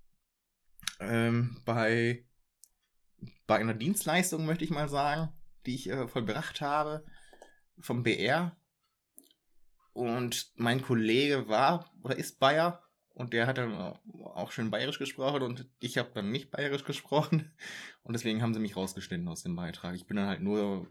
ähm, 1.00 1.60
bei, 1.64 2.24
bei 3.46 3.56
einer 3.58 3.74
Dienstleistung, 3.74 4.44
möchte 4.44 4.64
ich 4.64 4.70
mal 4.70 4.88
sagen, 4.88 5.32
die 5.66 5.74
ich 5.76 5.88
äh, 5.88 6.08
vollbracht 6.08 6.60
habe 6.60 7.04
vom 7.80 8.02
BR. 8.02 8.56
Und 9.92 10.52
mein 10.56 10.82
Kollege 10.82 11.48
war 11.48 11.92
oder 12.02 12.16
ist 12.16 12.38
Bayer 12.38 12.87
und 13.18 13.32
der 13.32 13.48
hat 13.48 13.58
dann 13.58 13.74
auch 13.74 14.52
schön 14.52 14.70
bayerisch 14.70 15.00
gesprochen 15.00 15.42
und 15.42 15.66
ich 15.80 15.98
habe 15.98 16.10
dann 16.14 16.30
nicht 16.30 16.52
bayerisch 16.52 16.84
gesprochen. 16.86 17.50
Und 18.02 18.12
deswegen 18.12 18.42
haben 18.42 18.54
sie 18.54 18.60
mich 18.60 18.76
rausgeschnitten 18.76 19.26
aus 19.26 19.42
dem 19.42 19.56
Beitrag. 19.56 19.96
Ich 19.96 20.06
bin 20.06 20.16
dann 20.16 20.28
halt 20.28 20.40
nur 20.40 20.86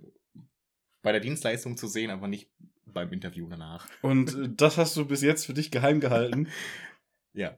bei 1.02 1.14
der 1.14 1.22
Dienstleistung 1.22 1.78
zu 1.78 1.88
sehen, 1.88 2.12
aber 2.12 2.28
nicht 2.28 2.52
beim 2.86 3.14
Interview 3.14 3.48
danach. 3.48 3.88
Und 4.02 4.36
äh, 4.36 4.50
das 4.50 4.78
hast 4.78 4.98
du 4.98 5.06
bis 5.06 5.22
jetzt 5.22 5.46
für 5.46 5.54
dich 5.54 5.72
geheim 5.72 6.02
gehalten? 6.02 6.50
ja. 7.34 7.58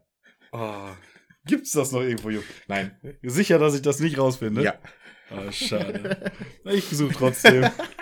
Oh, 0.52 0.90
gibt's 1.46 1.72
das 1.72 1.92
noch 1.92 2.02
irgendwo, 2.02 2.30
Jupp? 2.30 2.46
Nein. 2.68 2.96
Sicher, 3.24 3.58
dass 3.58 3.76
ich 3.76 3.82
das 3.82 4.00
nicht 4.00 4.20
rausfinde? 4.20 4.64
Ja. 4.64 4.80
Ah, 5.32 5.52
schade. 5.52 6.32
Ich 6.66 6.86
suche 6.86 7.14
trotzdem. 7.14 7.70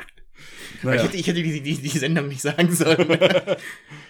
Naja. 0.83 1.01
Ich, 1.01 1.07
hätte, 1.07 1.17
ich 1.17 1.27
hätte 1.27 1.43
die, 1.43 1.61
die, 1.61 1.77
die 1.77 1.97
Sendung 1.97 2.27
nicht 2.27 2.41
sagen 2.41 2.73
sollen. 2.73 2.97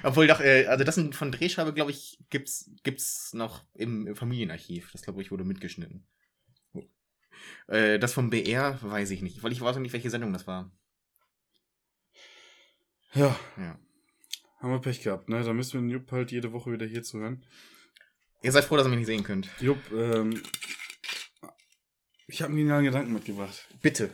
Obwohl 0.03 0.27
doch, 0.27 0.39
äh, 0.39 0.65
also 0.65 0.83
das 0.83 0.95
sind 0.95 1.15
von 1.15 1.31
Drehscheibe, 1.31 1.73
glaube 1.73 1.91
ich, 1.91 2.19
gibt's, 2.29 2.69
gibt's 2.83 3.33
noch 3.33 3.63
im, 3.73 4.15
Familienarchiv. 4.15 4.91
Das, 4.91 5.03
glaube 5.03 5.21
ich, 5.21 5.31
wurde 5.31 5.43
mitgeschnitten. 5.43 6.05
Äh, 7.67 7.99
das 7.99 8.13
vom 8.13 8.29
BR 8.29 8.79
weiß 8.81 9.11
ich 9.11 9.21
nicht, 9.21 9.43
weil 9.43 9.51
ich 9.51 9.61
weiß 9.61 9.77
nicht, 9.77 9.93
welche 9.93 10.09
Sendung 10.09 10.33
das 10.33 10.47
war. 10.47 10.71
Ja. 13.13 13.39
Ja. 13.57 13.79
Haben 14.59 14.71
wir 14.71 14.79
Pech 14.79 15.01
gehabt, 15.01 15.29
ne? 15.29 15.43
Da 15.43 15.53
müssen 15.53 15.73
wir 15.73 15.81
den 15.81 15.89
Jupp 15.89 16.11
halt 16.11 16.31
jede 16.31 16.51
Woche 16.51 16.71
wieder 16.71 16.85
hier 16.85 17.03
zuhören. 17.03 17.45
Ihr 18.41 18.51
seid 18.51 18.65
froh, 18.65 18.75
dass 18.75 18.85
ihr 18.85 18.89
mich 18.89 18.99
nicht 18.99 19.07
sehen 19.07 19.23
könnt. 19.23 19.49
Jupp, 19.59 19.79
ähm, 19.91 20.41
ich 22.27 22.41
habe 22.41 22.51
einen 22.51 22.59
genialen 22.59 22.85
Gedanken 22.85 23.13
mitgebracht. 23.13 23.67
Bitte. 23.81 24.09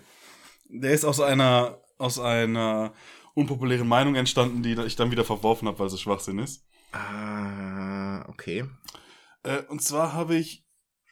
Der 0.70 0.92
ist 0.92 1.06
aus 1.06 1.20
einer, 1.20 1.82
aus 1.98 2.20
einer 2.20 2.94
unpopulären 3.34 3.88
Meinung 3.88 4.16
entstanden, 4.16 4.64
die 4.64 4.74
ich 4.84 4.96
dann 4.96 5.12
wieder 5.12 5.26
verworfen 5.26 5.68
habe, 5.68 5.80
weil 5.80 5.88
es 5.88 6.00
Schwachsinn 6.00 6.40
ist. 6.40 6.66
Ah, 6.92 8.26
okay. 8.30 8.66
Äh, 9.44 9.64
und 9.64 9.82
zwar 9.82 10.14
habe 10.14 10.36
ich 10.36 10.66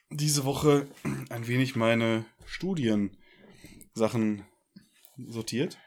diese 0.10 0.46
Woche 0.46 0.88
ein 1.30 1.48
wenig 1.48 1.76
meine 1.76 2.26
Studiensachen 2.46 4.46
sortiert 5.18 5.78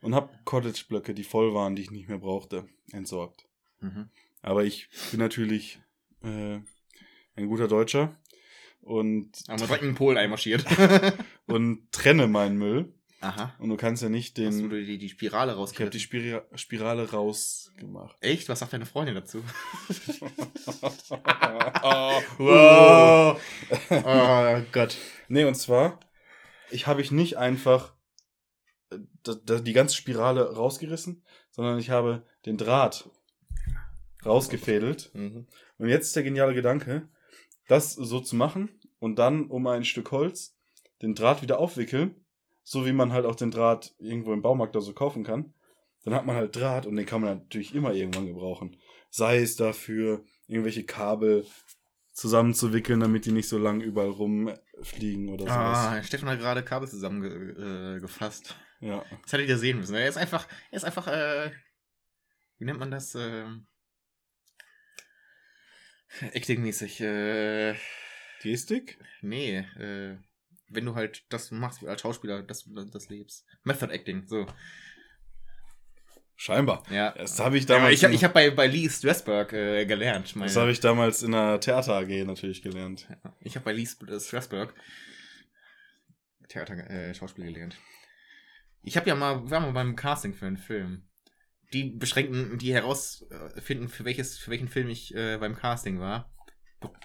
und 0.00 0.14
habe 0.14 0.30
Cottage-Blöcke, 0.44 1.14
die 1.14 1.24
voll 1.24 1.54
waren, 1.54 1.76
die 1.76 1.82
ich 1.82 1.90
nicht 1.90 2.08
mehr 2.08 2.18
brauchte, 2.18 2.68
entsorgt. 2.92 3.46
Mhm. 3.80 4.08
Aber 4.40 4.64
ich 4.64 4.88
bin 5.10 5.20
natürlich 5.20 5.80
äh, 6.22 6.60
ein 7.36 7.46
guter 7.46 7.68
Deutscher 7.68 8.16
und, 8.80 9.30
Aber 9.46 9.58
man 9.58 9.68
direkt 9.68 9.84
in 9.84 9.94
Polen 9.94 10.18
einmarschiert. 10.18 10.64
und 11.46 11.90
trenne 11.92 12.26
meinen 12.26 12.58
Müll. 12.58 12.92
Aha. 13.22 13.54
Und 13.60 13.68
du 13.68 13.76
kannst 13.76 14.02
ja 14.02 14.08
nicht 14.08 14.36
Hast 14.38 14.58
den. 14.58 14.68
du 14.68 14.84
die, 14.84 14.98
die 14.98 15.08
Spirale 15.08 15.52
Ich 15.52 15.80
habe 15.80 15.90
die 15.90 16.00
Spira 16.00 16.42
Spirale 16.56 17.08
rausgemacht. 17.10 18.16
Echt? 18.20 18.48
Was 18.48 18.58
sagt 18.58 18.72
deine 18.72 18.84
Freundin 18.84 19.14
dazu? 19.14 19.42
oh, 21.10 22.20
Wow. 22.38 23.40
oh 23.90 24.62
Gott. 24.72 24.96
Nee, 25.28 25.44
und 25.44 25.54
zwar, 25.54 26.00
ich 26.70 26.86
habe 26.88 27.00
ich 27.00 27.12
nicht 27.12 27.38
einfach 27.38 27.94
äh, 28.90 28.98
die 29.62 29.72
ganze 29.72 29.94
Spirale 29.94 30.54
rausgerissen, 30.56 31.22
sondern 31.50 31.78
ich 31.78 31.90
habe 31.90 32.26
den 32.44 32.56
Draht 32.56 33.08
rausgefädelt. 34.26 35.10
Mhm. 35.14 35.46
Und 35.78 35.88
jetzt 35.88 36.06
ist 36.08 36.16
der 36.16 36.24
geniale 36.24 36.54
Gedanke, 36.54 37.08
das 37.68 37.92
so 37.94 38.18
zu 38.20 38.34
machen 38.34 38.68
und 38.98 39.16
dann 39.16 39.46
um 39.46 39.66
ein 39.68 39.84
Stück 39.84 40.10
Holz 40.10 40.56
den 41.02 41.14
Draht 41.14 41.42
wieder 41.42 41.58
aufwickeln, 41.58 42.21
so 42.62 42.86
wie 42.86 42.92
man 42.92 43.12
halt 43.12 43.26
auch 43.26 43.34
den 43.34 43.50
Draht 43.50 43.94
irgendwo 43.98 44.32
im 44.32 44.42
Baumarkt 44.42 44.76
oder 44.76 44.84
so 44.84 44.92
kaufen 44.92 45.24
kann. 45.24 45.54
Dann 46.04 46.14
hat 46.14 46.26
man 46.26 46.36
halt 46.36 46.56
Draht 46.56 46.86
und 46.86 46.96
den 46.96 47.06
kann 47.06 47.20
man 47.20 47.38
natürlich 47.38 47.74
immer 47.74 47.92
irgendwann 47.92 48.26
gebrauchen. 48.26 48.76
Sei 49.10 49.38
es 49.38 49.56
dafür, 49.56 50.24
irgendwelche 50.46 50.84
Kabel 50.84 51.46
zusammenzuwickeln, 52.12 53.00
damit 53.00 53.24
die 53.24 53.32
nicht 53.32 53.48
so 53.48 53.58
lang 53.58 53.80
überall 53.80 54.10
rumfliegen 54.10 55.28
oder 55.28 55.44
sowas. 55.44 55.78
Ah, 55.78 56.02
Stefan 56.02 56.28
hat 56.28 56.40
gerade 56.40 56.62
Kabel 56.62 56.88
zusammengefasst. 56.88 58.56
Äh. 58.80 58.86
Ja. 58.86 59.04
das 59.22 59.32
hättet 59.32 59.48
ihr 59.48 59.58
sehen 59.58 59.78
müssen. 59.78 59.94
Er 59.94 60.08
ist 60.08 60.16
einfach, 60.16 60.48
er 60.70 60.76
ist 60.76 60.84
einfach, 60.84 61.06
äh, 61.06 61.52
wie 62.58 62.64
nennt 62.64 62.80
man 62.80 62.90
das? 62.90 63.14
Äh, 63.14 63.46
Acting-mäßig. 66.32 67.00
Äh, 67.00 67.74
Gestik? 68.42 68.98
nee, 69.22 69.58
äh, 69.78 70.16
wenn 70.74 70.84
du 70.84 70.94
halt 70.94 71.24
das 71.28 71.50
machst 71.50 71.84
als 71.84 72.00
Schauspieler, 72.00 72.42
das, 72.42 72.68
das 72.92 73.08
lebst. 73.08 73.46
Method 73.64 73.92
Acting, 73.92 74.26
so. 74.26 74.46
Scheinbar. 76.36 76.82
Ja. 76.90 77.12
Das 77.12 77.38
habe 77.38 77.56
ich 77.56 77.68
Ja, 77.68 77.76
damals. 77.76 78.02
ich 78.02 78.08
ich 78.08 78.24
habe 78.24 78.34
bei, 78.34 78.50
bei 78.50 78.66
Lee 78.66 78.88
Strasberg 78.88 79.52
äh, 79.52 79.86
gelernt. 79.86 80.34
Meine, 80.34 80.48
das 80.48 80.56
habe 80.56 80.72
ich 80.72 80.80
damals 80.80 81.22
in 81.22 81.32
der 81.32 81.60
Theater 81.60 81.94
AG 81.98 82.08
natürlich 82.24 82.62
gelernt. 82.62 83.06
Ich 83.40 83.54
habe 83.54 83.64
bei 83.64 83.72
Lee 83.72 83.86
äh, 84.08 84.18
Strasberg 84.20 84.74
Theater, 86.48 86.74
äh, 86.90 87.14
Schauspiel 87.14 87.46
gelernt. 87.46 87.76
Ich 88.82 88.96
habe 88.96 89.08
ja 89.08 89.14
mal, 89.14 89.48
war 89.50 89.60
mal 89.60 89.72
beim 89.72 89.94
Casting 89.96 90.34
für 90.34 90.46
einen 90.46 90.56
Film. 90.56 91.08
Die 91.72 91.84
beschränken, 91.84 92.58
die 92.58 92.74
herausfinden, 92.74 93.88
für 93.88 94.04
welches, 94.04 94.36
für 94.38 94.50
welchen 94.50 94.68
Film 94.68 94.88
ich 94.90 95.14
äh, 95.14 95.38
beim 95.38 95.54
Casting 95.54 96.00
war, 96.00 96.30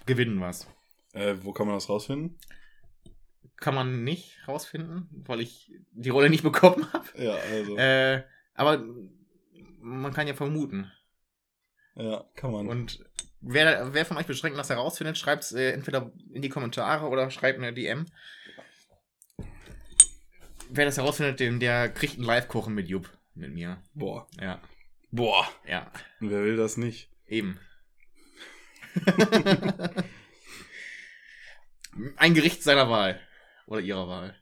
gewinnen 0.05 0.41
was. 0.41 0.67
Äh, 1.13 1.35
wo 1.41 1.53
kann 1.53 1.67
man 1.67 1.75
das 1.75 1.87
rausfinden? 1.87 2.37
Kann 3.57 3.75
man 3.75 4.03
nicht 4.03 4.37
rausfinden, 4.47 5.09
weil 5.11 5.41
ich 5.41 5.71
die 5.91 6.09
Rolle 6.09 6.29
nicht 6.29 6.43
bekommen 6.51 6.91
habe. 6.93 7.07
Ja, 7.17 7.35
also. 7.35 7.77
Äh, 7.77 8.23
aber 8.53 8.83
man 9.79 10.13
kann 10.13 10.27
ja 10.27 10.33
vermuten. 10.33 10.91
ja, 11.95 12.23
kann 12.35 12.51
man. 12.51 12.67
Und 12.67 13.03
wer, 13.41 13.93
wer 13.93 14.05
von 14.05 14.17
euch 14.17 14.25
beschränkt 14.25 14.57
das 14.57 14.69
herausfindet, 14.69 15.17
schreibt 15.17 15.43
es 15.43 15.51
äh, 15.53 15.71
entweder 15.71 16.11
in 16.31 16.41
die 16.41 16.49
Kommentare 16.49 17.07
oder 17.07 17.31
schreibt 17.31 17.59
eine 17.59 17.73
DM. 17.73 18.05
Wer 20.69 20.85
das 20.85 20.97
herausfindet, 20.97 21.39
den, 21.39 21.59
der 21.59 21.89
kriegt 21.89 22.17
ein 22.17 22.23
Live-Kochen 22.23 22.73
mit 22.73 22.89
Jupp. 22.89 23.09
Mit 23.35 23.53
mir. 23.53 23.81
Boah. 23.93 24.27
Ja. 24.41 24.59
Boah. 25.11 25.47
Ja. 25.67 25.91
Und 26.19 26.31
wer 26.31 26.43
will 26.43 26.57
das 26.57 26.75
nicht? 26.75 27.09
Eben. 27.27 27.59
ein 32.17 32.33
Gericht 32.33 32.63
seiner 32.63 32.89
Wahl. 32.89 33.21
Oder 33.67 33.81
ihrer 33.81 34.07
Wahl. 34.07 34.35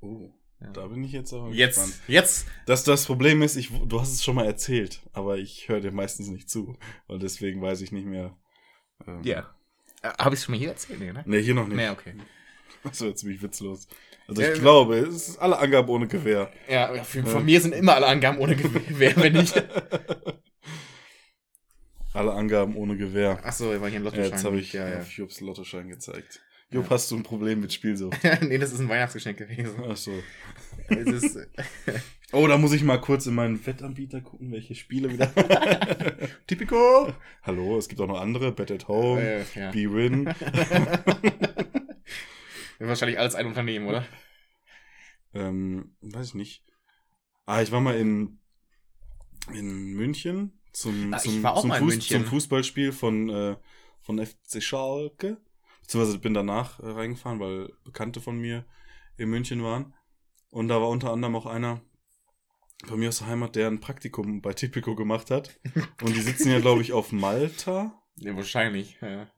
Oh. 0.00 0.30
Ja. 0.60 0.70
Da 0.72 0.86
bin 0.88 1.04
ich 1.04 1.12
jetzt 1.12 1.32
aber 1.32 1.50
Jetzt. 1.50 1.76
gespannt. 1.76 2.00
Jetzt. 2.08 2.46
Das, 2.66 2.82
das 2.82 3.04
Problem 3.04 3.42
ist, 3.42 3.54
ich, 3.56 3.70
du 3.86 4.00
hast 4.00 4.12
es 4.12 4.24
schon 4.24 4.34
mal 4.34 4.46
erzählt, 4.46 5.00
aber 5.12 5.36
ich 5.38 5.68
höre 5.68 5.80
dir 5.80 5.92
meistens 5.92 6.28
nicht 6.28 6.50
zu. 6.50 6.76
Und 7.06 7.22
deswegen 7.22 7.62
weiß 7.62 7.80
ich 7.82 7.92
nicht 7.92 8.06
mehr. 8.06 8.36
Ähm, 9.06 9.22
Ja. 9.22 9.54
Äh, 10.02 10.08
Habe 10.18 10.34
ich 10.34 10.40
es 10.40 10.44
schon 10.46 10.54
mal 10.54 10.58
hier 10.58 10.70
erzählt? 10.70 10.98
Nee, 10.98 11.12
ne? 11.12 11.22
Nee, 11.26 11.42
hier 11.42 11.54
noch 11.54 11.66
nicht. 11.68 11.76
Nee, 11.76 11.90
okay. 11.90 12.14
Das 12.82 13.00
wird 13.00 13.18
ziemlich 13.18 13.40
witzlos. 13.42 13.86
Also 14.26 14.42
Ja, 14.42 14.52
ich 14.52 14.60
glaube, 14.60 14.96
es 14.98 15.28
ist 15.28 15.38
alle 15.38 15.58
Angaben 15.58 15.88
ohne 15.88 16.06
Gewehr. 16.08 16.50
Ja, 16.68 16.92
von 17.04 17.44
mir 17.44 17.60
sind 17.60 17.72
immer 17.74 17.94
alle 17.94 18.06
Angaben 18.06 18.38
ohne 18.38 18.56
Gewehr, 18.56 19.16
wenn 19.16 19.36
ich. 19.36 19.52
alle 22.14 22.32
Angaben 22.32 22.76
ohne 22.76 22.96
Gewehr. 22.96 23.38
Achso, 23.44 23.66
war 23.66 23.74
hier 23.74 23.86
ein 23.86 23.92
Ja, 23.92 23.98
Lottoschein. 24.10 24.30
jetzt 24.30 24.44
habe 24.44 24.58
ich 24.58 24.72
Ja, 24.72 24.88
ja. 24.88 25.02
Jobs 25.02 25.40
Lottoschein 25.40 25.88
gezeigt. 25.88 26.40
Job, 26.70 26.90
hast 26.90 27.10
du 27.10 27.16
ein 27.16 27.22
Problem 27.22 27.60
mit 27.60 27.72
Spielsucht? 27.72 28.18
nee, 28.42 28.58
das 28.58 28.72
ist 28.72 28.80
ein 28.80 28.88
Weihnachtsgeschenk 28.90 29.38
gewesen. 29.38 29.82
Ach 29.88 29.96
so. 29.96 30.12
Ist, 30.90 31.38
Oh, 32.32 32.46
da 32.46 32.58
muss 32.58 32.74
ich 32.74 32.82
mal 32.84 33.00
kurz 33.00 33.24
in 33.26 33.34
meinen 33.34 33.64
Wettanbieter 33.64 34.20
gucken, 34.20 34.52
welche 34.52 34.74
Spiele 34.74 35.10
wieder. 35.10 35.32
Typico! 36.46 37.10
Hallo, 37.42 37.78
es 37.78 37.88
gibt 37.88 38.02
auch 38.02 38.06
noch 38.06 38.20
andere. 38.20 38.52
Bet 38.52 38.70
at 38.70 38.86
Home, 38.86 39.22
Äh, 39.22 39.44
ja. 39.54 39.70
B-Win. 39.70 40.26
Wahrscheinlich 42.78 43.18
alles 43.18 43.34
ein 43.34 43.46
Unternehmen, 43.46 43.86
oder? 43.86 44.06
ähm, 45.34 45.94
weiß 46.02 46.28
ich 46.28 46.34
nicht. 46.34 46.64
Ah, 47.46 47.62
ich 47.62 47.72
war 47.72 47.80
mal 47.80 47.96
in, 47.96 48.40
in 49.54 49.94
München 49.94 50.60
zum, 50.72 51.14
Ah, 51.14 51.18
zum, 51.18 51.42
zum, 51.42 51.68
München. 51.86 52.18
zum 52.18 52.24
Fußballspiel 52.26 52.92
von, 52.92 53.30
äh, 53.30 53.56
von 54.00 54.24
FC 54.24 54.62
Schalke. 54.62 55.38
Beziehungsweise 55.88 56.18
bin 56.18 56.34
danach 56.34 56.80
äh, 56.80 56.90
reingefahren, 56.90 57.40
weil 57.40 57.72
Bekannte 57.82 58.20
von 58.20 58.38
mir 58.38 58.66
in 59.16 59.30
München 59.30 59.62
waren. 59.62 59.94
Und 60.50 60.68
da 60.68 60.82
war 60.82 60.90
unter 60.90 61.10
anderem 61.10 61.34
auch 61.34 61.46
einer, 61.46 61.80
bei 62.86 62.96
mir 62.96 63.08
aus 63.08 63.20
der 63.20 63.28
Heimat, 63.28 63.56
der 63.56 63.68
ein 63.68 63.80
Praktikum 63.80 64.42
bei 64.42 64.52
Tipico 64.52 64.94
gemacht 64.94 65.30
hat. 65.30 65.58
Und 66.02 66.14
die 66.14 66.20
sitzen 66.20 66.50
ja, 66.50 66.60
glaube 66.60 66.82
ich, 66.82 66.92
auf 66.92 67.10
Malta. 67.10 68.02
Ja, 68.16 68.36
wahrscheinlich. 68.36 68.98
Ja. 69.00 69.30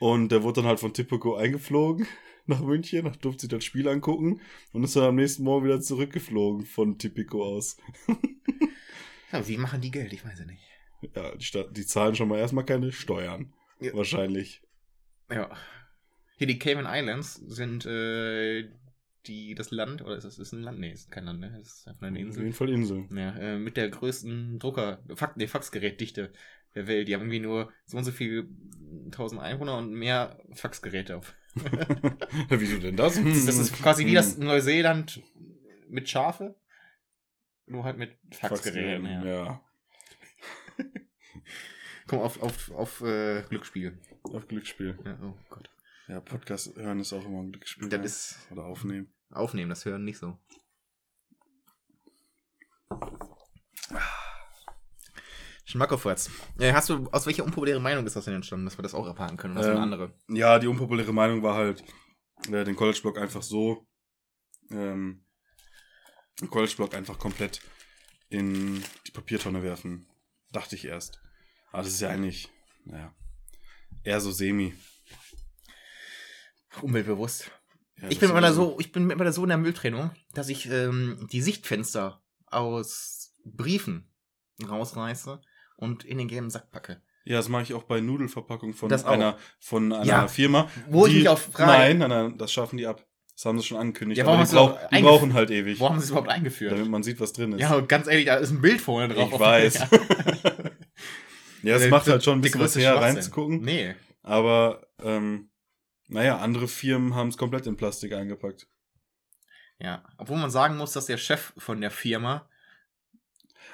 Und 0.00 0.32
der 0.32 0.42
wurde 0.42 0.60
dann 0.60 0.68
halt 0.68 0.80
von 0.80 0.92
Tipico 0.92 1.36
eingeflogen 1.36 2.08
nach 2.46 2.60
München, 2.60 3.04
durfte 3.20 3.42
sich 3.42 3.50
das 3.50 3.64
Spiel 3.64 3.86
angucken 3.86 4.40
und 4.72 4.82
ist 4.82 4.96
dann 4.96 5.04
am 5.04 5.14
nächsten 5.14 5.44
Morgen 5.44 5.66
wieder 5.66 5.80
zurückgeflogen 5.80 6.66
von 6.66 6.98
Tipico 6.98 7.44
aus. 7.44 7.76
ja, 9.32 9.46
wie 9.46 9.56
machen 9.56 9.80
die 9.80 9.92
Geld? 9.92 10.12
Ich 10.12 10.24
weiß 10.24 10.40
ja 10.40 10.46
nicht. 10.46 10.64
Ja, 11.14 11.32
die, 11.36 11.74
die 11.74 11.86
zahlen 11.86 12.16
schon 12.16 12.26
mal 12.26 12.40
erstmal 12.40 12.64
keine 12.64 12.90
Steuern. 12.90 13.54
Ja. 13.78 13.94
Wahrscheinlich. 13.94 14.62
Ja. 15.30 15.48
Hier 16.36 16.46
die 16.46 16.58
Cayman 16.58 16.86
Islands 16.86 17.34
sind 17.34 17.86
äh, 17.86 18.68
die 19.26 19.54
das 19.54 19.70
Land, 19.70 20.02
oder 20.02 20.16
ist 20.16 20.24
das 20.24 20.38
ist 20.38 20.52
ein 20.52 20.62
Land? 20.62 20.78
Nee, 20.78 20.92
ist 20.92 21.10
kein 21.10 21.24
Land, 21.24 21.40
ne? 21.40 21.52
Das 21.58 21.78
ist 21.78 21.88
einfach 21.88 22.06
eine 22.06 22.18
Auf 22.18 22.24
Insel. 22.24 22.42
jeden 22.44 22.54
Fall 22.54 22.68
Insel. 22.68 23.08
Ja, 23.10 23.36
äh, 23.36 23.58
mit 23.58 23.76
der 23.76 23.88
größten 23.88 24.58
Drucker, 24.58 25.02
Fax, 25.14 25.36
nee, 25.36 25.46
Faxgerätdichte 25.46 26.32
der 26.74 26.86
Welt. 26.86 27.08
Die 27.08 27.14
haben 27.14 27.22
irgendwie 27.22 27.40
nur 27.40 27.72
so 27.86 27.96
und 27.96 28.04
so 28.04 28.12
viel 28.12 28.48
1000 29.06 29.40
Einwohner 29.40 29.78
und 29.78 29.92
mehr 29.92 30.38
Faxgeräte 30.52 31.16
auf. 31.16 31.34
Wieso 32.50 32.78
denn 32.78 32.96
das? 32.96 33.14
Das, 33.14 33.46
das 33.46 33.58
ist 33.58 33.72
quasi 33.74 34.06
wie 34.06 34.14
das 34.14 34.36
Hm. 34.36 34.44
Neuseeland 34.44 35.22
mit 35.88 36.08
Schafe, 36.08 36.54
nur 37.66 37.84
halt 37.84 37.96
mit 37.96 38.12
Faxgeräten. 38.32 39.06
Ja. 39.06 39.24
ja. 39.24 39.60
Komm 42.06 42.20
auf, 42.20 42.40
auf, 42.40 42.70
auf 42.70 43.00
äh, 43.00 43.42
Glücksspiel. 43.48 43.98
Auf 44.22 44.46
Glücksspiel. 44.46 44.96
Ja, 45.04 45.18
oh 45.22 45.34
Gott. 45.48 45.70
Ja, 46.08 46.20
Podcast 46.20 46.76
hören 46.76 47.00
ist 47.00 47.12
auch 47.12 47.24
immer 47.24 47.42
ein 47.42 47.50
Glücksspiel. 47.50 47.88
Das 47.88 47.98
ja. 47.98 48.04
ist 48.04 48.38
Oder 48.52 48.64
aufnehmen. 48.64 49.12
aufnehmen, 49.30 49.70
das 49.70 49.84
hören 49.84 50.04
nicht 50.04 50.18
so. 50.18 50.38
Schmackofatz. 55.64 56.30
Äh, 56.60 56.72
hast 56.72 56.90
du, 56.90 57.08
aus 57.10 57.26
welcher 57.26 57.44
unpopulären 57.44 57.82
Meinung 57.82 58.06
ist 58.06 58.14
das 58.14 58.24
denn 58.24 58.34
entstanden, 58.34 58.66
dass 58.66 58.78
wir 58.78 58.84
das 58.84 58.94
auch 58.94 59.06
erfahren 59.06 59.36
können? 59.36 59.56
Das 59.56 59.66
Ähm, 59.66 59.72
eine 59.72 59.80
andere. 59.80 60.14
Ja, 60.28 60.60
die 60.60 60.68
unpopuläre 60.68 61.12
Meinung 61.12 61.42
war 61.42 61.56
halt, 61.56 61.82
äh, 62.52 62.62
den 62.62 62.76
College-Block 62.76 63.18
einfach 63.18 63.42
so, 63.42 63.84
ähm, 64.70 65.26
den 66.40 66.50
College-Block 66.50 66.94
einfach 66.94 67.18
komplett 67.18 67.60
in 68.28 68.80
die 69.08 69.10
Papiertonne 69.10 69.64
werfen. 69.64 70.08
Dachte 70.52 70.76
ich 70.76 70.84
erst. 70.84 71.20
Aber 71.72 71.82
das 71.82 71.94
ist 71.94 72.00
ja 72.00 72.10
eigentlich, 72.10 72.48
naja, 72.84 73.12
eher 74.04 74.20
so 74.20 74.30
semi. 74.30 74.72
Umweltbewusst. 76.82 77.50
Ja, 78.00 78.08
Ich 78.10 78.18
bin 78.18 78.30
immer 78.30 78.52
so, 78.52 78.76
ich 78.78 78.92
bin 78.92 79.08
immer 79.10 79.24
da 79.24 79.32
so 79.32 79.42
in 79.42 79.48
der 79.48 79.58
Mülltrennung, 79.58 80.10
dass 80.34 80.48
ich 80.48 80.70
ähm, 80.70 81.26
die 81.32 81.40
Sichtfenster 81.42 82.22
aus 82.46 83.34
Briefen 83.44 84.10
rausreiße 84.68 85.40
und 85.76 86.04
in 86.04 86.18
den 86.18 86.28
gelben 86.28 86.50
Sack 86.50 86.70
packe. 86.70 87.00
Ja, 87.24 87.36
das 87.38 87.48
mache 87.48 87.64
ich 87.64 87.74
auch 87.74 87.82
bei 87.84 88.00
Nudelverpackung 88.00 88.72
von 88.72 88.88
Das 88.88 89.04
auch. 89.04 89.10
einer, 89.10 89.36
von 89.58 89.92
einer 89.92 90.04
Ja. 90.04 90.28
Firma. 90.28 90.68
Wo 90.88 91.06
ich 91.06 91.14
mich 91.14 91.28
auch 91.28 91.38
frage- 91.38 91.70
Nein, 91.70 91.98
nein, 91.98 92.10
nein, 92.10 92.38
das 92.38 92.52
schaffen 92.52 92.76
die 92.76 92.86
ab. 92.86 93.04
Das 93.34 93.44
haben 93.44 93.58
sie 93.58 93.66
schon 93.66 93.76
angekündigt. 93.78 94.18
Ja, 94.18 94.24
aber 94.24 94.32
warum 94.34 94.46
die, 94.48 94.54
brauch, 94.54 94.70
auch 94.82 94.88
die 94.90 95.02
brauchen 95.02 95.34
halt 95.34 95.50
ewig, 95.50 95.78
Wo 95.80 95.88
haben 95.90 95.98
sie 95.98 96.04
es 96.04 96.10
überhaupt 96.10 96.30
eingeführt? 96.30 96.72
damit 96.72 96.88
man 96.88 97.02
sieht, 97.02 97.20
was 97.20 97.32
drin 97.34 97.52
ist. 97.52 97.60
ja, 97.60 97.78
ganz 97.80 98.06
ehrlich, 98.06 98.26
da 98.26 98.36
ist 98.36 98.50
ein 98.50 98.62
Bild 98.62 98.80
vorne 98.80 99.12
drauf. 99.12 99.30
ich 99.32 99.38
weiß. 99.40 99.74
Ja. 101.64 101.72
ja, 101.72 101.74
es 101.76 101.82
Der- 101.82 101.90
macht 101.90 102.06
halt 102.08 102.22
schon 102.22 102.38
ein 102.38 102.40
bisschen 102.40 102.60
was 102.60 102.76
her, 102.76 102.94
reinzugucken. 102.96 103.60
Nee. 103.62 103.94
Aber, 104.22 104.86
ähm, 105.02 105.50
naja, 106.08 106.38
andere 106.38 106.68
Firmen 106.68 107.14
haben 107.14 107.28
es 107.28 107.38
komplett 107.38 107.66
in 107.66 107.76
Plastik 107.76 108.12
eingepackt. 108.12 108.68
Ja, 109.78 110.04
obwohl 110.16 110.38
man 110.38 110.50
sagen 110.50 110.76
muss, 110.76 110.92
dass 110.92 111.06
der 111.06 111.18
Chef 111.18 111.52
von 111.58 111.80
der 111.80 111.90
Firma 111.90 112.48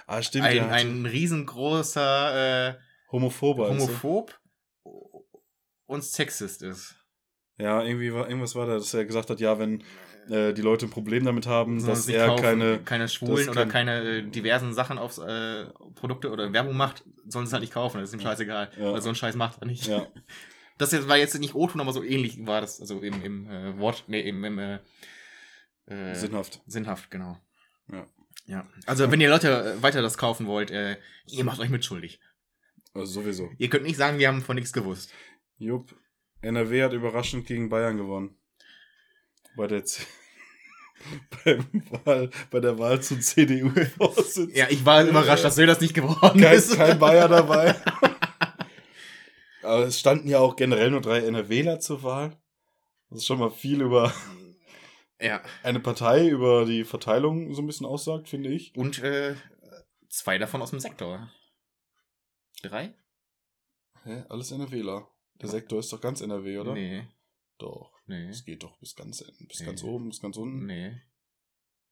Ah, 0.06 0.22
stimmt, 0.22 0.46
ein, 0.46 0.70
ein 0.70 1.06
riesengroßer 1.06 2.70
äh, 2.70 2.74
Homophober. 3.10 3.68
er. 3.68 3.70
Homophob 3.70 4.38
und 5.86 6.04
Sexist 6.04 6.62
ist. 6.62 6.96
Ja, 7.58 7.82
irgendwie 7.82 8.12
war, 8.12 8.28
irgendwas 8.28 8.54
war 8.54 8.66
da, 8.66 8.74
dass 8.74 8.92
er 8.94 9.04
gesagt 9.04 9.30
hat, 9.30 9.40
ja, 9.40 9.58
wenn 9.58 9.82
äh, 10.28 10.52
die 10.52 10.62
Leute 10.62 10.86
ein 10.86 10.90
Problem 10.90 11.24
damit 11.24 11.46
haben, 11.46 11.78
Sondern 11.78 11.96
dass 11.96 12.08
er 12.08 12.26
kaufen, 12.26 12.42
keine, 12.42 12.78
keine 12.80 13.08
Schwulen 13.08 13.48
oder 13.48 13.66
keine 13.66 14.02
äh, 14.02 14.22
diversen 14.22 14.74
Sachen 14.74 14.98
aufs 14.98 15.18
äh, 15.18 15.66
Produkte 15.94 16.30
oder 16.30 16.52
Werbung 16.52 16.76
macht, 16.76 17.04
sollen 17.26 17.46
sie 17.46 17.50
es 17.50 17.52
halt 17.52 17.62
nicht 17.62 17.74
kaufen. 17.74 18.00
Das 18.00 18.08
ist 18.10 18.14
ihm 18.14 18.20
scheißegal. 18.20 18.70
Ja. 18.78 18.92
Weil 18.92 19.02
so 19.02 19.08
einen 19.08 19.16
Scheiß 19.16 19.36
macht 19.36 19.60
er 19.60 19.66
nicht. 19.66 19.86
ja, 19.86 20.06
Das 20.82 20.92
jetzt 20.92 21.08
war 21.08 21.16
jetzt 21.16 21.38
nicht 21.38 21.54
O-Ton, 21.54 21.80
aber 21.80 21.92
so 21.92 22.02
ähnlich 22.02 22.46
war 22.46 22.60
das. 22.60 22.80
Also 22.80 23.00
im, 23.00 23.22
im 23.22 23.50
äh, 23.50 23.78
Wort, 23.78 24.04
nee, 24.08 24.20
im, 24.20 24.44
im 24.44 24.58
äh, 24.58 24.78
äh, 25.86 26.14
sinnhaft. 26.14 26.60
sinnhaft, 26.66 27.10
genau. 27.10 27.38
Ja. 27.90 28.06
Ja. 28.46 28.66
Also 28.86 29.10
wenn 29.10 29.20
ihr 29.20 29.30
Leute 29.30 29.76
äh, 29.78 29.82
weiter 29.82 30.02
das 30.02 30.18
kaufen 30.18 30.46
wollt, 30.46 30.70
äh, 30.70 30.96
ihr 31.26 31.44
macht 31.44 31.60
euch 31.60 31.70
mitschuldig. 31.70 32.20
Also 32.94 33.20
sowieso. 33.20 33.50
Ihr 33.58 33.70
könnt 33.70 33.84
nicht 33.84 33.96
sagen, 33.96 34.18
wir 34.18 34.28
haben 34.28 34.42
von 34.42 34.56
nichts 34.56 34.72
gewusst. 34.72 35.12
Jupp. 35.58 35.94
NRW 36.40 36.82
hat 36.82 36.92
überraschend 36.92 37.46
gegen 37.46 37.68
Bayern 37.68 37.96
gewonnen. 37.96 38.36
Bei 39.56 39.66
der, 39.66 39.84
Z 39.84 40.06
Wahl, 42.04 42.30
bei 42.50 42.60
der 42.60 42.78
Wahl 42.78 43.00
zum 43.00 43.20
CDU-Vorsitz. 43.20 44.50
Ja, 44.54 44.66
ich 44.68 44.84
war 44.84 45.04
überrascht, 45.04 45.44
dass 45.44 45.54
Söder 45.54 45.74
das 45.74 45.80
nicht 45.80 45.94
geworden 45.94 46.40
kein, 46.40 46.56
ist. 46.56 46.74
kein 46.74 46.98
Bayer 46.98 47.28
dabei. 47.28 47.74
Aber 49.62 49.86
es 49.86 49.98
standen 50.00 50.28
ja 50.28 50.38
auch 50.38 50.56
generell 50.56 50.90
nur 50.90 51.00
drei 51.00 51.18
NRWler 51.20 51.80
zur 51.80 52.02
Wahl. 52.02 52.36
Das 53.10 53.18
ist 53.18 53.26
schon 53.26 53.38
mal 53.38 53.50
viel 53.50 53.82
über 53.82 54.12
Ja. 55.20 55.42
eine 55.62 55.80
Partei, 55.80 56.28
über 56.28 56.64
die 56.64 56.84
Verteilung 56.84 57.54
so 57.54 57.62
ein 57.62 57.66
bisschen 57.66 57.86
aussagt, 57.86 58.28
finde 58.28 58.50
ich. 58.50 58.74
Und 58.76 58.98
äh, 59.02 59.34
zwei 60.08 60.38
davon 60.38 60.62
aus 60.62 60.70
dem 60.70 60.80
Sektor. 60.80 61.30
Drei? 62.62 62.94
Hä? 64.04 64.24
Alles 64.28 64.50
NRWler. 64.50 65.08
Der 65.40 65.48
Sektor 65.48 65.78
ist 65.80 65.92
doch 65.92 66.00
ganz 66.00 66.20
NRW, 66.20 66.58
oder? 66.58 66.72
Nee. 66.74 67.06
Doch. 67.58 67.92
Nee. 68.06 68.28
Es 68.28 68.44
geht 68.44 68.62
doch 68.62 68.76
bis 68.78 68.94
ganz, 68.96 69.24
bis 69.48 69.60
Nee. 69.60 69.66
ganz 69.66 69.82
oben, 69.84 70.08
bis 70.08 70.20
ganz 70.20 70.36
unten. 70.36 70.66
Nee. 70.66 71.00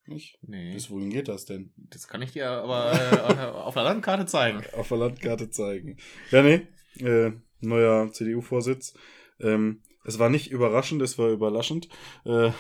Nicht? 0.07 0.39
Nee. 0.43 0.73
Bis 0.73 0.91
wohin 0.91 1.11
geht 1.11 1.29
das 1.29 1.45
denn? 1.45 1.73
Das 1.77 2.09
kann 2.09 2.23
ich 2.23 2.33
dir 2.33 2.49
aber 2.51 2.93
äh, 2.93 3.45
auf 3.55 3.75
der 3.75 3.85
Landkarte 3.85 4.27
zeigen. 4.27 4.65
Auf 4.75 4.89
der 4.89 4.97
Landkarte 4.99 5.51
zeigen. 5.51 5.99
Ja, 6.31 6.43
nee. 6.43 6.67
Äh, 6.99 7.33
neuer 7.61 8.13
CDU-Vorsitz. 8.13 8.95
Ähm, 9.41 9.83
es 10.05 10.19
war 10.19 10.29
nicht 10.29 10.51
überraschend, 10.51 11.03
es 11.03 11.19
war 11.19 11.29
überraschend. 11.29 11.89
Äh, 12.25 12.51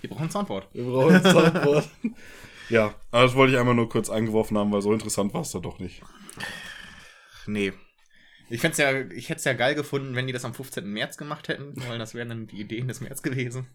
Wir 0.00 0.10
brauchen 0.10 0.24
ein 0.24 0.30
Soundboard. 0.30 0.68
wir 0.72 0.84
brauchen 0.84 1.14
ein 1.14 1.22
Soundboard. 1.22 1.88
ja, 2.68 2.94
aber 3.10 3.22
das 3.22 3.34
wollte 3.34 3.52
ich 3.54 3.58
einmal 3.58 3.74
nur 3.74 3.88
kurz 3.88 4.10
eingeworfen 4.10 4.56
haben, 4.56 4.72
weil 4.72 4.82
so 4.82 4.92
interessant 4.92 5.34
war 5.34 5.40
es 5.42 5.50
da 5.52 5.58
doch 5.58 5.78
nicht. 5.78 6.02
Nee. 7.46 7.72
Ich, 8.48 8.62
ja, 8.62 9.00
ich 9.10 9.28
hätte 9.28 9.38
es 9.38 9.44
ja 9.44 9.54
geil 9.54 9.74
gefunden, 9.74 10.14
wenn 10.14 10.26
die 10.28 10.32
das 10.32 10.44
am 10.44 10.54
15. 10.54 10.86
März 10.86 11.16
gemacht 11.16 11.48
hätten, 11.48 11.74
weil 11.88 11.98
das 11.98 12.14
wären 12.14 12.28
dann 12.28 12.46
die 12.46 12.60
Ideen 12.60 12.86
des 12.86 13.00
März 13.00 13.22
gewesen. 13.22 13.66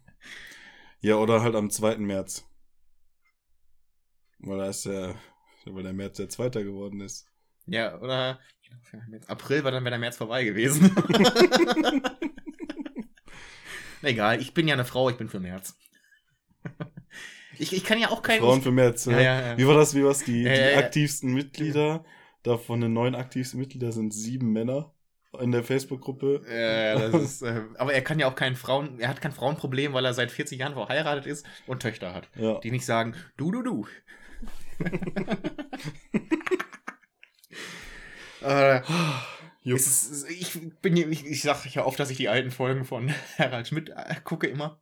Ja, 1.02 1.16
oder 1.16 1.42
halt 1.42 1.56
am 1.56 1.70
2. 1.70 1.98
März. 1.98 2.48
Weil 4.40 4.58
da 4.60 4.70
ist 4.70 4.86
der, 4.86 5.16
weil 5.66 5.84
der 5.84 5.94
März 5.94 6.18
der 6.18 6.30
Zweiter 6.30 6.64
geworden 6.64 7.02
ist. 7.02 7.28
Ja, 7.66 8.00
oder 8.00 8.40
April 9.28 9.64
war 9.64 9.72
dann 9.72 9.84
wäre 9.84 9.92
der 9.92 10.00
März 10.00 10.18
vorbei 10.18 10.44
gewesen. 10.44 10.96
Egal, 14.02 14.42
ich 14.42 14.54
bin 14.54 14.68
ja 14.68 14.74
eine 14.74 14.86
Frau, 14.86 15.10
ich 15.10 15.18
bin 15.18 15.30
für 15.30 15.40
März. 15.40 15.78
Ich, 17.58 17.74
ich 17.74 17.84
kann 17.84 18.00
ja 18.00 18.10
auch 18.10 18.24
kein. 18.24 18.40
Frauen 18.40 18.62
für 18.62 18.72
März. 18.72 19.06
Ja, 19.06 19.20
ja, 19.20 19.42
ja. 19.42 19.58
Wie 19.58 19.68
war 19.68 19.76
das? 19.76 19.94
Wie 19.94 20.04
war's? 20.04 20.24
Die, 20.24 20.44
Ja, 20.44 20.54
die 20.54 20.60
ja. 20.60 20.78
aktivsten 20.80 21.34
Mitglieder, 21.34 22.04
davon 22.42 22.82
den 22.82 22.94
neun 22.94 23.14
aktivsten 23.14 23.60
Mitglieder 23.60 23.92
sind 23.92 24.14
sieben 24.14 24.52
Männer 24.52 24.94
in 25.40 25.52
der 25.52 25.64
Facebook-Gruppe. 25.64 26.44
Äh, 26.48 27.12
das 27.12 27.22
ist, 27.22 27.42
äh, 27.42 27.62
aber 27.78 27.94
er 27.94 28.02
kann 28.02 28.20
ja 28.20 28.28
auch 28.28 28.36
kein 28.36 28.56
Frauen, 28.56 29.00
er 29.00 29.10
hat 29.10 29.22
kein 29.22 29.32
Frauenproblem, 29.32 29.94
weil 29.94 30.06
er 30.06 30.14
seit 30.14 30.32
40 30.32 30.60
Jahren 30.60 30.74
verheiratet 30.74 31.26
ist 31.26 31.46
und 31.68 31.82
Töchter 31.82 32.14
hat, 32.14 32.30
Ja. 32.36 32.60
die 32.60 32.72
nicht 32.72 32.86
sagen, 32.86 33.16
du, 33.38 33.52
du, 33.52 33.64
du. 33.64 33.88
äh, 38.42 38.82
ist, 39.64 40.30
ich 40.30 40.60
bin, 40.82 40.98
ich, 40.98 41.26
ich 41.26 41.42
sag 41.42 41.66
ja 41.74 41.86
oft, 41.86 42.00
dass 42.00 42.10
ich 42.10 42.18
die 42.18 42.30
alten 42.30 42.52
Folgen 42.52 42.86
von 42.86 43.14
Harald 43.38 43.68
Schmidt 43.68 43.90
äh, 43.90 44.16
gucke 44.24 44.48
immer. 44.48 44.80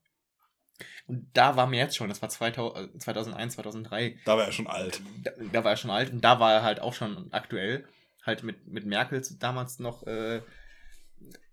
Und 1.08 1.28
da 1.34 1.56
war 1.56 1.68
März 1.68 1.96
schon, 1.96 2.10
das 2.10 2.22
war 2.22 2.30
2000, 2.30 2.96
äh, 2.96 3.00
2001, 3.00 3.56
2003. 3.56 4.20
Da 4.26 4.38
war 4.38 4.46
er 4.46 4.52
schon 4.52 4.68
alt. 4.68 5.02
Da, 5.24 5.32
da 5.52 5.64
war 5.64 5.72
er 5.72 5.78
schon 5.78 5.92
alt 5.92 6.12
und 6.12 6.24
da 6.24 6.40
war 6.40 6.54
er 6.54 6.64
halt 6.64 6.80
auch 6.80 6.94
schon 6.94 7.28
aktuell. 7.32 7.88
Halt 8.24 8.44
mit, 8.44 8.68
mit 8.68 8.86
Merkel 8.86 9.22
damals 9.40 9.80
noch 9.80 10.06
äh, 10.06 10.42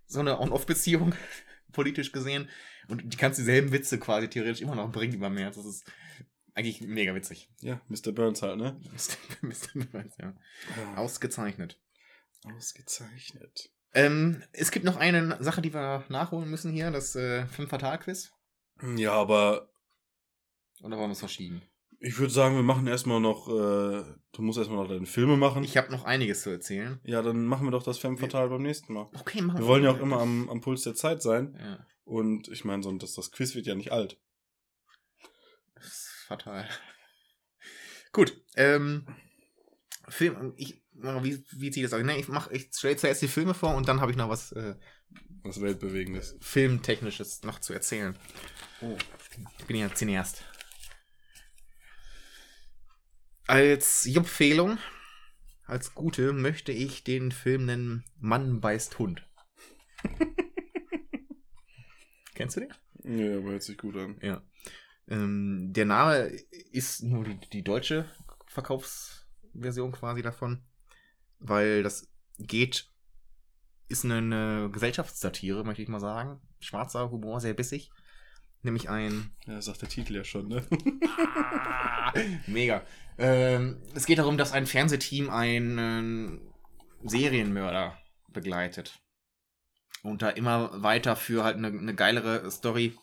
so 0.06 0.20
eine 0.20 0.40
On-Off-Beziehung, 0.40 1.14
politisch 1.72 2.12
gesehen. 2.12 2.48
Und 2.88 3.12
die 3.12 3.16
kannst 3.16 3.38
dieselben 3.38 3.72
Witze 3.72 3.98
quasi 3.98 4.28
theoretisch 4.28 4.60
immer 4.60 4.74
noch 4.74 4.92
bringen 4.92 5.14
über 5.14 5.30
März. 5.30 5.56
Das 5.56 5.66
ist 5.66 5.84
eigentlich 6.54 6.80
mega 6.80 7.14
witzig. 7.14 7.50
Ja, 7.60 7.80
Mr. 7.88 8.12
Burns 8.12 8.42
halt, 8.42 8.58
ne? 8.58 8.80
Mr. 9.42 9.84
Burns, 9.84 10.16
ja. 10.18 10.34
Ausgezeichnet. 10.96 11.78
Ausgezeichnet. 12.44 13.70
Ähm, 13.92 14.42
es 14.52 14.70
gibt 14.70 14.84
noch 14.84 14.96
eine 14.96 15.42
Sache, 15.42 15.62
die 15.62 15.72
wir 15.72 16.04
nachholen 16.08 16.50
müssen 16.50 16.72
hier, 16.72 16.90
das 16.90 17.16
äh, 17.16 17.46
Fatal 17.46 17.98
Quiz. 17.98 18.32
Ja, 18.96 19.12
aber 19.12 19.70
Oder 20.82 20.98
wollen 20.98 21.08
wir 21.08 21.12
es 21.12 21.20
verschieben? 21.20 21.62
Ich 22.06 22.18
würde 22.18 22.32
sagen, 22.32 22.54
wir 22.54 22.62
machen 22.62 22.86
erstmal 22.86 23.20
noch, 23.20 23.48
äh, 23.48 24.04
du 24.32 24.42
musst 24.42 24.58
erstmal 24.58 24.78
noch 24.78 24.88
deine 24.88 25.06
Filme 25.06 25.36
machen. 25.36 25.64
Ich 25.64 25.76
habe 25.76 25.90
noch 25.90 26.04
einiges 26.04 26.42
zu 26.42 26.50
erzählen. 26.50 27.00
ja, 27.02 27.20
dann 27.20 27.44
machen 27.46 27.66
wir 27.66 27.72
doch 27.72 27.82
das 27.82 27.98
Femme 27.98 28.16
Fatale 28.16 28.48
beim 28.48 28.62
nächsten 28.62 28.92
Mal. 28.92 29.08
Okay, 29.18 29.42
machen 29.42 29.58
Wir 29.58 29.66
wollen 29.66 29.82
ja 29.82 29.90
auch 29.90 29.98
immer 29.98 30.20
am, 30.20 30.48
am 30.48 30.60
Puls 30.60 30.82
der 30.82 30.94
Zeit 30.94 31.20
sein. 31.20 31.56
Ja, 31.58 31.86
Und 32.04 32.46
ich 32.48 32.64
meine, 32.64 32.82
so, 32.84 32.92
das, 32.92 33.14
das 33.14 33.32
Quiz 33.32 33.54
wird 33.56 33.66
ja 33.66 33.74
nicht 33.74 33.90
alt. 33.90 34.20
das 35.74 35.86
ist 35.86 36.24
fatal. 36.28 36.68
Gut, 38.12 38.40
ähm, 38.54 39.06
Film, 40.08 40.54
ich, 40.56 40.84
wie, 40.92 41.44
wie 41.52 41.70
zieht 41.72 41.84
das 41.84 41.92
aus? 41.92 42.02
Ne, 42.04 42.18
ich 42.18 42.28
mach, 42.28 42.50
ich 42.52 42.68
stelle 42.72 42.96
zuerst 42.96 43.20
die 43.22 43.28
Filme 43.28 43.52
vor 43.52 43.74
und 43.74 43.88
dann 43.88 44.00
habe 44.00 44.12
ich 44.12 44.16
noch 44.16 44.28
was 44.28 44.52
äh, 44.52 44.76
Was 45.42 45.60
Weltbewegendes. 45.60 46.36
Filmtechnisches 46.40 47.42
noch 47.42 47.58
zu 47.58 47.72
erzählen. 47.72 48.16
Oh. 48.80 48.96
Ich 49.58 49.64
bin 49.66 49.76
ja 49.76 49.92
Cineast. 49.92 50.44
Als 53.46 54.06
Empfehlung, 54.06 54.78
als 55.66 55.94
gute, 55.94 56.32
möchte 56.32 56.72
ich 56.72 57.04
den 57.04 57.30
Film 57.30 57.66
nennen 57.66 58.04
Mann 58.18 58.60
beißt 58.60 58.98
Hund. 58.98 59.24
Kennst 62.34 62.56
du 62.56 62.60
den? 62.60 62.74
Ja, 63.04 63.38
aber 63.38 63.52
hört 63.52 63.62
sich 63.62 63.78
gut 63.78 63.96
an. 63.96 64.18
Ja. 64.20 64.42
Ähm, 65.08 65.72
der 65.72 65.84
Name 65.84 66.32
ist 66.72 67.04
nur 67.04 67.24
die, 67.24 67.38
die 67.50 67.62
deutsche 67.62 68.10
Verkaufsversion 68.48 69.92
quasi 69.92 70.22
davon, 70.22 70.64
weil 71.38 71.84
das 71.84 72.08
geht, 72.38 72.90
ist 73.88 74.04
eine 74.04 74.70
Gesellschaftssatire, 74.72 75.64
möchte 75.64 75.82
ich 75.82 75.88
mal 75.88 76.00
sagen. 76.00 76.40
Schwarzer 76.58 77.12
Humor, 77.12 77.40
sehr 77.40 77.54
bissig. 77.54 77.90
Nämlich 78.62 78.88
ein 78.90 79.30
Ja, 79.46 79.62
sagt 79.62 79.82
der 79.82 79.88
Titel 79.88 80.16
ja 80.16 80.24
schon, 80.24 80.48
ne? 80.48 80.66
Ah, 81.06 82.12
Mega. 82.48 82.84
Ähm, 83.18 83.82
es 83.94 84.06
geht 84.06 84.18
darum, 84.18 84.36
dass 84.36 84.52
ein 84.52 84.66
Fernsehteam 84.66 85.30
einen 85.30 86.52
Serienmörder 87.04 87.98
begleitet. 88.28 89.00
Und 90.02 90.22
da 90.22 90.30
immer 90.30 90.82
weiter 90.82 91.16
für 91.16 91.44
halt 91.44 91.56
eine, 91.56 91.68
eine 91.68 91.94
geilere 91.94 92.50
Story 92.50 92.96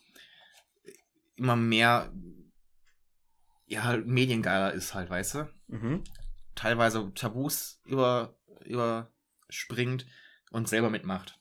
immer 1.36 1.56
mehr 1.56 2.12
ja, 3.66 3.84
halt 3.84 4.08
mediengeiler 4.08 4.74
ist 4.74 4.94
halt, 4.94 5.10
weißt 5.10 5.36
du? 5.36 5.50
Mhm. 5.68 6.04
Teilweise 6.56 7.12
Tabus 7.16 7.82
über, 7.86 8.38
überspringt 8.66 10.06
und 10.52 10.68
selber 10.68 10.90
mitmacht. 10.90 11.40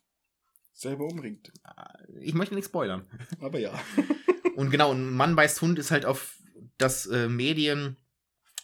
Selber 0.73 1.05
umringt. 1.05 1.53
Ich 2.21 2.35
möchte 2.35 2.55
nicht 2.55 2.67
spoilern. 2.67 3.07
Aber 3.41 3.59
ja. 3.59 3.79
Und 4.57 4.71
genau, 4.71 4.93
ein 4.93 5.13
Mann 5.13 5.37
beißt 5.37 5.61
Hund 5.63 5.79
ist 5.79 5.91
halt 5.91 6.05
auf 6.05 6.39
das 6.77 7.07
äh, 7.07 7.29
Medien, 7.29 7.97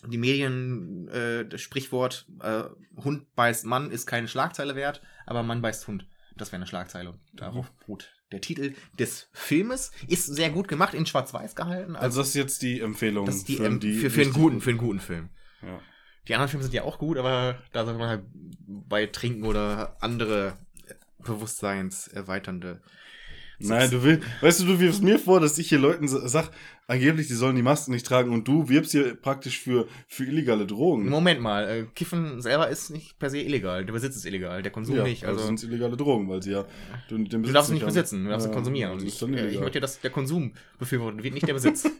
die 0.07 0.18
Medien, 0.18 1.09
äh, 1.09 1.46
das 1.46 1.61
Sprichwort 1.61 2.26
äh, 2.42 2.64
Hund 2.96 3.34
beißt 3.34 3.64
Mann 3.64 3.90
ist 3.90 4.07
keine 4.07 4.28
Schlagzeile 4.28 4.76
wert, 4.76 5.03
aber 5.26 5.42
Mann 5.42 5.62
beißt 5.62 5.86
Hund. 5.88 6.07
Das 6.36 6.53
wäre 6.53 6.57
eine 6.57 6.66
Schlagzeile. 6.66 7.11
Und 7.11 7.20
darauf 7.32 7.70
beruht 7.72 8.12
der 8.30 8.40
Titel 8.40 8.74
des 8.99 9.28
Filmes. 9.32 9.90
Ist 10.07 10.26
sehr 10.26 10.51
gut 10.51 10.68
gemacht, 10.68 10.94
in 10.94 11.07
Schwarz-Weiß 11.07 11.57
gehalten. 11.57 11.96
Also 11.96 12.20
das 12.20 12.28
ist 12.28 12.34
jetzt 12.34 12.62
die 12.62 12.80
Empfehlung 12.80 13.26
das 13.26 13.36
ist 13.36 13.49
die, 13.49 13.57
für, 13.57 13.66
ähm, 13.66 13.80
die 13.80 13.94
für, 13.94 14.11
für, 14.11 14.22
einen 14.22 14.32
guten, 14.32 14.61
für 14.61 14.70
einen 14.70 14.78
guten 14.78 15.01
Film. 15.01 15.30
Ja. 15.62 15.80
Die 16.28 16.34
anderen 16.34 16.51
Filme 16.51 16.62
sind 16.62 16.74
ja 16.74 16.82
auch 16.82 16.99
gut, 16.99 17.16
aber 17.16 17.62
da 17.72 17.84
soll 17.84 17.94
man 17.94 18.09
halt 18.09 18.24
bei 18.66 19.07
Trinken 19.07 19.44
oder 19.44 19.96
andere 20.01 20.59
bewusstseinserweiternde. 21.18 22.82
Nein, 23.61 23.90
du 23.90 24.02
willst, 24.04 24.24
weißt 24.40 24.61
du, 24.61 24.66
du 24.66 24.78
wirfst 24.80 25.02
mir 25.02 25.18
vor, 25.18 25.40
dass 25.40 25.59
ich 25.59 25.68
hier 25.68 25.78
Leuten 25.80 26.06
sa- 26.06 26.28
sag, 26.28 26.50
angeblich, 26.86 27.26
die 27.26 27.34
sollen 27.34 27.56
die 27.56 27.62
Masken 27.62 27.90
nicht 27.92 28.06
tragen 28.06 28.30
und 28.32 28.46
du 28.46 28.68
wirbst 28.68 28.92
hier 28.92 29.16
praktisch 29.16 29.59
für, 29.59 29.88
für 30.06 30.24
illegale 30.24 30.64
Drogen. 30.64 31.09
Moment 31.09 31.40
mal, 31.40 31.68
äh, 31.68 31.84
Kiffen 31.94 32.40
selber 32.40 32.68
ist 32.68 32.90
nicht 32.90 33.18
per 33.18 33.30
se 33.30 33.38
illegal. 33.40 33.84
Der 33.84 33.92
Besitz 33.92 34.14
ist 34.14 34.24
illegal, 34.26 34.62
der 34.62 34.70
Konsum 34.70 34.96
ja, 34.96 35.02
nicht. 35.02 35.24
also 35.24 35.40
Also, 35.40 35.48
sind 35.56 35.62
illegale 35.72 35.96
Drogen, 35.96 36.28
weil 36.28 36.40
sie 36.42 36.52
ja 36.52 36.64
du, 37.09 37.18
du 37.18 37.38
darfst 37.52 37.72
nicht 37.72 37.82
haben. 37.82 37.88
besitzen, 37.88 38.24
du 38.24 38.30
darfst 38.30 38.46
Ja, 38.46 38.52
konsumieren. 38.52 38.94
das 38.94 39.02
ist 39.02 39.14
ich, 39.14 39.18
dann 39.18 39.34
äh, 39.34 39.38
ich 39.38 39.42
illegal. 39.46 39.62
möchte, 39.64 39.80
dass 39.80 40.00
der 40.00 40.11
Konsum 40.11 40.52
befürwortet 40.78 41.24
wird, 41.24 41.34
nicht 41.34 41.48
der 41.48 41.54
Besitz. 41.54 41.90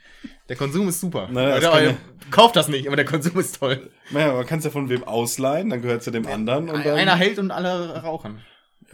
der 0.50 0.56
Konsum 0.56 0.86
ist 0.88 1.00
super. 1.00 1.28
Naja, 1.32 1.58
das 1.60 1.64
ja- 1.82 1.96
Kauft 2.30 2.56
das 2.56 2.68
nicht, 2.68 2.86
aber 2.88 2.96
der 2.96 3.04
Konsum 3.06 3.38
ist 3.40 3.58
toll. 3.58 3.88
Naja, 4.10 4.34
man 4.34 4.44
kann 4.46 4.58
es 4.58 4.64
ja 4.66 4.70
von 4.70 4.88
wem 4.90 5.02
ausleihen, 5.04 5.70
dann 5.70 5.80
gehört 5.80 6.00
es 6.00 6.06
ja 6.06 6.12
dem 6.12 6.26
anderen 6.26 6.68
und 6.68 6.84
dann, 6.84 6.96
Einer 6.98 7.16
hält 7.16 7.38
und 7.38 7.50
alle 7.50 8.02
rauchen. 8.02 8.40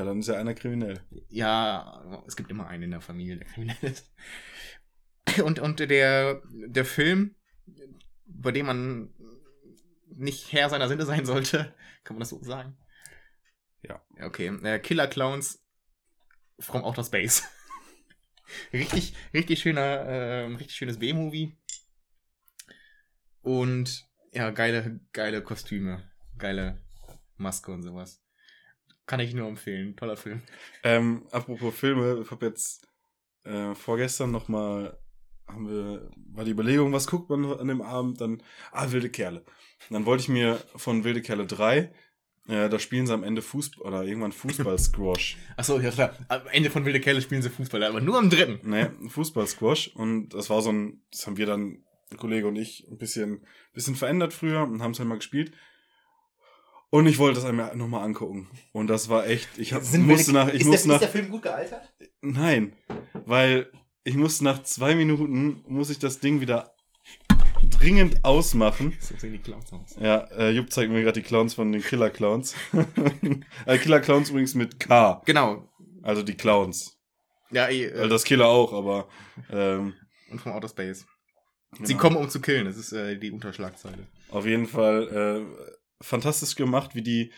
Ja, 0.02 0.06
dann 0.06 0.18
ist 0.18 0.26
ja 0.26 0.34
einer 0.34 0.54
kriminell. 0.54 1.00
Ja, 1.28 2.22
es 2.26 2.34
gibt 2.34 2.50
immer 2.50 2.66
einen 2.66 2.84
in 2.84 2.90
der 2.90 3.00
Familie, 3.00 3.36
der 3.36 3.46
kriminell 3.46 3.76
ist. 3.82 4.12
Und, 5.44 5.60
und 5.60 5.78
der, 5.78 6.42
der 6.50 6.84
Film, 6.84 7.36
bei 8.26 8.50
dem 8.50 8.66
man 8.66 9.14
nicht 10.08 10.52
Herr 10.52 10.68
seiner 10.68 10.88
Sinne 10.88 11.06
sein 11.06 11.24
sollte, 11.24 11.74
kann 12.04 12.16
man 12.16 12.20
das 12.20 12.30
so 12.30 12.42
sagen? 12.42 12.76
Ja. 13.82 14.04
Okay, 14.20 14.48
äh, 14.64 14.80
Killer 14.80 15.06
Clowns 15.06 15.64
from 16.58 16.82
Outer 16.82 17.04
Space. 17.04 17.44
richtig, 18.72 19.14
richtig 19.32 19.60
schöner, 19.60 19.80
äh, 19.80 20.44
richtig 20.46 20.74
schönes 20.74 20.98
B-Movie. 20.98 21.56
Und 23.40 24.08
ja, 24.32 24.50
geile, 24.50 25.00
geile 25.12 25.42
Kostüme, 25.42 26.02
geile 26.38 26.82
Maske 27.36 27.70
und 27.70 27.82
sowas. 27.82 28.21
Kann 29.06 29.20
ich 29.20 29.34
nur 29.34 29.48
empfehlen. 29.48 29.96
Toller 29.96 30.16
Film. 30.16 30.42
Ähm, 30.82 31.26
apropos 31.30 31.74
Filme, 31.74 32.22
ich 32.24 32.30
habe 32.30 32.46
jetzt 32.46 32.86
äh, 33.44 33.74
vorgestern 33.74 34.30
noch 34.30 34.48
mal 34.48 34.98
haben 35.48 35.68
wir 35.68 36.10
war 36.32 36.44
die 36.44 36.52
Überlegung, 36.52 36.92
was 36.92 37.08
guckt 37.08 37.28
man 37.28 37.44
an 37.44 37.68
dem 37.68 37.82
Abend, 37.82 38.20
dann 38.20 38.42
ah 38.70 38.90
wilde 38.90 39.10
Kerle. 39.10 39.40
Und 39.40 39.94
dann 39.94 40.06
wollte 40.06 40.22
ich 40.22 40.28
mir 40.28 40.56
von 40.76 41.04
wilde 41.04 41.20
Kerle 41.20 41.46
3 41.46 41.92
äh, 42.48 42.68
da 42.68 42.78
spielen 42.78 43.06
sie 43.06 43.14
am 43.14 43.22
Ende 43.22 43.40
Fußball 43.40 43.86
oder 43.86 44.02
irgendwann 44.02 44.32
Fußball-Squash. 44.32 45.36
Achso, 45.56 45.78
ja 45.78 45.90
klar. 45.90 46.16
Am 46.28 46.42
Ende 46.50 46.70
von 46.70 46.84
Wilde 46.84 47.00
Kerle 47.00 47.22
spielen 47.22 47.42
sie 47.42 47.50
Fußball, 47.50 47.82
aber 47.84 48.00
nur 48.00 48.18
am 48.18 48.30
dritten. 48.30 48.68
ne, 48.68 48.92
Fußball-Squash. 49.08 49.92
Und 49.94 50.30
das 50.30 50.50
war 50.50 50.60
so 50.60 50.72
ein, 50.72 51.02
das 51.12 51.26
haben 51.26 51.36
wir 51.36 51.46
dann, 51.46 51.84
ein 52.10 52.16
Kollege 52.16 52.48
und 52.48 52.56
ich, 52.56 52.86
ein 52.90 52.98
bisschen, 52.98 53.46
bisschen 53.72 53.94
verändert 53.94 54.32
früher 54.32 54.62
und 54.62 54.82
haben 54.82 54.90
es 54.90 54.98
halt 54.98 55.08
mal 55.08 55.16
gespielt. 55.16 55.52
Und 56.92 57.06
ich 57.06 57.16
wollte 57.16 57.36
das 57.36 57.46
einmal 57.48 57.74
nochmal 57.74 58.04
angucken. 58.04 58.50
Und 58.72 58.88
das 58.88 59.08
war 59.08 59.26
echt, 59.26 59.48
ich 59.56 59.72
hab, 59.72 59.82
musste 59.94 60.34
nach, 60.34 60.52
ich 60.52 60.66
musste 60.66 60.88
nach, 60.88 61.02
Film 61.02 61.30
gut 61.30 61.40
gealtert? 61.40 61.90
Nein, 62.20 62.74
weil 63.24 63.72
ich 64.04 64.14
muss 64.14 64.42
nach 64.42 64.62
zwei 64.62 64.94
Minuten, 64.94 65.64
muss 65.66 65.88
ich 65.88 65.98
das 65.98 66.20
Ding 66.20 66.42
wieder 66.42 66.74
dringend 67.70 68.22
ausmachen. 68.26 68.92
Die 69.22 69.38
Clowns 69.38 69.72
aus. 69.72 69.96
Ja, 69.98 70.18
äh, 70.36 70.50
Jupp 70.50 70.70
zeigt 70.70 70.92
mir 70.92 71.00
gerade 71.00 71.18
die 71.18 71.26
Clowns 71.26 71.54
von 71.54 71.72
den 71.72 71.80
Killer 71.80 72.10
Clowns. 72.10 72.54
äh, 73.64 73.78
Killer 73.78 74.00
Clowns 74.00 74.28
übrigens 74.28 74.54
mit 74.54 74.78
K, 74.78 75.22
Genau. 75.24 75.66
also 76.02 76.22
die 76.22 76.34
Clowns. 76.34 76.98
Ja, 77.50 77.70
eh, 77.70 77.90
Weil 77.90 78.04
äh, 78.04 78.08
das 78.08 78.24
Killer 78.24 78.48
auch, 78.48 78.74
aber 78.74 79.08
ähm, 79.50 79.94
und 80.30 80.40
vom 80.42 80.52
Outer 80.52 80.68
Space. 80.68 81.06
Sie 81.72 81.94
genau. 81.94 82.00
kommen, 82.00 82.16
um 82.16 82.28
zu 82.28 82.42
killen. 82.42 82.66
Das 82.66 82.76
ist 82.76 82.92
äh, 82.92 83.16
die 83.16 83.30
Unterschlagzeile. 83.30 84.06
auf 84.30 84.44
jeden 84.44 84.66
Fall 84.66 85.46
äh, 85.48 85.72
fantastisch 86.02 86.54
gemacht, 86.54 86.94
wie 86.94 87.02
die 87.02 87.32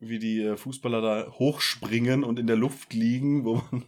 wie 0.00 0.18
die 0.18 0.42
äh, 0.42 0.56
Fußballer 0.56 1.00
da 1.00 1.32
hochspringen 1.32 2.24
und 2.24 2.38
in 2.38 2.46
der 2.46 2.56
Luft 2.56 2.92
liegen, 2.92 3.44
wo 3.44 3.56
man 3.56 3.84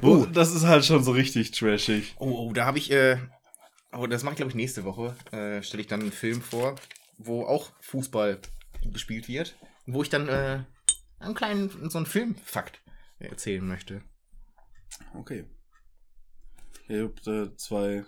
wo, 0.00 0.22
Oh. 0.22 0.26
das 0.26 0.54
ist 0.54 0.64
halt 0.64 0.84
schon 0.84 1.04
so 1.04 1.12
richtig 1.12 1.50
trashig. 1.50 2.14
Oh, 2.18 2.48
oh 2.48 2.52
da 2.52 2.64
habe 2.64 2.78
ich, 2.78 2.90
äh, 2.90 3.18
oh, 3.92 4.06
das 4.06 4.22
mache 4.22 4.34
ich 4.34 4.36
glaube 4.36 4.50
ich 4.50 4.56
nächste 4.56 4.84
Woche. 4.84 5.16
Äh, 5.32 5.62
Stelle 5.62 5.82
ich 5.82 5.86
dann 5.86 6.00
einen 6.00 6.12
Film 6.12 6.40
vor, 6.40 6.76
wo 7.18 7.44
auch 7.44 7.70
Fußball 7.80 8.40
gespielt 8.90 9.28
wird. 9.28 9.56
Wo 9.86 10.02
ich 10.02 10.08
dann 10.08 10.28
äh, 10.28 10.64
einen 11.18 11.34
kleinen, 11.34 11.90
so 11.90 11.98
einen 11.98 12.06
Filmfakt 12.06 12.80
erzählen 13.18 13.66
möchte. 13.66 14.02
Okay. 15.14 15.44
Ihr 16.88 17.04
habt 17.04 17.26
äh, 17.26 17.54
zwei, 17.56 18.04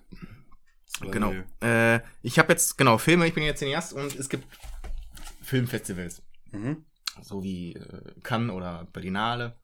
zwei 0.87 1.07
Genau. 1.11 1.33
Äh, 1.61 2.01
ich 2.23 2.39
habe 2.39 2.53
jetzt, 2.53 2.77
genau, 2.77 2.99
Filme, 2.99 3.27
ich 3.27 3.35
bin 3.35 3.45
jetzt 3.45 3.59
Cineast 3.61 3.93
und 3.93 4.15
es 4.17 4.29
gibt 4.29 4.47
Filmfestivals. 5.45 6.23
Mhm. 6.53 6.85
So 7.23 7.43
wie 7.43 7.75
äh, 7.75 8.21
Cannes 8.23 8.51
oder 8.51 8.87
Berlinale. 8.93 9.57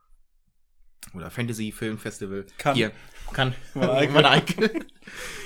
Oder 1.14 1.30
Fantasy 1.30 1.72
Film 1.72 1.98
Festival. 1.98 2.44
Cannes. 2.58 2.76
Hier, 2.76 2.92
Eickel. 3.32 4.12
Meine 4.12 4.30
Eickel. 4.30 4.86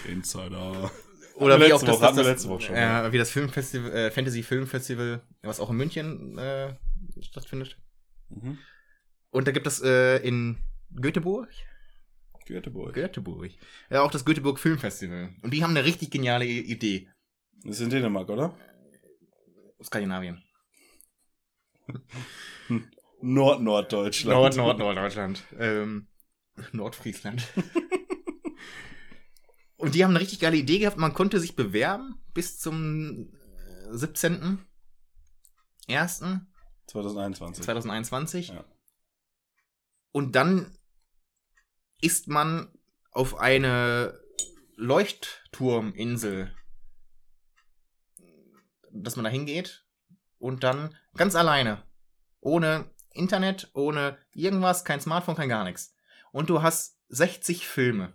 Insider. 0.08 0.90
Oder 1.36 1.60
wie 1.60 1.72
auch 1.72 1.82
das, 1.82 1.90
Woche, 1.90 2.06
das, 2.06 2.16
das 2.16 2.26
letzte 2.26 2.48
Woche 2.48 2.62
schon, 2.62 2.76
äh, 2.76 3.12
wie 3.12 3.18
das 3.18 3.30
Filmfestival, 3.30 3.92
äh, 3.92 4.10
Fantasy 4.10 4.42
Film 4.42 4.66
Festival, 4.66 5.22
was 5.42 5.60
auch 5.60 5.70
in 5.70 5.76
München 5.76 6.38
äh, 6.38 6.74
stattfindet. 7.20 7.76
Mhm. 8.28 8.58
Und 9.30 9.48
da 9.48 9.52
gibt 9.52 9.66
es 9.66 9.82
äh, 9.82 10.18
in 10.18 10.58
Göteborg, 10.94 11.50
Göteborg. 12.46 12.94
Göteborg, 12.94 13.50
ja 13.90 14.02
auch 14.02 14.10
das 14.10 14.24
Göteborg 14.24 14.60
Film 14.60 14.78
Festival. 14.78 15.34
Und 15.42 15.52
die 15.52 15.64
haben 15.64 15.70
eine 15.70 15.84
richtig 15.84 16.10
geniale 16.10 16.44
Idee. 16.44 17.08
Das 17.64 17.76
ist 17.76 17.82
in 17.82 17.90
Dänemark, 17.90 18.28
oder? 18.28 18.54
Skandinavien. 19.84 20.42
Nord-Norddeutschland. 23.20 24.38
Nord, 24.38 24.56
Nord, 24.56 24.78
Norddeutschland. 24.78 25.42
Ähm, 25.58 26.08
Nordfriesland. 26.72 27.46
Und 29.76 29.94
die 29.94 30.02
haben 30.02 30.10
eine 30.10 30.20
richtig 30.20 30.40
geile 30.40 30.56
Idee 30.56 30.78
gehabt. 30.78 30.96
Man 30.96 31.12
konnte 31.12 31.40
sich 31.40 31.56
bewerben 31.56 32.18
bis 32.32 32.58
zum 32.58 33.32
äh, 33.32 33.96
17. 33.96 34.64
1. 35.88 36.24
2021. 36.86 37.64
2021. 37.64 38.48
Ja. 38.48 38.64
Und 40.12 40.36
dann 40.36 40.78
ist 42.00 42.28
man 42.28 42.72
auf 43.10 43.38
eine 43.38 44.18
Leuchtturminsel, 44.76 46.54
dass 49.02 49.16
man 49.16 49.24
da 49.24 49.30
hingeht 49.30 49.84
und 50.38 50.62
dann 50.64 50.94
ganz 51.16 51.34
alleine, 51.34 51.82
ohne 52.40 52.90
Internet, 53.10 53.70
ohne 53.74 54.18
irgendwas, 54.32 54.84
kein 54.84 55.00
Smartphone, 55.00 55.36
kein 55.36 55.48
gar 55.48 55.64
nichts. 55.64 55.94
Und 56.32 56.50
du 56.50 56.62
hast 56.62 56.98
60 57.08 57.66
Filme 57.66 58.12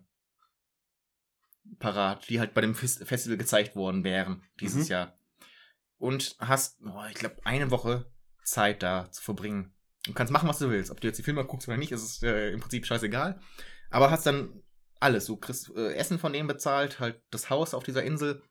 parat, 1.79 2.27
die 2.29 2.39
halt 2.39 2.53
bei 2.53 2.61
dem 2.61 2.73
Fes- 2.75 3.03
Festival 3.05 3.37
gezeigt 3.37 3.75
worden 3.75 4.03
wären 4.03 4.43
dieses 4.59 4.85
Mhm. 4.85 4.91
Jahr. 4.91 5.19
Und 5.97 6.35
hast, 6.39 6.79
oh, 6.81 7.03
ich 7.09 7.15
glaube, 7.15 7.37
eine 7.43 7.71
Woche 7.71 8.11
Zeit 8.43 8.81
da 8.83 9.11
zu 9.11 9.21
verbringen. 9.21 9.73
Du 10.05 10.13
kannst 10.13 10.31
machen, 10.31 10.47
was 10.49 10.59
du 10.59 10.69
willst. 10.69 10.91
Ob 10.91 11.01
du 11.01 11.07
jetzt 11.07 11.17
die 11.17 11.23
Filme 11.23 11.45
guckst 11.45 11.67
oder 11.67 11.77
nicht, 11.77 11.91
ist 11.91 12.03
es 12.03 12.23
äh, 12.23 12.51
im 12.51 12.61
Prinzip 12.61 12.85
scheißegal. 12.85 13.39
Aber 13.89 14.09
hast 14.09 14.25
dann 14.25 14.63
alles. 14.99 15.25
Du 15.25 15.35
kriegst 15.37 15.69
äh, 15.75 15.93
Essen 15.93 16.17
von 16.19 16.33
denen 16.33 16.47
bezahlt, 16.47 16.99
halt 16.99 17.21
das 17.31 17.49
Haus 17.49 17.73
auf 17.73 17.83
dieser 17.83 18.03
Insel. 18.03 18.41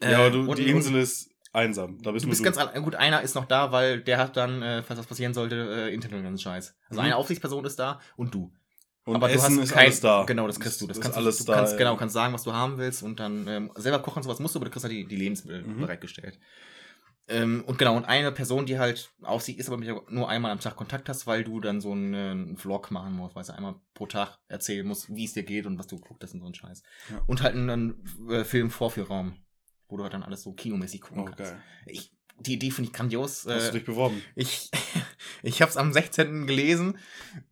Ja, 0.00 0.18
aber 0.18 0.26
Äh, 0.28 0.30
du, 0.30 0.50
und- 0.50 0.58
die 0.58 0.68
Insel 0.70 0.96
ist 0.96 1.30
einsam. 1.52 2.00
Da 2.02 2.10
bist 2.12 2.24
Du 2.24 2.28
bist 2.30 2.40
du. 2.40 2.44
ganz 2.44 2.58
allein. 2.58 2.82
Gut, 2.82 2.94
einer 2.94 3.22
ist 3.22 3.34
noch 3.34 3.44
da, 3.46 3.72
weil 3.72 4.00
der 4.00 4.18
hat 4.18 4.36
dann, 4.36 4.62
äh, 4.62 4.82
falls 4.82 4.98
was 5.00 5.06
passieren 5.06 5.34
sollte, 5.34 5.88
äh, 5.88 5.94
Internet 5.94 6.18
und 6.18 6.24
ganz 6.24 6.42
Scheiß. 6.42 6.74
Also 6.88 7.00
Mhm. 7.00 7.06
eine 7.06 7.16
Aufsichtsperson 7.16 7.64
ist 7.64 7.78
da 7.78 8.00
und 8.16 8.34
du. 8.34 8.52
Und 9.04 9.16
aber 9.16 9.30
Essen 9.30 9.56
du 9.56 9.60
hast 9.62 9.68
ist 9.70 9.72
kein, 9.74 9.86
alles 9.86 10.00
da. 10.00 10.22
Genau, 10.24 10.46
das 10.46 10.60
kriegst 10.60 10.80
du. 10.80 10.86
Das 10.86 10.96
ist 10.96 11.02
kannst 11.02 11.18
alles 11.18 11.38
du, 11.38 11.44
da. 11.44 11.54
kannst, 11.54 11.72
ja. 11.72 11.78
genau, 11.78 11.96
kannst 11.96 12.14
sagen, 12.14 12.32
was 12.32 12.44
du 12.44 12.52
haben 12.52 12.78
willst 12.78 13.02
und 13.02 13.18
dann 13.18 13.46
ähm, 13.48 13.70
selber 13.74 13.98
kochen 13.98 14.18
und 14.18 14.22
sowas 14.22 14.38
musst 14.38 14.54
du, 14.54 14.58
aber 14.60 14.66
du 14.66 14.70
kriegst 14.70 14.84
halt 14.84 14.92
die, 14.92 15.04
die 15.06 15.16
Lebensmittel 15.16 15.62
Mhm. 15.64 15.80
bereitgestellt. 15.80 16.38
Ähm, 17.28 17.62
und 17.66 17.78
genau, 17.78 17.96
und 17.96 18.04
eine 18.04 18.32
Person, 18.32 18.66
die 18.66 18.78
halt 18.78 19.10
aufsieht, 19.22 19.58
ist 19.58 19.68
aber 19.68 19.76
mit 19.78 19.86
der 19.88 20.00
nur 20.08 20.28
einmal 20.28 20.50
am 20.50 20.58
Tag 20.60 20.74
Kontakt 20.76 21.08
hast, 21.08 21.26
weil 21.26 21.44
du 21.44 21.60
dann 21.60 21.80
so 21.80 21.92
einen, 21.92 22.14
äh, 22.14 22.30
einen 22.30 22.56
Vlog 22.56 22.90
machen 22.90 23.12
musst, 23.14 23.36
weißt 23.36 23.50
du, 23.50 23.54
einmal 23.54 23.76
pro 23.94 24.06
Tag 24.06 24.38
erzählen 24.48 24.86
musst, 24.86 25.08
wie 25.14 25.24
es 25.24 25.32
dir 25.32 25.44
geht 25.44 25.66
und 25.66 25.78
was 25.78 25.86
du 25.86 25.96
geguckt 26.00 26.22
hast 26.24 26.34
und 26.34 26.40
so 26.40 26.46
ein 26.46 26.54
Scheiß. 26.54 26.82
Ja. 27.10 27.20
Und 27.26 27.42
halt 27.42 27.54
einen 27.54 28.04
äh, 28.28 28.42
Film-Vorführraum, 28.44 29.36
wo 29.92 29.96
du 29.98 30.02
halt 30.04 30.14
dann 30.14 30.22
alles 30.24 30.42
so 30.42 30.52
kinomäßig 30.52 31.02
gucken 31.02 31.20
Oh, 31.20 31.24
kannst. 31.26 31.38
geil. 31.38 31.62
Ich, 31.86 32.12
die 32.40 32.54
Idee 32.54 32.70
finde 32.70 32.88
ich 32.90 32.94
grandios. 32.96 33.46
Hast 33.46 33.66
du 33.66 33.68
Äh, 33.68 33.72
dich 33.72 33.84
beworben? 33.84 34.20
ich 34.34 34.70
ich 35.44 35.60
habe 35.62 35.70
es 35.70 35.76
am 35.76 35.92
16. 35.92 36.46
gelesen, 36.46 36.98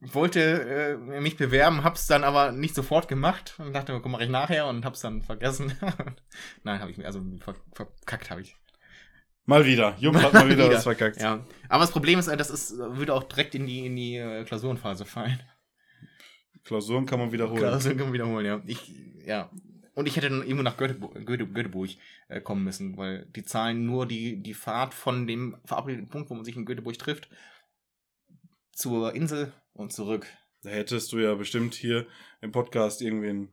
wollte 0.00 0.98
äh, 1.12 1.20
mich 1.20 1.36
bewerben, 1.36 1.84
hab's 1.84 2.06
dann 2.06 2.24
aber 2.24 2.50
nicht 2.52 2.74
sofort 2.74 3.06
gemacht 3.06 3.54
und 3.58 3.72
dachte, 3.72 3.98
komm, 4.00 4.12
mache 4.12 4.24
ich 4.24 4.30
nachher 4.30 4.66
und 4.66 4.84
hab's 4.84 5.00
dann 5.00 5.22
vergessen. 5.22 5.72
Nein, 6.64 6.80
habe 6.80 6.90
ich 6.90 6.96
mir, 6.96 7.04
also 7.06 7.20
ver 7.40 7.54
verkackt 7.74 8.30
habe 8.30 8.40
ich. 8.40 8.56
Mal 9.46 9.66
wieder. 9.66 9.96
Jupp 9.98 10.16
hat 10.16 10.32
mal 10.32 10.48
wieder 10.48 10.64
Wieder. 10.66 10.76
was 10.76 10.84
verkackt. 10.84 11.20
Ja, 11.20 11.44
aber 11.68 11.82
das 11.82 11.90
Problem 11.92 12.18
ist, 12.18 12.28
äh, 12.28 12.36
das 12.36 12.50
ist, 12.50 12.76
würde 12.78 13.12
auch 13.14 13.24
direkt 13.24 13.54
in 13.54 13.66
die, 13.66 13.84
in 13.86 13.96
die 13.96 14.16
äh, 14.16 14.44
Klausurenphase 14.44 15.04
fallen. 15.04 15.40
Klausuren 16.64 17.06
kann 17.06 17.18
man 17.18 17.32
wiederholen. 17.32 17.58
Klausuren 17.60 17.96
kann 17.96 18.06
man 18.06 18.12
wiederholen, 18.14 18.46
ja. 18.46 18.62
Ich, 18.66 18.92
ja. 19.26 19.50
Und 19.94 20.06
ich 20.06 20.16
hätte 20.16 20.30
dann 20.30 20.42
irgendwo 20.42 20.62
nach 20.62 20.76
Göteborg, 20.76 21.26
Göte, 21.26 21.46
Göteborg 21.46 21.90
äh, 22.28 22.40
kommen 22.40 22.64
müssen, 22.64 22.96
weil 22.96 23.26
die 23.34 23.44
zahlen 23.44 23.86
nur 23.86 24.06
die, 24.06 24.42
die 24.42 24.54
Fahrt 24.54 24.94
von 24.94 25.26
dem 25.26 25.56
verabredeten 25.64 26.08
Punkt, 26.08 26.30
wo 26.30 26.34
man 26.34 26.44
sich 26.44 26.56
in 26.56 26.64
Göteborg 26.64 26.98
trifft, 26.98 27.28
zur 28.72 29.14
Insel 29.14 29.52
und 29.72 29.92
zurück. 29.92 30.26
Da 30.62 30.70
hättest 30.70 31.12
du 31.12 31.18
ja 31.18 31.34
bestimmt 31.34 31.74
hier 31.74 32.06
im 32.40 32.52
Podcast 32.52 33.02
irgendwen 33.02 33.48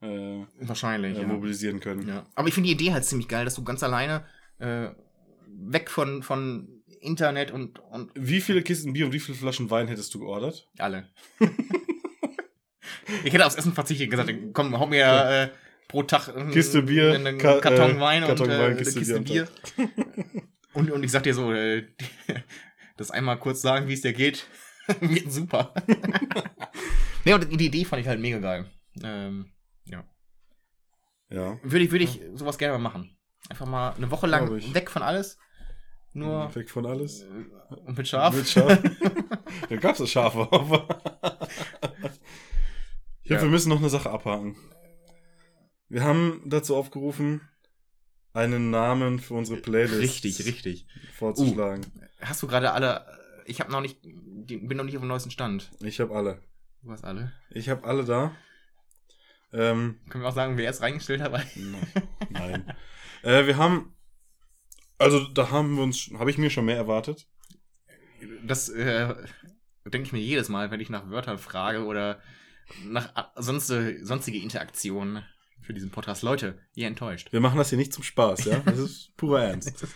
äh, 0.00 0.44
Wahrscheinlich, 0.60 1.16
äh, 1.16 1.22
ja. 1.22 1.26
mobilisieren 1.26 1.80
können. 1.80 2.08
ja. 2.08 2.26
Aber 2.34 2.48
ich 2.48 2.54
finde 2.54 2.68
die 2.68 2.74
Idee 2.74 2.92
halt 2.92 3.04
ziemlich 3.04 3.28
geil, 3.28 3.44
dass 3.44 3.54
du 3.54 3.64
ganz 3.64 3.82
alleine 3.82 4.24
äh, 4.58 4.88
weg 5.46 5.90
von, 5.90 6.22
von 6.22 6.82
Internet 7.00 7.50
und, 7.50 7.78
und 7.78 8.10
Wie 8.14 8.40
viele 8.40 8.62
Kisten 8.62 8.92
Bier 8.92 9.06
und 9.06 9.12
wie 9.12 9.20
viele 9.20 9.38
Flaschen 9.38 9.70
Wein 9.70 9.88
hättest 9.88 10.14
du 10.14 10.20
geordert? 10.20 10.68
alle. 10.78 11.08
ich 13.24 13.32
hätte 13.32 13.46
aufs 13.46 13.56
Essen 13.56 13.72
verzichtet 13.72 14.06
und 14.06 14.10
gesagt, 14.10 14.32
komm, 14.52 14.78
hau 14.78 14.86
mir 14.86 15.04
äh, 15.04 15.48
pro 15.88 16.02
Tag 16.04 16.28
einen, 16.28 16.50
Kiste 16.50 16.82
Bier, 16.82 17.14
einen 17.14 17.38
Ka- 17.38 17.58
Karton 17.60 17.96
äh, 17.96 18.00
Wein 18.00 18.22
Karton 18.24 18.46
und 18.48 18.52
äh, 18.54 18.58
Wein, 18.58 18.66
eine 18.72 18.76
Kiste 18.76 18.98
Kiste 18.98 19.20
Bier 19.20 19.48
Bier. 19.76 19.88
Und, 20.74 20.90
und 20.92 21.02
ich 21.02 21.10
sag 21.10 21.22
dir 21.24 21.34
so, 21.34 21.50
äh, 21.52 21.86
das 22.98 23.10
einmal 23.10 23.38
kurz 23.38 23.62
sagen, 23.62 23.88
wie 23.88 23.94
es 23.94 24.02
dir 24.02 24.12
geht, 24.12 24.46
wird 25.00 25.32
super. 25.32 25.74
ne, 27.24 27.34
und 27.34 27.58
die 27.60 27.66
Idee 27.66 27.84
fand 27.84 28.00
ich 28.02 28.06
halt 28.06 28.20
mega 28.20 28.38
geil. 28.38 28.70
Ähm, 29.02 29.50
ja. 29.86 30.04
Ja. 31.30 31.58
Würde 31.62 31.84
ich, 31.84 31.90
würde 31.90 32.04
ich 32.04 32.20
sowas 32.34 32.58
gerne 32.58 32.74
mal 32.78 32.82
machen. 32.90 33.16
Einfach 33.48 33.66
mal 33.66 33.90
eine 33.96 34.10
Woche 34.12 34.26
lang 34.28 34.54
ich. 34.56 34.72
weg 34.74 34.88
von 34.90 35.02
alles. 35.02 35.38
Nur 36.12 36.54
Weg 36.54 36.70
von 36.70 36.86
alles. 36.86 37.22
äh, 37.22 37.74
und 37.74 37.96
mit 37.98 38.06
Schaf. 38.06 38.36
Mit 38.36 38.48
Schaf. 38.48 38.78
da 39.68 39.76
gab's 39.76 39.98
das 39.98 40.10
Schafe. 40.10 40.48
Hier, 43.22 43.36
Ja. 43.36 43.42
wir 43.42 43.48
müssen 43.48 43.70
noch 43.70 43.78
eine 43.78 43.88
Sache 43.90 44.10
abhaken. 44.10 44.56
Wir 45.88 46.04
haben 46.04 46.42
dazu 46.46 46.76
aufgerufen, 46.76 47.40
einen 48.32 48.70
Namen 48.70 49.18
für 49.18 49.34
unsere 49.34 49.60
Playlist 49.60 50.00
Richtig, 50.00 50.44
richtig. 50.46 50.86
vorzuschlagen. 51.14 51.86
Hast 52.20 52.42
du 52.42 52.46
gerade 52.46 52.72
alle. 52.72 53.06
Ich 53.46 53.60
habe 53.60 53.72
noch 53.72 53.80
nicht. 53.80 54.00
Bin 54.02 54.76
noch 54.76 54.84
nicht 54.84 54.96
auf 54.96 55.02
dem 55.02 55.08
neuesten 55.08 55.30
Stand. 55.30 55.70
Ich 55.80 56.00
habe 56.00 56.14
alle. 56.14 56.42
Du 56.82 56.90
hast 56.90 57.04
alle. 57.04 57.32
Ich 57.50 57.68
habe 57.68 57.84
alle 57.84 58.04
da. 58.04 58.34
Ähm, 59.52 59.98
Können 60.10 60.22
wir 60.24 60.28
auch 60.28 60.34
sagen, 60.34 60.58
wer 60.58 60.68
es 60.70 60.82
reingestellt 60.82 61.22
hat? 61.22 61.32
Nein. 62.30 62.70
äh, 63.22 63.46
wir 63.46 63.56
haben. 63.56 63.94
Also, 64.98 65.26
da 65.28 65.50
haben 65.50 65.76
wir 65.76 65.82
uns. 65.82 66.10
Habe 66.18 66.30
ich 66.30 66.38
mir 66.38 66.50
schon 66.50 66.66
mehr 66.66 66.76
erwartet. 66.76 67.26
Das 68.44 68.68
äh, 68.68 69.14
denke 69.86 70.06
ich 70.06 70.12
mir 70.12 70.18
jedes 70.20 70.48
Mal, 70.50 70.70
wenn 70.70 70.80
ich 70.80 70.90
nach 70.90 71.08
Wörtern 71.08 71.38
frage 71.38 71.84
oder 71.84 72.20
nach 72.84 73.14
a- 73.16 73.32
sonst, 73.36 73.68
sonstige 74.02 74.38
Interaktionen 74.38 75.24
für 75.68 75.74
diesen 75.74 75.90
Podcast. 75.90 76.22
Leute, 76.22 76.58
ihr 76.74 76.86
enttäuscht. 76.86 77.30
Wir 77.30 77.40
machen 77.40 77.58
das 77.58 77.68
hier 77.68 77.76
nicht 77.76 77.92
zum 77.92 78.02
Spaß, 78.02 78.46
ja? 78.46 78.60
Das 78.60 78.78
ist 78.78 79.14
purer 79.18 79.42
Ernst. 79.44 79.86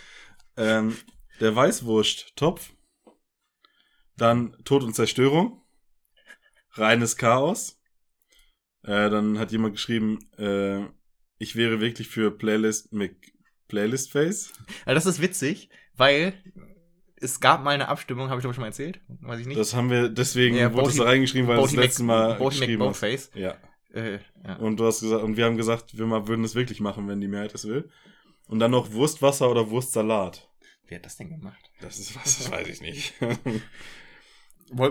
ähm, 0.59 0.95
der 1.41 1.57
Weißwurst-Topf. 1.57 2.75
Dann 4.19 4.55
Tod 4.67 4.83
und 4.83 4.95
Zerstörung. 4.95 5.63
Reines 6.73 7.17
Chaos. 7.17 7.81
Äh, 8.83 9.09
dann 9.09 9.39
hat 9.39 9.51
jemand 9.51 9.77
geschrieben, 9.77 10.19
äh, 10.37 10.85
ich 11.39 11.57
wäre 11.57 11.81
wirklich 11.81 12.09
für 12.09 12.31
Playlist 12.37 12.93
mit 12.93 13.17
Playlist 13.69 14.13
Face. 14.13 14.53
Also 14.85 14.95
das 14.95 15.07
ist 15.07 15.23
witzig, 15.23 15.71
weil 15.97 16.35
es 17.17 17.41
gab 17.41 17.65
mal 17.65 17.71
eine 17.71 17.89
Abstimmung, 17.89 18.29
habe 18.29 18.41
ich 18.41 18.43
glaube 18.43 18.53
schon 18.55 18.61
mal 18.61 18.67
erzählt, 18.69 19.01
weiß 19.09 19.41
ich 19.41 19.47
nicht. 19.47 19.59
Das 19.59 19.73
haben 19.73 19.89
wir, 19.89 20.11
deswegen 20.11 20.55
Ja, 20.57 20.71
wurde 20.75 20.91
es 20.91 20.97
Boaty- 20.97 20.99
da 20.99 21.05
reingeschrieben, 21.05 21.49
weil 21.49 21.57
du 21.57 21.63
das 21.63 21.71
Boaty 21.73 21.83
letzte 21.87 22.03
Mal 22.03 22.35
Boaty 22.35 22.59
geschrieben 22.59 22.83
hast. 22.85 23.35
Ja. 23.35 23.57
Äh, 23.93 24.19
ja. 24.45 24.57
Und 24.57 24.79
du 24.79 24.87
hast 24.87 25.01
gesagt, 25.01 25.23
und 25.23 25.37
wir 25.37 25.45
haben 25.45 25.57
gesagt, 25.57 25.97
wir 25.97 26.07
mal 26.07 26.27
würden 26.27 26.45
es 26.45 26.55
wirklich 26.55 26.81
machen, 26.81 27.09
wenn 27.09 27.21
die 27.21 27.29
Mehrheit 27.29 27.55
es 27.55 27.67
will. 27.67 27.91
Und 28.49 28.59
dann 28.59 28.71
noch 28.71 28.93
Wurstwasser 28.93 29.51
oder 29.51 29.71
Wurstsalat. 29.71 30.49
Wer 30.87 30.99
hat 30.99 31.07
das 31.07 31.17
denn 31.17 31.31
gemacht? 31.31 31.71
Das 31.81 31.99
ist 31.99 32.17
was, 32.17 32.39
das 32.39 32.51
weiß 32.51 32.69
ich 32.69 32.81
nicht. 32.81 33.15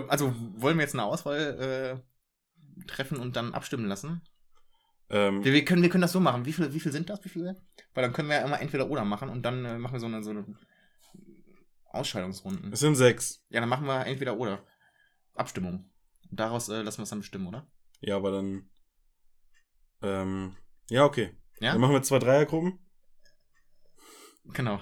Also 0.08 0.32
wollen 0.58 0.76
wir 0.76 0.82
jetzt 0.84 0.94
eine 0.94 1.02
Auswahl 1.02 2.00
äh, 2.78 2.86
treffen 2.86 3.18
und 3.18 3.34
dann 3.34 3.52
abstimmen 3.52 3.86
lassen? 3.86 4.22
ähm, 5.10 5.42
Wir, 5.44 5.52
wir, 5.52 5.64
können, 5.64 5.82
wir 5.82 5.88
können 5.90 6.02
das 6.02 6.12
so 6.12 6.20
machen. 6.20 6.44
Wie 6.44 6.52
viele 6.52 6.72
wie 6.72 6.78
viel 6.78 6.92
sind 6.92 7.10
das? 7.10 7.24
Wie 7.24 7.28
viele? 7.28 7.60
Weil 7.92 8.02
dann 8.02 8.12
können 8.12 8.28
wir 8.28 8.36
ja 8.36 8.44
immer 8.44 8.60
entweder 8.60 8.88
oder 8.88 9.04
machen 9.04 9.28
und 9.28 9.42
dann 9.42 9.64
äh, 9.64 9.78
machen 9.78 9.94
wir 9.94 10.00
so 10.00 10.06
eine, 10.06 10.22
so 10.22 10.30
eine 10.30 10.44
Ausscheidungsrunden. 11.86 12.72
es 12.72 12.80
sind 12.80 12.94
sechs. 12.94 13.44
Ja, 13.50 13.60
dann 13.60 13.68
machen 13.68 13.86
wir 13.86 14.06
entweder 14.06 14.38
oder. 14.38 14.64
Abstimmung. 15.34 15.90
Daraus 16.30 16.68
äh, 16.68 16.82
lassen 16.82 16.98
wir 16.98 17.04
es 17.04 17.10
dann 17.10 17.20
bestimmen, 17.20 17.46
oder? 17.46 17.66
Ja, 18.00 18.16
aber 18.16 18.30
dann. 18.30 18.68
Ähm, 20.02 20.56
ja, 20.90 21.04
okay. 21.04 21.30
Ja? 21.60 21.72
Dann 21.72 21.80
machen 21.80 21.92
wir 21.94 22.02
zwei 22.02 22.18
Dreiergruppen 22.18 22.78
Genau. 24.52 24.80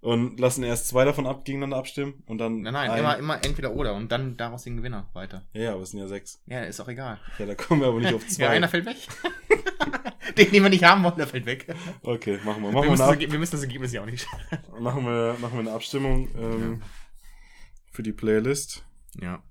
und 0.00 0.40
lassen 0.40 0.62
erst 0.64 0.88
zwei 0.88 1.04
davon 1.04 1.26
ab, 1.26 1.44
gegeneinander 1.44 1.76
abstimmen 1.76 2.22
und 2.26 2.38
dann. 2.38 2.62
Nein, 2.62 2.72
nein, 2.72 2.90
ein- 2.90 2.98
immer, 2.98 3.18
immer 3.18 3.44
entweder 3.44 3.72
oder 3.74 3.94
und 3.94 4.10
dann 4.10 4.36
daraus 4.36 4.64
den 4.64 4.76
Gewinner 4.78 5.10
weiter. 5.12 5.46
Ja, 5.52 5.62
ja, 5.62 5.72
aber 5.74 5.82
es 5.82 5.90
sind 5.90 6.00
ja 6.00 6.08
sechs. 6.08 6.42
Ja, 6.46 6.62
ist 6.62 6.80
auch 6.80 6.88
egal. 6.88 7.20
Ja, 7.38 7.46
da 7.46 7.54
kommen 7.54 7.82
wir 7.82 7.88
aber 7.88 8.00
nicht 8.00 8.14
auf 8.14 8.26
zwei. 8.28 8.44
Ja, 8.44 8.50
einer 8.50 8.68
fällt 8.68 8.86
weg. 8.86 8.96
den, 10.38 10.50
den 10.50 10.62
wir 10.62 10.70
nicht 10.70 10.84
haben 10.84 11.04
wollen, 11.04 11.16
der 11.16 11.26
fällt 11.26 11.44
weg. 11.46 11.66
okay, 12.02 12.38
machen 12.44 12.62
wir. 12.62 12.72
Machen 12.72 12.84
wir, 12.84 12.90
müssen, 12.92 13.06
das, 13.06 13.18
wir 13.18 13.38
müssen 13.38 13.52
das 13.52 13.62
Ergebnis 13.62 13.92
ja 13.92 14.00
auch 14.00 14.06
nicht. 14.06 14.26
Ab 14.50 14.60
machen 14.80 15.04
wir, 15.04 15.36
machen 15.40 15.52
wir 15.54 15.60
eine 15.60 15.72
Abstimmung 15.72 16.28
ähm, 16.36 16.82
für 17.92 18.02
die 18.02 18.12
Playlist. 18.12 18.84
Ja. 19.20 19.42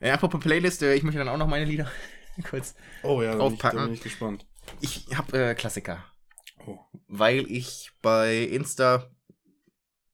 Äh, 0.00 0.10
apropos 0.10 0.40
Playlist, 0.40 0.82
äh, 0.82 0.94
ich 0.94 1.04
möchte 1.04 1.18
dann 1.18 1.28
auch 1.28 1.36
noch 1.38 1.46
meine 1.46 1.64
Lieder 1.66 1.88
kurz. 2.48 2.74
Oh 3.02 3.22
ja, 3.22 3.36
da 3.36 3.44
bin, 3.44 3.54
ich, 3.54 3.58
da 3.60 3.68
Draufpacken. 3.70 3.84
bin 3.86 3.94
ich 3.94 4.00
gespannt. 4.02 4.46
Ich 4.80 5.06
habe 5.16 5.38
äh, 5.50 5.54
Klassiker, 5.54 6.04
Oh. 6.66 6.78
weil 7.08 7.50
ich 7.50 7.90
bei 8.02 8.38
Insta 8.42 9.10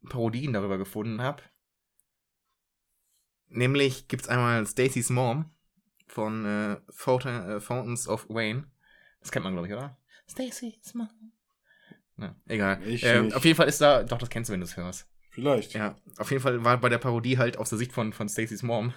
Parodien 0.09 0.53
darüber 0.53 0.79
gefunden 0.79 1.21
habe. 1.21 1.43
Nämlich 3.49 4.09
gibt's 4.09 4.29
einmal 4.29 4.67
Stacy's 4.67 5.11
Mom 5.11 5.51
von 6.07 6.45
äh, 6.45 6.77
Fountain, 6.91 7.49
äh, 7.49 7.61
Fountains 7.61 8.09
of 8.09 8.29
Wayne. 8.29 8.71
Das 9.21 9.31
kennt 9.33 9.45
man, 9.45 9.55
glaube 9.55 9.69
ich, 9.69 9.75
oder? 9.75 9.97
Stacy's 10.29 10.95
Mom. 10.95 11.09
Na, 12.17 12.35
egal. 12.47 12.83
Ich 12.87 13.05
äh, 13.05 13.23
nicht. 13.23 13.35
auf 13.37 13.45
jeden 13.45 13.57
Fall 13.57 13.69
ist 13.69 13.81
da, 13.81 14.03
doch, 14.03 14.19
das 14.19 14.31
kennst 14.31 14.49
du, 14.49 14.53
wenn 14.53 14.61
du 14.61 14.65
es 14.67 14.77
hörst. 14.77 15.09
Vielleicht. 15.31 15.75
Ja, 15.75 15.97
auf 16.17 16.31
jeden 16.31 16.43
Fall 16.43 16.65
war 16.65 16.79
bei 16.79 16.89
der 16.89 16.99
Parodie 16.99 17.37
halt 17.39 17.59
aus 17.59 17.69
der 17.69 17.79
Sicht 17.79 17.93
von, 17.93 18.13
von 18.13 18.29
Stacy's 18.29 18.63
Mom 18.63 18.95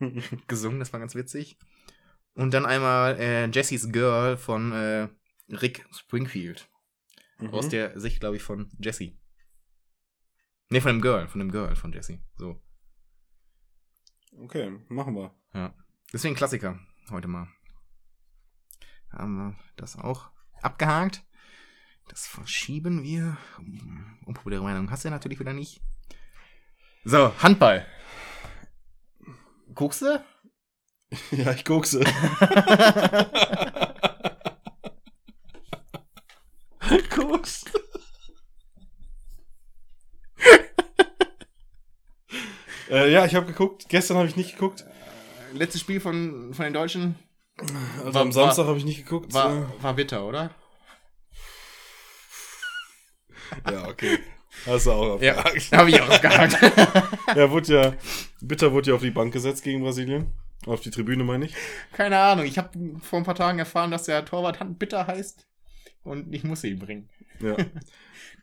gesungen, 0.46 0.78
das 0.78 0.92
war 0.92 1.00
ganz 1.00 1.14
witzig. 1.14 1.58
Und 2.36 2.52
dann 2.52 2.66
einmal 2.66 3.18
äh, 3.18 3.46
Jessie's 3.46 3.90
Girl 3.90 4.36
von 4.36 4.72
äh, 4.72 5.08
Rick 5.48 5.86
Springfield. 5.90 6.68
Mhm. 7.38 7.48
Aus 7.48 7.68
der 7.68 7.98
Sicht, 7.98 8.20
glaube 8.20 8.36
ich, 8.36 8.42
von 8.42 8.70
Jessie. 8.78 9.18
Ne, 10.68 10.80
von 10.80 10.92
dem 10.92 11.00
Girl, 11.00 11.28
von 11.28 11.38
dem 11.38 11.50
Girl 11.50 11.74
von 11.76 11.92
Jessie. 11.92 12.22
So. 12.36 12.62
Okay, 14.38 14.78
machen 14.88 15.14
wir. 15.14 15.34
Ja. 15.54 15.74
Deswegen 16.12 16.34
Klassiker 16.34 16.78
heute 17.10 17.26
mal. 17.26 17.48
Haben 19.10 19.36
wir 19.36 19.58
das 19.76 19.96
auch 19.96 20.30
abgehakt. 20.60 21.24
Das 22.08 22.26
verschieben 22.26 23.02
wir. 23.02 23.38
Unpopuläre 24.26 24.62
Meinung 24.62 24.90
hast 24.90 25.04
du 25.04 25.10
natürlich 25.10 25.40
wieder 25.40 25.54
nicht. 25.54 25.80
So, 27.04 27.32
Handball. 27.42 27.86
Guckst 29.74 30.02
du? 30.02 30.24
Ja, 31.30 31.52
ich 31.52 31.64
guckse. 31.64 32.00
Guckst. 37.10 37.70
äh, 42.90 43.10
ja, 43.12 43.24
ich 43.24 43.34
habe 43.34 43.46
geguckt. 43.46 43.86
Gestern 43.88 44.16
habe 44.18 44.28
ich 44.28 44.36
nicht 44.36 44.52
geguckt. 44.52 44.84
Letztes 45.52 45.80
Spiel 45.80 46.00
von, 46.00 46.52
von 46.54 46.64
den 46.64 46.74
Deutschen 46.74 47.16
Also 47.98 48.14
War- 48.14 48.22
am 48.22 48.32
Samstag 48.32 48.66
habe 48.66 48.78
ich 48.78 48.84
nicht 48.84 49.04
geguckt. 49.04 49.32
war, 49.32 49.72
war 49.82 49.94
bitter, 49.94 50.24
oder? 50.26 50.50
Ja, 53.70 53.88
okay. 53.88 54.18
Hast 54.66 54.86
du 54.86 54.92
auch 54.92 55.20
Ja, 55.20 55.36
abgehakt. 55.36 55.72
habe 55.72 55.90
ich 55.90 56.00
auch 56.00 56.08
abgehakt. 56.08 56.56
Ja, 57.36 57.50
wurde 57.50 57.74
ja, 57.82 57.94
Bitter 58.40 58.72
wurde 58.72 58.90
ja 58.90 58.94
auf 58.96 59.02
die 59.02 59.10
Bank 59.10 59.32
gesetzt 59.32 59.62
gegen 59.62 59.82
Brasilien. 59.82 60.32
Auf 60.64 60.80
die 60.80 60.90
Tribüne, 60.90 61.22
meine 61.22 61.44
ich. 61.44 61.54
Keine 61.92 62.18
Ahnung, 62.18 62.46
ich 62.46 62.58
habe 62.58 62.70
vor 63.00 63.18
ein 63.18 63.24
paar 63.24 63.34
Tagen 63.34 63.58
erfahren, 63.58 63.90
dass 63.90 64.04
der 64.04 64.24
Torwart 64.24 64.58
Hand 64.58 64.78
bitter 64.78 65.06
heißt. 65.06 65.46
Und 66.02 66.34
ich 66.34 66.44
muss 66.44 66.64
ihn 66.64 66.78
bringen. 66.78 67.08
Ja. 67.40 67.56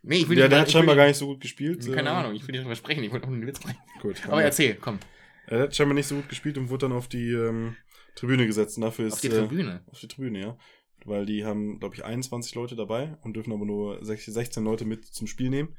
Nee, 0.06 0.18
ich 0.18 0.28
will 0.28 0.38
ja, 0.38 0.50
der 0.50 0.60
hat 0.60 0.70
scheinbar 0.70 0.98
gar 0.98 1.08
nicht 1.08 1.16
so 1.16 1.28
gut 1.28 1.40
gespielt. 1.40 1.90
Keine 1.94 2.10
äh, 2.10 2.12
Ahnung, 2.12 2.36
ich 2.36 2.46
will 2.46 2.52
nicht 2.52 2.66
drüber 2.66 2.76
sprechen, 2.76 3.06
ich 3.06 3.12
wollte 3.14 3.26
auch 3.26 3.30
nur 3.30 3.38
einen 3.38 3.48
Witz 3.48 3.62
bringen. 3.62 3.78
Gut. 4.02 4.22
Aber 4.28 4.44
erzähl, 4.44 4.76
komm. 4.76 5.00
Er 5.48 5.62
hat 5.62 5.76
scheinbar 5.76 5.96
nicht 5.96 6.08
so 6.08 6.16
gut 6.16 6.28
gespielt 6.28 6.58
und 6.58 6.70
wurde 6.70 6.90
dann 6.90 6.98
auf 6.98 7.08
die 7.08 7.32
ähm, 7.32 7.78
Tribüne 8.16 8.46
gesetzt. 8.46 8.78
Und 8.78 8.82
dafür 8.82 9.08
ist, 9.08 9.14
Auf 9.14 9.22
die 9.22 9.28
äh, 9.28 9.40
Tribüne. 9.40 9.82
auf 9.90 10.00
die 10.02 10.10
Tribüne, 10.10 10.40
ja. 10.42 10.58
Weil 11.06 11.26
die 11.26 11.46
haben, 11.46 11.80
glaube 11.80 11.96
ich, 11.96 12.04
21 12.04 12.54
Leute 12.54 12.76
dabei 12.76 13.18
und 13.22 13.34
dürfen 13.38 13.54
aber 13.54 13.66
nur 13.66 14.04
16 14.04 14.34
16 14.34 14.64
Leute 14.64 14.84
mit 14.84 15.06
zum 15.06 15.26
Spiel 15.26 15.50
nehmen. 15.50 15.78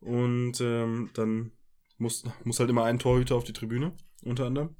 Und 0.00 0.60
ähm, 0.60 1.10
dann 1.14 1.52
muss, 1.98 2.24
muss 2.42 2.58
halt 2.58 2.70
immer 2.70 2.82
ein 2.82 2.98
Torhüter 2.98 3.36
auf 3.36 3.44
die 3.44 3.52
Tribüne, 3.52 3.92
unter 4.24 4.46
anderem. 4.46 4.74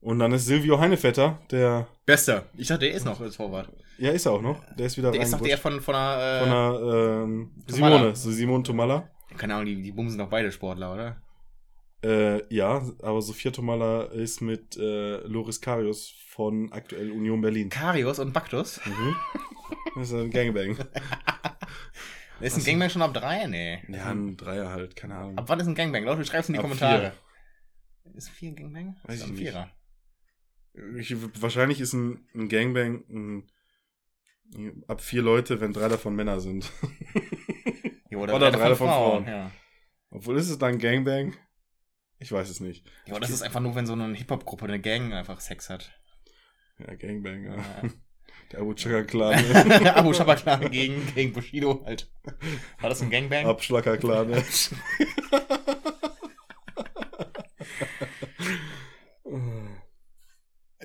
Und 0.00 0.18
dann 0.18 0.32
ist 0.32 0.46
Silvio 0.46 0.78
Heinevetter, 0.78 1.40
der, 1.50 1.88
Bester. 2.04 2.46
Ich 2.56 2.68
dachte, 2.68 2.86
der 2.86 2.94
ist 2.94 3.04
noch 3.04 3.20
als 3.20 3.36
Torwart. 3.36 3.68
ja, 3.98 4.12
ist 4.12 4.26
er 4.26 4.32
auch 4.32 4.42
noch, 4.42 4.62
der 4.76 4.86
ist 4.86 4.96
wieder 4.96 5.10
Der 5.10 5.22
ist 5.22 5.32
doch 5.32 5.40
der 5.40 5.58
von, 5.58 5.80
von 5.80 5.94
einer. 5.94 6.22
Äh, 6.22 6.40
Von 6.40 6.50
der 6.50 7.22
ähm. 7.24 7.50
Simone, 7.66 8.14
so 8.14 8.30
Simone 8.30 8.62
Tomalla. 8.62 9.10
keine 9.36 9.54
Ahnung, 9.54 9.66
die, 9.66 9.82
die 9.82 9.92
bumsen 9.92 10.18
doch 10.18 10.28
beide 10.28 10.52
Sportler, 10.52 10.92
oder? 10.94 11.16
Äh, 12.04 12.54
ja, 12.54 12.82
aber 13.02 13.20
Sophia 13.22 13.50
Tomalla 13.50 14.02
ist 14.04 14.40
mit 14.40 14.76
äh, 14.76 15.16
Loris 15.26 15.60
Karius 15.60 16.14
von 16.28 16.70
aktuell 16.72 17.10
Union 17.10 17.40
Berlin. 17.40 17.68
Karius 17.68 18.18
und 18.18 18.32
Baktus. 18.32 18.80
Mhm. 18.84 19.16
Das 19.96 20.10
ist 20.10 20.14
ein 20.14 20.30
Gangbang. 20.30 20.76
Ist 22.40 22.58
ein? 22.58 22.64
Gangbang 22.64 22.90
schon 22.90 23.00
ab 23.00 23.14
drei? 23.14 23.46
Nee. 23.46 23.82
Ja, 23.88 24.10
ein 24.10 24.36
Dreier 24.36 24.68
halt, 24.68 24.94
keine 24.94 25.14
Ahnung. 25.14 25.38
Ab 25.38 25.44
wann 25.48 25.58
ist 25.58 25.66
ein 25.66 25.74
Gangbang? 25.74 26.04
Leute, 26.04 26.24
schreib's 26.26 26.48
in 26.48 26.52
die 26.52 26.58
Ab 26.58 26.64
Kommentare. 26.64 27.14
Ist 28.14 28.28
vier 28.28 28.50
ein 28.50 28.56
Gangbang? 28.56 28.96
Weiß 29.04 29.16
ist 29.16 29.24
ein 29.24 29.34
nicht. 29.34 29.56
Ich, 30.98 31.14
wahrscheinlich 31.40 31.80
ist 31.80 31.94
ein, 31.94 32.26
ein 32.34 32.48
Gangbang 32.48 33.04
ein, 33.08 34.84
ab 34.86 35.00
vier 35.00 35.22
Leute, 35.22 35.60
wenn 35.60 35.72
drei 35.72 35.88
davon 35.88 36.14
Männer 36.14 36.40
sind. 36.40 36.70
Ja, 38.08 38.18
Oder 38.18 38.52
drei 38.52 38.68
davon 38.68 38.86
Frauen. 38.86 39.26
Ja. 39.26 39.50
Obwohl 40.10 40.36
ist 40.38 40.48
es 40.48 40.58
dann 40.58 40.78
Gangbang? 40.78 41.34
Ich 42.18 42.30
weiß 42.30 42.48
es 42.48 42.60
nicht. 42.60 42.86
ja, 43.04 43.12
aber 43.12 43.20
das 43.20 43.30
ist 43.30 43.42
einfach 43.42 43.58
nur, 43.60 43.74
wenn 43.74 43.84
so 43.84 43.92
eine 43.94 44.14
Hip-Hop-Gruppe, 44.14 44.64
eine 44.64 44.80
Gang 44.80 45.12
einfach 45.12 45.40
Sex 45.40 45.68
hat. 45.68 45.90
Ja, 46.78 46.94
Gangbang, 46.94 47.44
ja. 47.44 47.56
Ja. 47.56 47.82
Der 48.52 48.60
Abu 48.60 48.74
Chaka 48.74 49.02
Clan. 49.02 49.34
ne? 49.68 49.96
Abu 49.96 50.12
Shabaklan 50.12 50.70
gegen, 50.70 51.04
gegen 51.14 51.32
Bushido 51.32 51.82
halt. 51.84 52.08
War 52.80 52.90
das 52.90 53.02
ein 53.02 53.10
Gangbang? 53.10 53.44
Abschlacker 53.44 53.98
Clan. 53.98 54.30
Ne? 54.30 54.44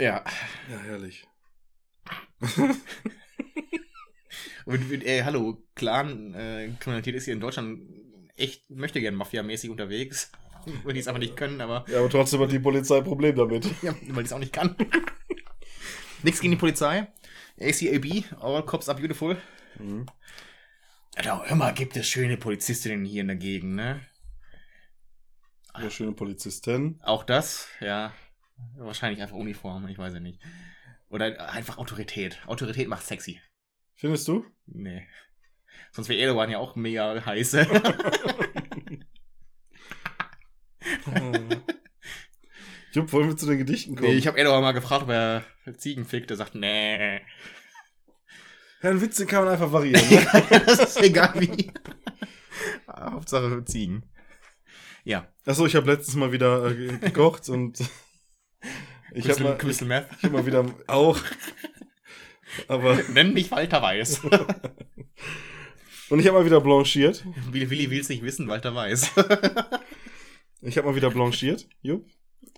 Ja. 0.01 0.23
ja, 0.67 0.79
herrlich. 0.79 1.27
Und, 4.65 5.05
äh, 5.05 5.23
hallo, 5.23 5.63
Clan, 5.75 6.33
äh, 6.33 6.71
Kriminalität 6.79 7.13
ist 7.13 7.25
hier 7.25 7.35
in 7.35 7.39
Deutschland 7.39 7.83
echt, 8.35 8.67
möchte 8.71 8.99
gern 8.99 9.13
Mafia-mäßig 9.13 9.69
unterwegs. 9.69 10.31
Weil 10.83 10.95
die 10.95 11.01
es 11.01 11.07
aber 11.07 11.19
nicht 11.19 11.37
können, 11.37 11.61
aber 11.61 11.85
Ja, 11.87 11.99
aber 11.99 12.09
trotzdem 12.09 12.39
hat 12.39 12.51
die 12.51 12.57
Polizei 12.57 12.97
ein 12.97 13.03
Problem 13.03 13.35
damit. 13.35 13.65
ja, 13.83 13.93
weil 14.09 14.23
die 14.23 14.27
es 14.27 14.33
auch 14.33 14.39
nicht 14.39 14.53
kann. 14.53 14.75
Nichts 16.23 16.41
gegen 16.41 16.51
die 16.51 16.59
Polizei. 16.59 17.07
ACAB, 17.59 18.25
All 18.39 18.65
Cops 18.65 18.89
are 18.89 18.99
beautiful. 18.99 19.37
Mhm. 19.77 20.07
Hör 21.15 21.55
mal, 21.55 21.73
gibt 21.73 21.95
es 21.95 22.07
schöne 22.07 22.37
Polizistinnen 22.37 23.05
hier 23.05 23.21
in 23.21 23.27
der 23.27 23.37
Gegend, 23.37 23.75
ne? 23.75 24.01
Ja, 25.79 25.89
schöne 25.91 26.13
Polizistin. 26.13 26.99
Auch 27.03 27.23
das, 27.23 27.67
ja. 27.79 28.13
Wahrscheinlich 28.77 29.21
einfach 29.21 29.35
Uniform, 29.35 29.87
ich 29.87 29.97
weiß 29.97 30.13
ja 30.13 30.19
nicht. 30.19 30.39
Oder 31.09 31.49
einfach 31.51 31.77
Autorität. 31.77 32.39
Autorität 32.47 32.87
macht 32.87 33.05
sexy. 33.05 33.39
Findest 33.95 34.27
du? 34.27 34.45
Nee. 34.65 35.07
Sonst 35.91 36.09
wäre 36.09 36.19
Erdogan 36.21 36.49
ja 36.49 36.57
auch 36.57 36.75
mega 36.75 37.23
heiß. 37.25 37.53
Jupp, 42.93 43.11
wollen 43.13 43.29
wir 43.29 43.37
zu 43.37 43.45
den 43.45 43.57
Gedichten 43.59 43.95
kommen? 43.95 44.09
nee, 44.09 44.15
ich 44.17 44.27
habe 44.27 44.37
Erdogan 44.37 44.61
mal 44.61 44.71
gefragt, 44.73 45.03
ob 45.03 45.09
er 45.09 45.43
Ziegen 45.77 46.05
fickt. 46.05 46.29
Er 46.31 46.37
sagt, 46.37 46.55
nee. 46.55 47.15
ja, 48.81 48.89
einen 48.89 49.01
Witz, 49.01 49.17
den 49.17 49.27
kann 49.27 49.43
man 49.45 49.53
einfach 49.53 49.71
variieren. 49.71 50.01
Ne? 50.09 50.61
das 50.65 50.79
ist 50.79 51.01
egal 51.01 51.33
wie. 51.39 51.71
Hauptsache 52.87 53.63
Ziegen. 53.65 54.03
Ja. 55.03 55.27
Achso, 55.45 55.65
ich 55.65 55.75
habe 55.75 55.89
letztens 55.91 56.15
mal 56.15 56.31
wieder 56.31 56.69
äh, 56.69 56.75
ge- 56.75 56.97
gekocht 56.99 57.47
und 57.49 57.79
ich 59.13 59.29
habe 59.29 59.43
mal, 59.43 59.57
ich, 59.61 59.81
ich 59.81 60.23
hab 60.23 60.31
mal 60.31 60.45
wieder 60.45 60.65
auch. 60.87 61.19
Aber 62.67 62.95
Nenn 63.13 63.33
mich 63.33 63.49
Walter 63.51 63.81
Weiß. 63.81 64.21
und 66.09 66.19
ich 66.19 66.27
habe 66.27 66.37
mal 66.39 66.45
wieder 66.45 66.61
blanchiert. 66.61 67.23
Willi, 67.51 67.69
Willi 67.69 67.89
will 67.89 67.99
es 68.01 68.09
nicht 68.09 68.23
wissen, 68.23 68.47
Walter 68.47 68.73
Weiß. 68.75 69.11
Ich 70.63 70.77
habe 70.77 70.87
mal 70.87 70.95
wieder 70.95 71.09
blanchiert, 71.09 71.67
Jupp. 71.81 72.05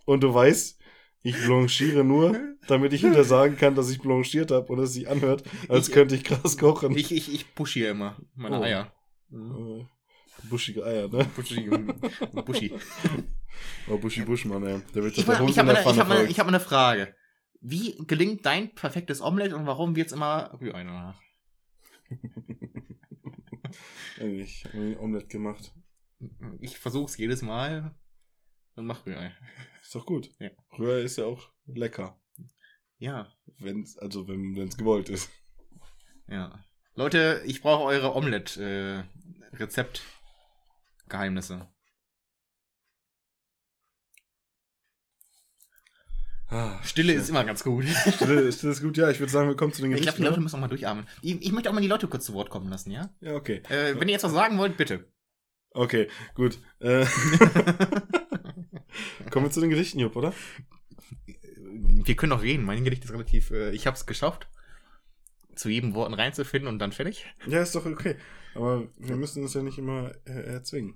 Und 0.03 0.25
du 0.25 0.33
weißt, 0.33 0.77
ich 1.21 1.41
blanchiere 1.45 2.03
nur, 2.03 2.37
damit 2.67 2.91
ich 2.91 2.99
hinter 2.99 3.23
sagen 3.23 3.55
kann, 3.55 3.75
dass 3.75 3.89
ich 3.89 4.01
blanchiert 4.01 4.51
habe 4.51 4.73
und 4.73 4.79
es 4.79 4.91
sich 4.91 5.07
anhört, 5.07 5.43
als 5.69 5.87
Ich- 5.87 5.93
könnte 5.93 6.13
ich 6.15 6.25
krass 6.25 6.57
kochen. 6.57 6.97
Ich, 6.97 7.13
ich, 7.13 7.33
ich 7.33 7.55
push 7.55 7.71
hier 7.71 7.91
immer 7.91 8.17
meine 8.35 8.59
Oh. 8.59 8.63
Eier. 8.63 8.91
Äh, 9.31 9.85
Buschige 10.49 10.83
Eier, 10.85 11.07
ne? 11.07 11.25
Buschi. 11.35 11.69
Buschi. 12.45 12.73
Oh, 13.87 13.97
Buschi 13.97 14.21
Buschmann, 14.25 14.65
ey. 14.65 14.81
Der 14.93 15.03
wird 15.03 15.17
Ich, 15.17 15.25
der 15.25 15.39
Hund 15.39 15.49
ich 15.49 15.57
habe 15.59 15.71
in 15.71 15.75
ich 15.77 15.85
hab 15.85 15.95
Pfanne 15.95 16.09
mal, 16.09 16.29
ich 16.29 16.39
hab 16.39 16.45
mal 16.47 16.53
eine 16.55 16.59
Frage. 16.59 17.15
Wie 17.61 17.95
gelingt 18.07 18.45
dein 18.45 18.73
perfektes 18.75 19.21
Omelett 19.21 19.53
und 19.53 19.65
warum 19.65 19.95
wird's 19.95 20.11
immer 20.11 20.57
Rührei 20.59 20.83
danach? 20.83 21.19
Ich 24.19 24.65
habe 24.65 24.77
ein 24.77 24.99
Omelett 24.99 25.29
gemacht. 25.29 25.73
Ich 26.59 26.77
versuch's 26.77 27.17
jedes 27.17 27.41
Mal 27.41 27.95
und 28.75 28.85
mach 28.85 29.05
Rührei. 29.05 29.31
Ist 29.81 29.95
doch 29.95 30.05
gut. 30.05 30.29
Ja. 30.39 30.49
Rührei 30.77 31.01
ist 31.01 31.17
ja 31.17 31.25
auch 31.25 31.49
lecker. 31.65 32.19
Ja, 32.99 33.31
Wenn's, 33.57 33.97
also 33.97 34.27
wenn 34.27 34.55
es 34.57 34.77
gewollt 34.77 35.09
ist. 35.09 35.29
ja. 36.27 36.63
Leute, 36.95 37.41
ich 37.47 37.61
brauche 37.63 37.85
eure 37.85 38.13
Omelett-Rezept-Geheimnisse. 41.09 41.67
Ah, 46.49 46.79
Stille 46.83 47.13
ist 47.13 47.29
immer 47.29 47.43
ganz 47.43 47.63
gut. 47.63 47.85
Stille, 48.15 48.51
Stille 48.51 48.73
ist 48.73 48.83
gut, 48.83 48.97
ja. 48.97 49.09
Ich 49.09 49.19
würde 49.19 49.31
sagen, 49.31 49.47
wir 49.47 49.55
kommen 49.55 49.73
zu 49.73 49.81
den 49.81 49.91
Ich 49.93 50.03
glaube, 50.03 50.17
die 50.17 50.23
Leute 50.23 50.39
müssen 50.39 50.57
auch 50.57 50.59
mal 50.59 50.67
durchatmen. 50.67 51.07
Ich, 51.21 51.41
ich 51.41 51.51
möchte 51.51 51.69
auch 51.69 51.73
mal 51.73 51.81
die 51.81 51.87
Leute 51.87 52.07
kurz 52.07 52.25
zu 52.25 52.33
Wort 52.33 52.51
kommen 52.51 52.69
lassen, 52.69 52.91
ja? 52.91 53.09
ja, 53.21 53.33
okay. 53.33 53.63
Äh, 53.69 53.99
wenn 53.99 54.07
ihr 54.07 54.13
jetzt 54.13 54.23
was 54.23 54.33
sagen 54.33 54.59
wollt, 54.59 54.77
bitte. 54.77 55.11
Okay, 55.71 56.07
gut. 56.35 56.59
Äh, 56.79 57.05
Kommen 59.31 59.47
wir 59.47 59.51
zu 59.51 59.61
den 59.61 59.71
Gedichten, 59.71 59.99
Jupp, 59.99 60.15
oder? 60.15 60.31
Wir 61.55 62.15
können 62.15 62.29
noch 62.29 62.43
reden. 62.43 62.65
Mein 62.65 62.83
Gedicht 62.83 63.03
ist 63.03 63.11
relativ. 63.11 63.49
Äh, 63.49 63.71
ich 63.71 63.87
habe 63.87 63.97
es 63.97 64.05
geschafft, 64.05 64.47
zu 65.55 65.69
jedem 65.69 65.93
Worten 65.95 66.13
reinzufinden 66.13 66.67
und 66.67 66.79
dann 66.79 66.91
fertig. 66.91 67.25
Ja, 67.47 67.61
ist 67.61 67.75
doch 67.75 67.85
okay. 67.85 68.15
Aber 68.55 68.87
wir 68.97 69.15
müssen 69.15 69.43
es 69.43 69.53
ja 69.53 69.63
nicht 69.63 69.77
immer 69.77 70.11
äh, 70.25 70.53
erzwingen. 70.53 70.95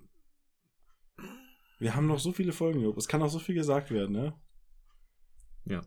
Wir 1.80 1.96
haben 1.96 2.08
noch 2.08 2.20
so 2.20 2.32
viele 2.32 2.54
Folgen, 2.54 2.82
Jupp. 2.82 2.98
Es 2.98 3.08
kann 3.08 3.22
auch 3.22 3.30
so 3.30 3.40
viel 3.40 3.56
gesagt 3.56 3.92
werden, 3.92 4.14
ne? 4.14 4.34
Ja. 5.66 5.82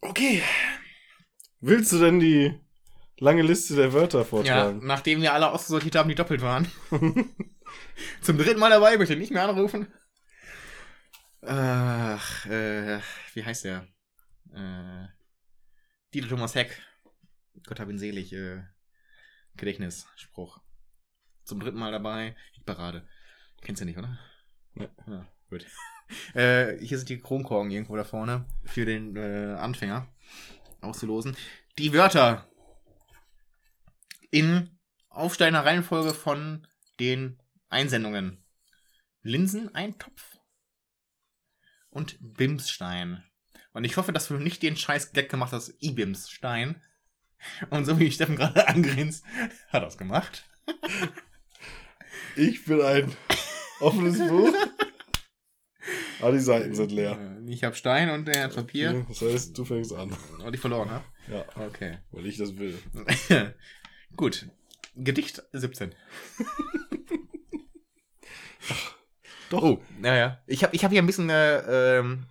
Okay. 0.00 0.42
Willst 1.60 1.92
du 1.92 1.98
denn 1.98 2.20
die 2.20 2.58
lange 3.18 3.42
Liste 3.42 3.76
der 3.76 3.92
Wörter 3.92 4.20
Ja, 4.20 4.24
vortragen? 4.24 4.86
nachdem 4.86 5.20
wir 5.22 5.34
alle 5.34 5.50
ausgesortiert 5.50 5.94
haben, 5.96 6.08
die 6.08 6.14
doppelt 6.14 6.40
waren. 6.42 6.66
Zum 8.22 8.38
dritten 8.38 8.60
Mal 8.60 8.70
dabei, 8.70 8.96
möchte 8.96 9.16
nicht 9.16 9.32
mehr 9.32 9.48
anrufen. 9.48 9.88
Ach, 11.42 12.46
äh, 12.46 13.00
wie 13.34 13.44
heißt 13.44 13.64
der? 13.64 13.86
Äh, 14.52 15.06
Dieter 16.12 16.28
Thomas 16.28 16.54
Heck. 16.54 16.80
Gott 17.66 17.78
hab 17.78 17.88
ihn 17.88 17.98
selig, 17.98 18.32
äh, 18.32 18.62
Gedächtnisspruch. 19.56 20.60
Zum 21.44 21.60
dritten 21.60 21.78
Mal 21.78 21.92
dabei, 21.92 22.36
Parade. 22.66 23.08
Kennst 23.60 23.82
du 23.82 23.86
nicht, 23.86 23.98
oder? 23.98 24.18
Nee. 24.74 24.88
Ja, 25.06 25.26
gut. 25.48 25.66
Äh, 26.34 26.76
hier 26.84 26.98
sind 26.98 27.08
die 27.08 27.20
Kronkorken 27.20 27.70
irgendwo 27.70 27.94
da 27.94 28.02
vorne 28.02 28.44
für 28.64 28.84
den 28.84 29.14
äh, 29.14 29.54
Anfänger 29.56 30.12
auszulosen. 30.80 31.36
Die 31.78 31.92
Wörter 31.92 32.50
in 34.32 34.76
aufsteigender 35.08 35.64
Reihenfolge 35.64 36.12
von 36.12 36.66
den 36.98 37.40
Einsendungen. 37.68 38.44
Linseneintopf 39.22 40.40
und 41.90 42.16
Bimsstein. 42.20 43.22
Und 43.72 43.84
ich 43.84 43.96
hoffe, 43.96 44.12
dass 44.12 44.28
du 44.28 44.34
nicht 44.34 44.62
den 44.62 44.76
scheiß 44.76 45.12
Gag 45.12 45.28
gemacht 45.28 45.52
hast, 45.52 45.74
I-Bimsstein. 45.82 46.82
Und 47.70 47.84
so 47.86 47.98
wie 47.98 48.10
Steffen 48.10 48.36
gerade 48.36 48.66
angrinst, 48.68 49.24
hat 49.68 49.82
er 49.82 49.88
es 49.88 49.96
gemacht. 49.98 50.44
Ich 52.36 52.64
bin 52.64 52.80
ein 52.82 53.12
offenes 53.80 54.18
Buch. 54.18 54.52
Ah, 56.20 56.30
die 56.30 56.38
Seiten 56.38 56.74
sind 56.74 56.92
leer. 56.92 57.18
Äh, 57.18 57.50
Ich 57.50 57.64
habe 57.64 57.74
Stein 57.74 58.10
und 58.10 58.28
er 58.28 58.44
hat 58.44 58.54
Papier. 58.54 59.06
Das 59.08 59.22
heißt, 59.22 59.56
du 59.56 59.64
fängst 59.64 59.92
an. 59.94 60.14
Und 60.44 60.52
ich 60.54 60.60
verloren 60.60 60.90
habe. 60.90 61.04
Ja, 61.28 61.44
Okay. 61.56 61.98
weil 62.10 62.26
ich 62.26 62.36
das 62.36 62.56
will. 62.58 62.78
Gut. 64.16 64.48
Gedicht 64.96 65.42
17. 65.52 65.94
Doch. 69.50 69.62
Oh, 69.62 69.82
naja. 69.98 70.40
Ich 70.46 70.62
habe 70.62 70.74
ich 70.76 70.84
hab 70.84 70.92
hier 70.92 71.02
ein 71.02 71.06
bisschen 71.06 71.30
äh, 71.30 71.98
ähm, 71.98 72.26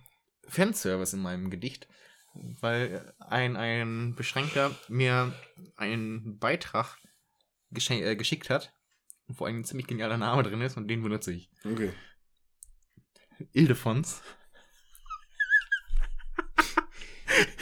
Fanservice 0.50 1.14
in 1.14 1.20
meinem 1.22 1.50
Gedicht, 1.50 1.88
weil 2.34 3.12
ein, 3.18 3.56
ein 3.56 4.14
Beschränkter 4.14 4.70
mir 4.88 5.32
einen 5.76 6.38
Beitrag 6.38 6.96
äh, 7.74 8.16
geschickt 8.16 8.50
hat, 8.50 8.72
wo 9.28 9.44
ein 9.44 9.64
ziemlich 9.64 9.86
genialer 9.86 10.16
Name 10.18 10.42
drin 10.42 10.60
ist 10.60 10.76
und 10.76 10.88
den 10.88 11.02
benutze 11.02 11.32
ich. 11.32 11.50
Okay. 11.64 11.92
Ildefons. 13.52 14.22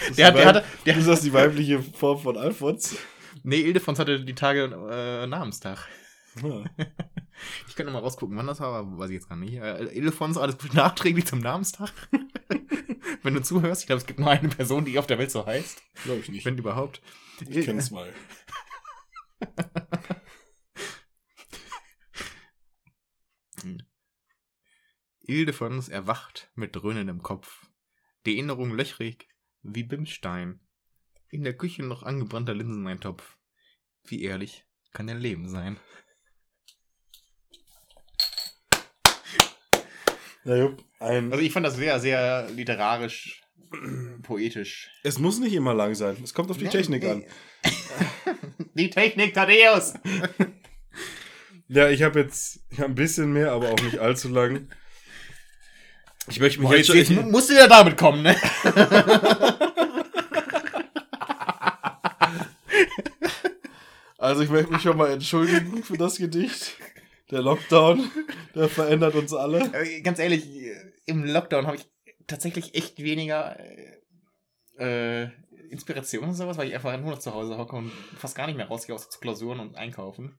Das 0.09 0.17
Der 0.17 0.27
hat- 0.27 0.35
ist 0.35 0.39
der 0.39 0.43
die 0.43 0.47
hatte- 0.47 0.65
der- 0.87 0.97
ist 0.97 1.09
das 1.09 1.21
die 1.21 1.33
weibliche 1.33 1.83
Form 1.83 2.19
von 2.19 2.37
Alfons? 2.39 2.97
Nee, 3.43 3.61
Ildefons 3.61 3.99
hatte 3.99 4.25
die 4.25 4.35
Tage 4.35 4.65
äh, 4.91 5.27
Namenstag. 5.27 5.87
Ah. 6.43 6.65
Ich 7.69 7.75
könnte 7.77 7.93
mal 7.93 8.01
rausgucken, 8.01 8.37
wann 8.37 8.47
das 8.47 8.61
war, 8.61 8.75
aber 8.75 8.99
weiß 8.99 9.11
ich 9.11 9.15
jetzt 9.15 9.29
gar 9.29 9.37
nicht. 9.37 9.55
Äh, 9.55 9.85
Ildefons, 9.97 10.37
alles 10.37 10.59
Gute 10.59 10.77
nachträglich 10.77 11.27
zum 11.27 11.41
Namenstag. 11.41 11.93
Wenn 13.23 13.35
du 13.35 13.43
zuhörst, 13.43 13.83
ich 13.83 13.87
glaube, 13.87 14.01
es 14.01 14.07
gibt 14.07 14.21
nur 14.21 14.31
eine 14.31 14.49
Person, 14.49 14.85
die 14.85 14.99
auf 14.99 15.07
der 15.07 15.19
Welt 15.19 15.31
so 15.31 15.45
heißt. 15.45 15.83
Glaube 16.05 16.21
ich 16.21 16.29
nicht. 16.29 16.45
Wenn 16.45 16.59
überhaupt. 16.59 17.01
Ich 17.41 17.65
kenn's 17.65 17.91
mal. 17.91 18.13
Ildefons 25.29 25.91
erwacht 25.91 26.51
mit 26.55 26.75
dröhnendem 26.75 27.23
Kopf. 27.23 27.67
Die 28.25 28.37
Erinnerung 28.37 28.75
löchrig 28.75 29.29
wie 29.61 29.83
Bimstein. 29.83 30.61
In 31.29 31.45
der 31.45 31.55
Küche 31.55 31.83
noch 31.83 32.03
angebrannter 32.03 32.55
Linseneintopf. 32.55 33.37
Wie 34.05 34.23
ehrlich 34.23 34.65
kann 34.93 35.07
dein 35.07 35.21
Leben 35.21 35.51
sein? 35.51 35.79
Ja. 40.49 40.71
Also 40.99 41.39
ich 41.39 41.53
fand 41.53 41.67
das 41.67 41.77
sehr, 41.77 42.01
sehr 42.01 42.49
literarisch, 42.51 43.43
poetisch. 44.23 44.91
Es 45.03 45.19
muss 45.19 45.39
nicht 45.41 45.53
immer 45.53 45.75
lang 45.75 45.95
sein. 45.95 46.17
Es 46.25 46.33
kommt 46.33 46.51
auf 46.51 46.57
die 46.59 46.69
Technik 46.69 47.05
an. 47.05 47.25
Die 48.75 48.91
Technik, 48.91 49.35
Thaddeus! 49.35 49.95
Ja, 51.71 51.91
ich 51.91 52.03
habe 52.03 52.21
jetzt 52.21 52.61
hab 52.79 52.87
ein 52.87 52.95
bisschen 52.95 53.31
mehr, 53.31 53.53
aber 53.53 53.71
auch 53.71 53.81
nicht 53.83 53.99
allzu 53.99 54.31
lang. 54.31 54.69
Ich 56.31 56.41
möchte 56.41 56.61
mich 56.61 56.69
Boah, 56.71 56.77
jetzt, 56.79 56.89
jetzt, 56.89 57.11
jetzt 57.11 57.23
mu- 57.23 57.31
musst 57.31 57.51
du 57.51 57.55
ja 57.55 57.67
damit 57.67 57.99
kommen, 57.99 58.23
ne? 58.23 58.35
Also 64.17 64.43
ich 64.43 64.51
möchte 64.51 64.73
mich 64.73 64.83
schon 64.83 64.97
mal 64.97 65.11
entschuldigen 65.11 65.83
für 65.83 65.97
das 65.97 66.17
Gedicht. 66.19 66.73
Der 67.31 67.43
Lockdown, 67.43 68.11
der 68.55 68.69
verändert 68.69 69.15
uns 69.15 69.35
alle. 69.35 69.61
Äh, 69.75 70.01
Ganz 70.01 70.19
ehrlich, 70.19 70.49
im 71.05 71.25
Lockdown 71.25 71.67
habe 71.67 71.77
ich 71.77 71.87
tatsächlich 72.27 72.75
echt 72.75 73.03
weniger 73.03 73.59
äh, 73.59 75.25
äh, 75.25 75.31
Inspiration 75.71 76.25
und 76.25 76.35
sowas, 76.35 76.57
weil 76.57 76.69
ich 76.69 76.75
einfach 76.75 76.99
nur 76.99 77.11
noch 77.11 77.19
zu 77.19 77.35
Hause 77.35 77.59
hocke 77.59 77.77
und 77.77 77.91
fast 78.17 78.35
gar 78.37 78.47
nicht 78.47 78.57
mehr 78.57 78.69
rausgehe 78.69 78.95
aus 78.95 79.21
Klausuren 79.21 79.61
und 79.61 79.77
einkaufen. 79.77 80.39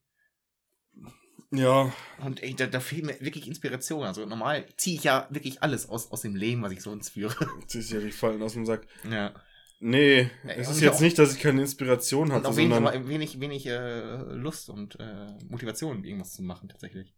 Ja, 1.51 1.91
Und 2.23 2.43
ey, 2.43 2.53
da, 2.53 2.67
da 2.67 2.79
fehlt 2.79 3.05
mir 3.05 3.19
wirklich 3.21 3.47
Inspiration. 3.47 4.03
Also 4.03 4.25
normal 4.25 4.67
ziehe 4.77 4.97
ich 4.97 5.03
ja 5.03 5.27
wirklich 5.31 5.63
alles 5.63 5.89
aus, 5.89 6.11
aus 6.11 6.21
dem 6.21 6.35
Leben, 6.35 6.61
was 6.61 6.71
ich 6.71 6.81
so 6.81 6.91
uns 6.91 7.09
führe. 7.09 7.35
ziehst 7.67 7.91
ja 7.91 7.99
die 7.99 8.11
Falten 8.11 8.43
aus 8.43 8.53
dem 8.53 8.65
Sack. 8.67 8.85
Ja. 9.09 9.33
Nee, 9.81 10.29
Ja, 10.43 10.49
es 10.55 10.67
und 10.67 10.73
ist 10.75 10.81
jetzt 10.81 10.95
auch- 10.97 11.01
nicht, 11.01 11.17
dass 11.17 11.33
ich 11.33 11.39
keine 11.41 11.61
Inspiration 11.61 12.27
Und 12.29 12.33
hatte, 12.33 12.49
auch 12.49 12.55
wenig, 12.57 12.73
sondern 12.73 13.07
wenig, 13.07 13.39
wenig 13.39 13.65
äh, 13.65 14.15
Lust 14.33 14.69
und 14.69 14.99
äh, 14.99 15.27
Motivation, 15.47 16.03
irgendwas 16.03 16.33
zu 16.33 16.43
machen, 16.43 16.67
tatsächlich. 16.69 17.13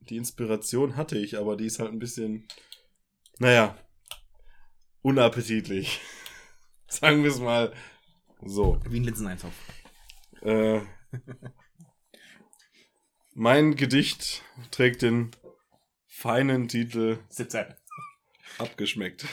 die 0.00 0.16
Inspiration 0.16 0.96
hatte 0.96 1.18
ich, 1.18 1.36
aber 1.38 1.56
die 1.56 1.66
ist 1.66 1.78
halt 1.80 1.90
ein 1.92 1.98
bisschen, 1.98 2.46
naja, 3.38 3.76
unappetitlich. 5.02 6.00
Sagen 6.88 7.22
wir 7.24 7.30
es 7.30 7.38
mal 7.40 7.72
so. 8.44 8.80
Wie 8.88 9.00
ein 9.00 9.04
Linseneintopf. 9.04 9.54
Äh, 10.42 10.80
mein 13.34 13.74
Gedicht 13.76 14.42
trägt 14.70 15.02
den 15.02 15.30
feinen 16.06 16.68
Titel 16.68 17.18
17. 17.28 17.74
Abgeschmeckt. 18.58 19.24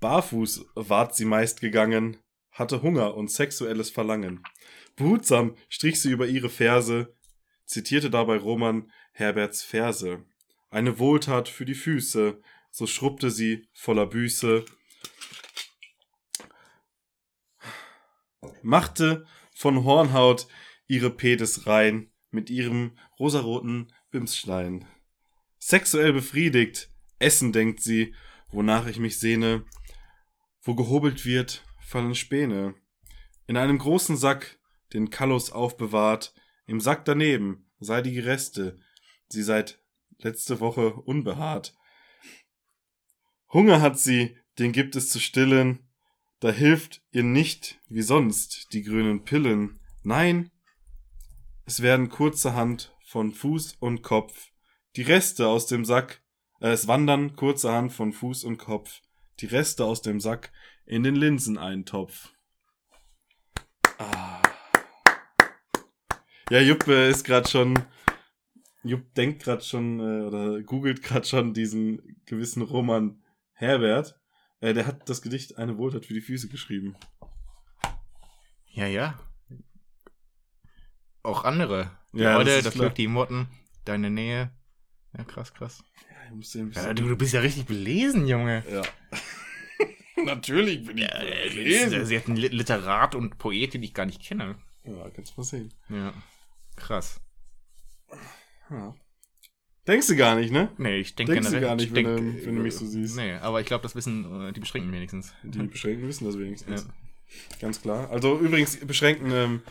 Barfuß 0.00 0.66
ward 0.74 1.14
sie 1.14 1.24
meist 1.24 1.60
gegangen, 1.60 2.18
hatte 2.50 2.82
Hunger 2.82 3.14
und 3.14 3.30
sexuelles 3.30 3.90
Verlangen. 3.90 4.42
Behutsam 4.96 5.56
strich 5.68 6.00
sie 6.00 6.10
über 6.10 6.26
ihre 6.26 6.48
Ferse, 6.48 7.14
zitierte 7.64 8.10
dabei 8.10 8.36
Roman 8.36 8.90
Herberts 9.12 9.62
Verse. 9.62 10.24
Eine 10.70 10.98
Wohltat 10.98 11.48
für 11.48 11.64
die 11.64 11.74
Füße, 11.74 12.40
so 12.70 12.86
schrubbte 12.86 13.30
sie 13.30 13.68
voller 13.72 14.06
Büße. 14.06 14.64
Machte 18.62 19.26
von 19.54 19.84
Hornhaut 19.84 20.46
ihre 20.86 21.10
Pedes 21.10 21.66
rein 21.66 22.10
mit 22.30 22.50
ihrem 22.50 22.98
rosaroten 23.18 23.92
Bimsstein. 24.10 24.86
Sexuell 25.58 26.12
befriedigt, 26.12 26.90
essen 27.18 27.52
denkt 27.52 27.80
sie, 27.80 28.14
wonach 28.50 28.86
ich 28.86 28.98
mich 28.98 29.18
sehne. 29.18 29.64
Wo 30.66 30.74
gehobelt 30.74 31.24
wird, 31.24 31.64
fallen 31.80 32.16
Späne. 32.16 32.74
In 33.46 33.56
einem 33.56 33.78
großen 33.78 34.16
Sack, 34.16 34.58
den 34.92 35.10
Kallus 35.10 35.52
aufbewahrt, 35.52 36.34
im 36.66 36.80
Sack 36.80 37.04
daneben 37.04 37.70
sei 37.78 38.02
die 38.02 38.18
Reste, 38.18 38.80
sie 39.28 39.44
seit 39.44 39.80
letzte 40.18 40.58
Woche 40.58 40.92
unbehaart. 40.92 41.76
Hunger 43.52 43.80
hat 43.80 43.98
sie, 43.98 44.36
den 44.58 44.72
gibt 44.72 44.96
es 44.96 45.08
zu 45.08 45.20
stillen, 45.20 45.88
da 46.40 46.50
hilft 46.50 47.00
ihr 47.12 47.22
nicht, 47.22 47.80
wie 47.88 48.02
sonst, 48.02 48.72
die 48.72 48.82
grünen 48.82 49.22
Pillen. 49.22 49.78
Nein, 50.02 50.50
es 51.64 51.80
werden 51.80 52.08
kurzerhand 52.08 52.92
von 53.04 53.32
Fuß 53.32 53.76
und 53.78 54.02
Kopf 54.02 54.50
die 54.96 55.02
Reste 55.02 55.46
aus 55.46 55.66
dem 55.66 55.84
Sack, 55.84 56.22
äh, 56.60 56.70
es 56.70 56.88
wandern 56.88 57.36
kurzerhand 57.36 57.92
von 57.92 58.12
Fuß 58.12 58.44
und 58.44 58.56
Kopf 58.56 59.02
die 59.40 59.46
Reste 59.46 59.84
aus 59.84 60.02
dem 60.02 60.20
Sack 60.20 60.52
in 60.84 61.02
den 61.02 61.16
Linseneintopf. 61.16 62.32
Ah. 63.98 64.42
Ja, 66.50 66.60
Jupp 66.60 66.86
äh, 66.86 67.10
ist 67.10 67.24
gerade 67.24 67.48
schon. 67.48 67.78
Jupp 68.82 69.14
denkt 69.14 69.42
gerade 69.42 69.62
schon 69.62 69.98
äh, 69.98 70.22
oder 70.24 70.62
googelt 70.62 71.02
gerade 71.02 71.26
schon 71.26 71.54
diesen 71.54 72.20
gewissen 72.24 72.62
Roman 72.62 73.20
Herbert. 73.52 74.18
Äh, 74.60 74.74
der 74.74 74.86
hat 74.86 75.08
das 75.08 75.22
Gedicht 75.22 75.58
Eine 75.58 75.76
Wohltat 75.76 76.06
für 76.06 76.14
die 76.14 76.20
Füße 76.20 76.48
geschrieben. 76.48 76.96
Ja, 78.68 78.86
ja. 78.86 79.18
Auch 81.22 81.42
andere. 81.44 81.90
Ja, 82.12 82.36
Leute, 82.36 82.50
das 82.50 82.64
das. 82.64 82.74
Glück, 82.74 82.94
die 82.94 83.08
Motten, 83.08 83.48
deine 83.84 84.10
Nähe. 84.10 84.52
Ja, 85.18 85.24
krass, 85.24 85.52
krass. 85.52 85.82
Ja, 86.08 86.26
ich 86.26 86.36
muss 86.36 86.50
den 86.52 86.68
ein 86.68 86.72
Ja, 86.72 86.94
du, 86.94 87.08
du 87.08 87.16
bist 87.16 87.32
ja 87.32 87.40
richtig 87.40 87.66
belesen, 87.66 88.28
Junge. 88.28 88.62
ja. 88.70 88.82
Natürlich 90.26 90.84
bin 90.86 90.98
ich 90.98 91.04
Ja, 91.04 91.22
äh, 91.22 91.48
belesen. 91.48 92.04
sie 92.06 92.16
hat 92.16 92.26
einen 92.26 92.36
Li- 92.36 92.48
Literat 92.48 93.14
und 93.14 93.38
Poet, 93.38 93.72
den 93.74 93.82
ich 93.82 93.94
gar 93.94 94.06
nicht 94.06 94.20
kenne. 94.22 94.56
Ja, 94.84 95.08
kannst 95.10 95.32
du 95.36 95.40
mal 95.40 95.44
sehen. 95.44 95.72
Ja. 95.88 96.12
Krass. 96.76 97.20
Ja. 98.70 98.94
Denkst 99.86 100.08
du 100.08 100.16
gar 100.16 100.34
nicht, 100.34 100.52
ne? 100.52 100.68
Nee, 100.78 100.96
ich 100.98 101.14
denke 101.14 101.34
Denkst 101.34 101.50
du 101.50 101.60
gar 101.60 101.76
nicht, 101.76 101.86
ich 101.86 101.94
wenn 101.94 102.04
denk, 102.04 102.18
du- 102.40 102.46
wenn 102.46 102.56
du 102.56 102.62
mich 102.62 102.74
so 102.74 102.84
siehst. 102.86 103.16
Nee, 103.16 103.34
aber 103.34 103.60
ich 103.60 103.66
glaube, 103.66 103.82
das 103.82 103.94
wissen 103.94 104.48
äh, 104.48 104.52
die 104.52 104.60
Beschränkten 104.60 104.92
wenigstens. 104.92 105.32
Die 105.44 105.58
Beschränkten 105.62 106.08
wissen 106.08 106.24
das 106.24 106.38
wenigstens. 106.38 106.82
Ja. 106.82 106.88
Ganz 107.60 107.80
klar. 107.82 108.10
Also 108.10 108.38
übrigens, 108.38 108.76
Beschränkten, 108.84 109.30
ähm, 109.32 109.62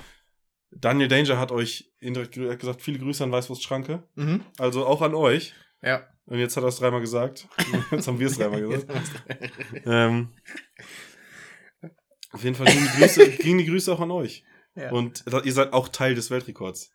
Daniel 0.71 1.07
Danger 1.09 1.37
hat 1.37 1.51
euch 1.51 1.93
indirekt 1.99 2.33
ge- 2.33 2.55
gesagt, 2.57 2.81
viele 2.81 2.99
Grüße 2.99 3.23
an 3.23 3.31
Weißwurstschranke. 3.31 4.03
Mhm. 4.15 4.43
Also 4.57 4.85
auch 4.85 5.01
an 5.01 5.15
euch. 5.15 5.53
Ja. 5.81 6.07
Und 6.25 6.39
jetzt 6.39 6.55
hat 6.57 6.63
er 6.63 6.67
es 6.69 6.77
dreimal 6.77 7.01
gesagt. 7.01 7.47
Jetzt 7.91 8.07
haben 8.07 8.19
wir 8.19 8.27
es 8.27 8.37
dreimal 8.37 8.61
gesagt. 8.61 8.91
ähm, 9.85 10.33
auf 12.31 12.43
jeden 12.43 12.55
Fall 12.55 12.65
gingen 12.67 12.89
die, 12.93 12.99
Grüße, 13.01 13.29
gingen 13.37 13.57
die 13.59 13.65
Grüße 13.65 13.93
auch 13.93 13.99
an 14.01 14.11
euch. 14.11 14.43
Ja. 14.75 14.91
Und 14.91 15.23
ihr 15.43 15.53
seid 15.53 15.71
auch 15.71 15.87
Teil 15.87 16.15
des 16.15 16.29
Weltrekords. 16.31 16.91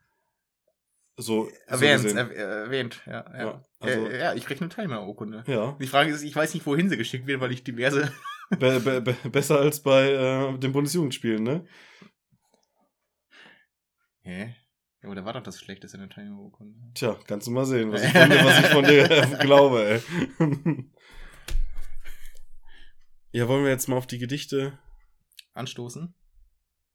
So, 1.17 1.45
so 1.47 1.51
Erwähnt, 1.67 2.05
er, 2.15 2.31
erwähnt, 2.35 3.03
ja. 3.07 3.25
Ja, 3.33 3.39
Ja, 3.45 3.63
also- 3.81 4.07
äh, 4.07 4.19
ja 4.19 4.35
ich 4.35 4.45
krieg 4.47 4.61
eine 4.61 4.71
Teilnehmerurkunde. 4.71 5.45
Ja, 5.47 5.77
Die 5.81 5.87
Frage 5.87 6.11
ist, 6.11 6.23
ich 6.23 6.35
weiß 6.35 6.55
nicht, 6.55 6.65
wohin 6.67 6.89
sie 6.89 6.97
geschickt 6.97 7.27
wird, 7.27 7.41
weil 7.41 7.53
ich 7.53 7.63
diverse. 7.65 8.13
be 8.59 8.81
be 8.81 9.01
be 9.01 9.15
besser 9.31 9.61
als 9.61 9.81
bei 9.83 10.11
äh, 10.13 10.59
den 10.59 10.73
Bundesjugendspielen, 10.73 11.43
ne? 11.43 11.67
Hä? 14.23 14.55
Ja, 15.03 15.09
aber 15.09 15.15
da 15.15 15.25
war 15.25 15.33
doch 15.33 15.43
das 15.43 15.59
Schlechteste 15.61 15.97
in 15.97 16.03
der 16.03 16.11
Teilnehmerurkunde. 16.11 16.75
Tja, 16.95 17.19
kannst 17.27 17.47
du 17.47 17.51
mal 17.53 17.65
sehen, 17.65 17.91
was 17.93 18.03
ich 18.03 18.11
von 18.13 18.29
dir, 18.31 18.45
was 18.45 18.59
ich 18.61 18.67
von 18.67 18.85
dir 18.85 19.11
äh, 19.11 19.37
glaube, 19.41 20.03
ey. 20.39 20.85
ja, 23.33 23.49
wollen 23.49 23.65
wir 23.65 23.71
jetzt 23.71 23.89
mal 23.89 23.97
auf 23.97 24.07
die 24.07 24.19
Gedichte, 24.19 24.79
Anstoßen? 25.55 26.15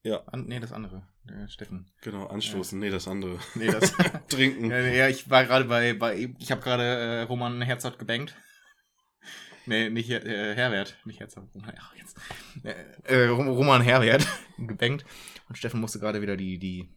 Ja. 0.04 0.24
An, 0.28 0.46
nee, 0.46 0.60
das 0.60 0.72
andere. 0.72 1.08
Der 1.24 1.48
Steffen. 1.48 1.92
genau, 2.02 2.28
anstoßen. 2.28 2.78
Nee, 2.80 2.92
das 2.92 3.08
andere. 3.08 3.40
Nee, 3.56 3.68
das. 3.68 3.92
Trinken. 4.28 4.70
ja, 4.70 4.80
ja, 4.80 5.08
ich 5.10 5.30
war 5.30 5.44
gerade 5.46 5.66
bei, 5.66 5.94
bei. 5.94 6.30
Ich 6.38 6.52
habe 6.52 6.62
gerade 6.62 6.84
äh, 6.84 7.22
Roman 7.24 7.62
Herzog 7.64 7.98
gebankt. 7.98 8.36
Nee, 9.66 9.90
nicht 9.90 10.12
äh, 10.12 10.54
Herbert. 10.56 10.96
Nicht 11.06 11.20
Herzog. 11.20 11.50
Roman, 11.56 11.74
ach, 11.80 11.96
jetzt. 11.96 12.16
Äh, 12.64 12.76
äh, 13.24 13.28
Rom- 13.30 13.48
Roman 13.50 13.82
Herbert 13.82 14.28
gebankt. 14.60 15.06
Und 15.50 15.58
Steffen 15.58 15.82
musste 15.82 16.00
gerade 16.00 16.22
wieder 16.22 16.38
die, 16.38 16.60
die, 16.60 16.96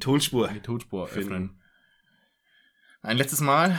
Tonspur. 0.00 0.48
die 0.48 0.60
Tonspur 0.60 1.06
Finden. 1.08 1.32
öffnen. 1.32 1.62
Ein 3.02 3.16
letztes 3.16 3.40
Mal 3.40 3.78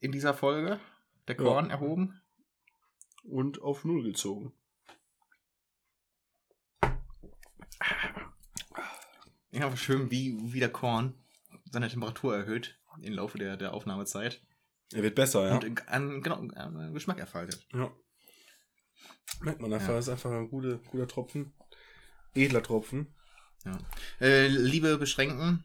in 0.00 0.12
dieser 0.12 0.34
Folge 0.34 0.80
der 1.28 1.36
Ja. 1.36 1.42
Korn 1.42 1.70
erhoben. 1.70 2.20
Und 3.22 3.62
auf 3.62 3.84
Null 3.84 4.02
gezogen. 4.02 4.52
Ja, 9.50 9.74
schön, 9.76 10.10
wie, 10.10 10.36
wie 10.52 10.58
der 10.60 10.70
Korn 10.72 11.14
seine 11.70 11.88
Temperatur 11.88 12.36
erhöht 12.36 12.78
im 13.00 13.14
Laufe 13.14 13.38
der, 13.38 13.56
der 13.56 13.72
Aufnahmezeit. 13.72 14.42
Er 14.92 15.02
wird 15.02 15.14
besser, 15.14 15.48
ja. 15.48 15.54
Und 15.54 15.88
an, 15.88 16.22
genau, 16.22 16.36
an 16.54 16.92
Geschmack 16.92 17.18
erfaltet. 17.18 17.66
ja. 17.72 17.90
Merkt 19.40 19.60
man 19.60 19.72
einfach, 19.72 19.88
Ja. 19.90 19.98
ist 19.98 20.08
einfach 20.08 20.30
ein 20.30 20.48
guter, 20.48 20.78
guter 20.78 21.08
Tropfen. 21.08 21.52
Edler 22.34 22.62
Tropfen. 22.62 23.14
Äh, 24.20 24.48
liebe 24.48 24.96
Beschränkten, 24.98 25.64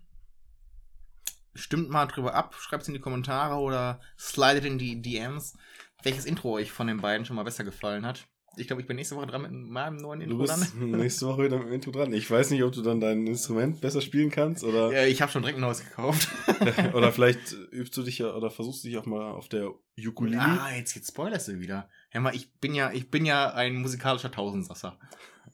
stimmt 1.56 1.90
mal 1.90 2.06
drüber 2.06 2.34
ab, 2.36 2.56
schreibt 2.60 2.84
es 2.84 2.88
in 2.88 2.94
die 2.94 3.00
Kommentare 3.00 3.56
oder 3.56 4.00
slidet 4.18 4.66
in 4.66 4.78
die 4.78 5.02
DMs, 5.02 5.56
welches 6.04 6.26
Intro 6.26 6.54
euch 6.54 6.72
von 6.72 6.88
den 6.88 7.02
beiden 7.02 7.26
schon 7.26 7.36
mal 7.36 7.44
besser 7.44 7.64
gefallen 7.64 8.06
hat. 8.06 8.28
Ich 8.56 8.68
glaube, 8.68 8.82
ich 8.82 8.88
bin 8.88 8.98
nächste 8.98 9.16
Woche 9.16 9.28
dran 9.28 9.44
mit 9.44 9.52
meinem 9.52 9.98
neuen 9.98 10.20
Du 10.22 10.26
Intro 10.26 10.38
bist 10.40 10.74
dann. 10.74 10.92
nächste 10.92 11.28
Woche 11.28 11.44
wieder 11.44 11.58
mit 11.60 11.68
dem 11.68 11.74
Intro 11.74 11.92
dran. 11.92 12.12
Ich 12.14 12.30
weiß 12.30 12.50
nicht, 12.50 12.64
ob 12.64 12.74
du 12.74 12.82
dann 12.82 13.00
dein 13.00 13.26
Instrument 13.28 13.80
besser 13.80 14.02
spielen 14.02 14.32
kannst 14.32 14.64
oder, 14.64 14.92
Ja, 14.92 15.06
ich 15.06 15.22
habe 15.22 15.32
schon 15.32 15.44
direkt 15.44 15.60
ein 15.60 15.62
neues 15.62 15.84
gekauft. 15.86 16.28
oder 16.94 17.12
vielleicht 17.14 17.54
übst 17.72 17.96
du 17.96 18.04
dich 18.04 18.18
ja 18.18 18.34
oder 18.34 18.50
versuchst 18.50 18.84
du 18.84 18.88
dich 18.88 18.98
auch 18.98 19.06
mal 19.06 19.32
auf 19.32 19.50
der 19.50 19.70
Ukulele. 19.98 20.42
ah, 20.42 20.76
jetzt, 20.76 20.96
jetzt 20.96 21.10
spoilerst 21.10 21.48
du 21.48 21.60
wieder. 21.60 21.90
Hör 22.10 22.22
mal, 22.22 22.36
ich 22.36 22.52
bin 22.56 22.74
ja, 22.74 22.92
ich 22.92 23.10
bin 23.12 23.26
ja 23.26 23.54
ein 23.54 23.76
musikalischer 23.76 24.32
Tausendsasser. 24.32 24.98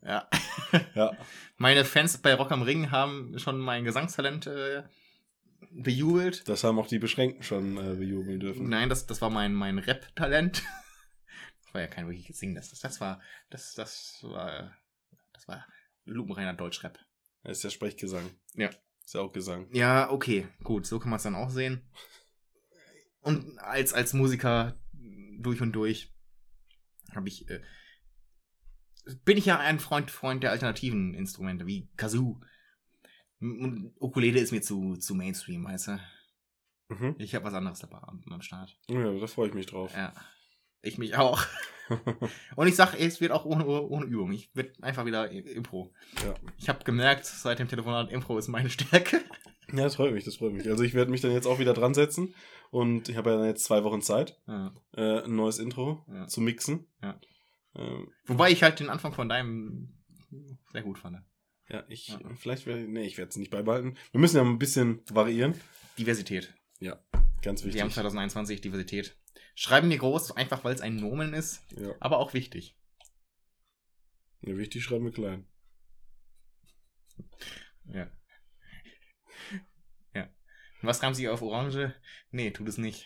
Ja. 0.06 0.30
Ja. 0.94 1.18
Meine 1.58 1.86
Fans 1.86 2.18
bei 2.18 2.34
Rock 2.34 2.52
am 2.52 2.62
Ring 2.62 2.92
haben 2.92 3.38
schon 3.40 3.60
mein 3.60 3.86
Gesangstalent 3.86 4.48
äh, 4.48 4.84
bejubelt. 5.72 6.50
Das 6.50 6.66
haben 6.66 6.80
auch 6.80 6.88
die 6.88 7.00
Beschränkten 7.00 7.44
schon 7.44 7.78
äh, 7.78 7.96
bejubeln 7.96 8.42
dürfen. 8.42 8.68
Nein, 8.68 8.90
das, 8.90 9.06
das 9.06 9.22
war 9.22 9.30
mein, 9.30 9.54
mein 9.54 9.80
Rap-Talent. 9.80 10.64
Das 11.62 11.74
war 11.74 11.82
ja 11.82 11.88
kein 11.88 12.08
wirkliches 12.08 12.40
Singen. 12.40 12.56
Das, 12.56 12.70
das, 12.70 12.80
das 12.80 13.02
war, 13.02 13.22
das, 13.50 13.74
das 13.74 14.20
war, 14.22 14.74
das 15.34 15.46
war 15.48 15.66
lupenreiner 16.06 16.54
Deutschrap. 16.54 16.98
Das 17.44 17.58
ist 17.58 17.64
ja 17.64 17.70
Sprechgesang. 17.70 18.30
Ja. 18.54 18.70
Ist 19.04 19.14
ja 19.14 19.22
auch 19.22 19.34
Gesang. 19.34 19.68
Ja, 19.74 20.10
okay, 20.10 20.48
gut, 20.64 20.86
so 20.86 21.00
kann 21.00 21.10
man 21.10 21.18
es 21.18 21.24
dann 21.24 21.36
auch 21.36 21.50
sehen. 21.50 21.88
Und 23.20 23.60
als, 23.60 23.94
als 23.94 24.14
Musiker 24.14 24.80
durch 25.40 25.62
und 25.62 25.74
durch 25.74 26.14
habe 27.14 27.28
ich, 27.28 27.50
äh, 27.50 27.62
bin 29.24 29.38
ich 29.38 29.46
ja 29.46 29.60
ein 29.60 29.80
Freund, 29.80 30.12
Freund 30.12 30.44
der 30.44 30.52
alternativen 30.52 31.14
Instrumente, 31.14 31.66
wie 31.66 31.88
Kazoo. 31.98 32.40
Und 33.40 33.94
Ukulele 34.00 34.40
ist 34.40 34.52
mir 34.52 34.62
zu, 34.62 34.96
zu 34.96 35.14
Mainstream, 35.16 35.66
weißt 35.66 35.88
du? 35.90 36.00
Mhm. 36.90 37.16
Ich 37.18 37.36
habe 37.36 37.46
was 37.46 37.54
anderes 37.54 37.80
dabei 37.80 37.98
am, 38.00 38.24
am 38.30 38.42
Start. 38.42 38.78
Ja, 38.90 39.12
da 39.12 39.28
freue 39.28 39.50
ich 39.50 39.54
mich 39.54 39.66
drauf. 39.66 39.92
Ja. 39.96 40.14
Ich 40.82 40.98
mich 40.98 41.16
auch. 41.16 41.44
Und 42.56 42.68
ich 42.68 42.76
sag, 42.76 42.94
es 43.00 43.22
wird 43.22 43.32
auch 43.32 43.46
ohne, 43.46 43.66
ohne 43.66 44.06
Übung. 44.06 44.32
Ich 44.32 44.50
wird 44.56 44.82
einfach 44.84 45.06
wieder 45.06 45.30
Impro. 45.32 45.94
Ja. 46.24 46.34
Ich 46.58 46.70
habe 46.70 46.84
gemerkt, 46.84 47.26
seit 47.26 47.60
dem 47.60 47.68
Telefonat, 47.68 48.12
Impro 48.12 48.38
ist 48.38 48.48
meine 48.48 48.70
Stärke. 48.70 49.22
Ja, 49.74 49.84
das 49.84 49.96
freut 49.96 50.14
mich, 50.14 50.24
das 50.26 50.38
freut 50.38 50.54
mich. 50.54 50.68
Also 50.70 50.84
ich 50.84 50.94
werde 50.94 51.10
mich 51.12 51.22
dann 51.22 51.32
jetzt 51.32 51.48
auch 51.48 51.58
wieder 51.60 51.74
dran 51.74 51.96
setzen 51.96 52.36
und 52.70 53.10
ich 53.10 53.18
habe 53.18 53.32
ja 53.32 53.38
dann 53.38 53.48
jetzt 53.48 53.66
zwei 53.66 53.84
Wochen 53.84 54.02
Zeit, 54.02 54.40
Ja. 54.48 54.74
äh, 54.96 55.24
ein 55.24 55.36
neues 55.36 55.58
Intro 55.58 56.06
Ja. 56.08 56.28
zu 56.28 56.40
mixen. 56.40 56.86
Ja. 57.02 57.20
Ähm, 57.76 58.12
Wobei 58.26 58.52
ich 58.52 58.64
halt 58.64 58.80
den 58.80 58.90
Anfang 58.90 59.14
von 59.14 59.28
deinem 59.30 59.94
sehr 60.72 60.84
gut 60.84 60.98
fand. 61.00 61.18
ja, 61.70 61.84
ich, 61.90 62.08
Ja. 62.10 62.20
vielleicht 62.36 62.66
werde 62.66 62.82
nee, 62.88 63.06
ich 63.06 63.18
werde 63.18 63.30
es 63.30 63.38
nicht 63.38 63.52
beibehalten. 63.52 63.98
Wir 64.12 64.20
müssen 64.20 64.38
ja 64.38 64.44
ein 64.44 64.60
bisschen 64.60 65.02
variieren. 65.10 65.60
Diversität. 65.98 66.54
Ganz 67.42 67.62
Wir 67.62 67.68
wichtig. 67.68 67.82
haben 67.84 67.92
2021 67.92 68.60
Diversität. 68.62 69.18
Schreiben 69.54 69.90
wir 69.90 69.98
groß, 70.00 70.32
einfach 70.36 70.64
weil 70.64 70.74
es 70.74 70.82
ein 70.82 70.96
Nomen 70.96 71.34
ist, 71.34 71.64
Ja. 71.78 71.94
aber 72.00 72.18
auch 72.18 72.34
wichtig. 72.34 72.76
ja, 74.42 74.58
wichtig 74.58 74.84
schreiben 74.84 75.06
wir 75.06 75.12
klein. 75.14 75.48
Ja. 77.86 78.10
Ja. 80.14 80.24
Und 80.24 80.88
was 80.90 81.00
kam 81.00 81.14
sie 81.14 81.30
auf 81.30 81.42
Orange? 81.44 81.94
Nee, 82.32 82.50
tut 82.52 82.68
es 82.68 82.78
nicht. 82.80 83.06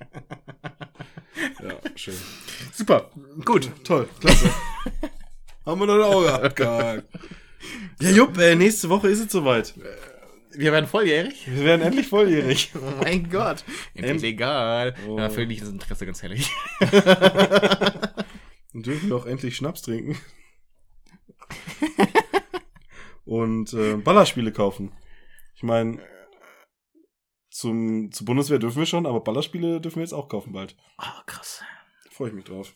Ja, 1.62 1.74
schön. 1.96 2.14
Super, 2.72 3.10
gut. 3.44 3.70
Toll, 3.84 4.08
klasse. 4.20 4.50
haben 5.66 5.80
wir 5.80 5.86
noch 5.86 5.94
ein 5.96 6.02
Auge 6.02 6.32
abgehakt. 6.32 7.04
Ja, 8.00 8.10
Jupp, 8.10 8.38
äh, 8.38 8.54
nächste 8.54 8.88
Woche 8.88 9.08
ist 9.08 9.20
es 9.20 9.32
soweit. 9.32 9.74
Wir 10.52 10.72
werden 10.72 10.86
volljährig. 10.86 11.46
Wir 11.46 11.64
werden 11.64 11.82
endlich 11.82 12.08
volljährig. 12.08 12.72
Oh 12.80 13.02
mein 13.02 13.28
Gott. 13.28 13.64
Endlich 13.94 14.14
Ähm, 14.16 14.18
legal. 14.22 14.94
oh. 15.06 15.18
Ja, 15.18 15.28
für 15.28 15.46
dich 15.46 15.58
ist 15.58 15.64
das 15.66 15.72
Interesse 15.72 16.06
ganz 16.06 16.22
herrlich. 16.22 16.50
Und 18.72 18.86
dürfen 18.86 19.08
wir 19.10 19.16
auch 19.16 19.26
endlich 19.26 19.56
Schnaps 19.56 19.82
trinken. 19.82 20.16
Und 23.24 23.72
äh, 23.72 23.96
Ballerspiele 23.96 24.52
kaufen. 24.52 24.92
Ich 25.56 25.62
meine, 25.62 25.98
zum, 27.56 28.12
zur 28.12 28.26
Bundeswehr 28.26 28.58
dürfen 28.58 28.78
wir 28.78 28.86
schon, 28.86 29.06
aber 29.06 29.20
Ballerspiele 29.20 29.80
dürfen 29.80 29.96
wir 29.96 30.02
jetzt 30.02 30.12
auch 30.12 30.28
kaufen 30.28 30.52
bald. 30.52 30.76
Ah, 30.98 31.22
krass. 31.24 31.62
Freue 32.10 32.28
ich 32.28 32.34
mich 32.34 32.44
drauf. 32.44 32.74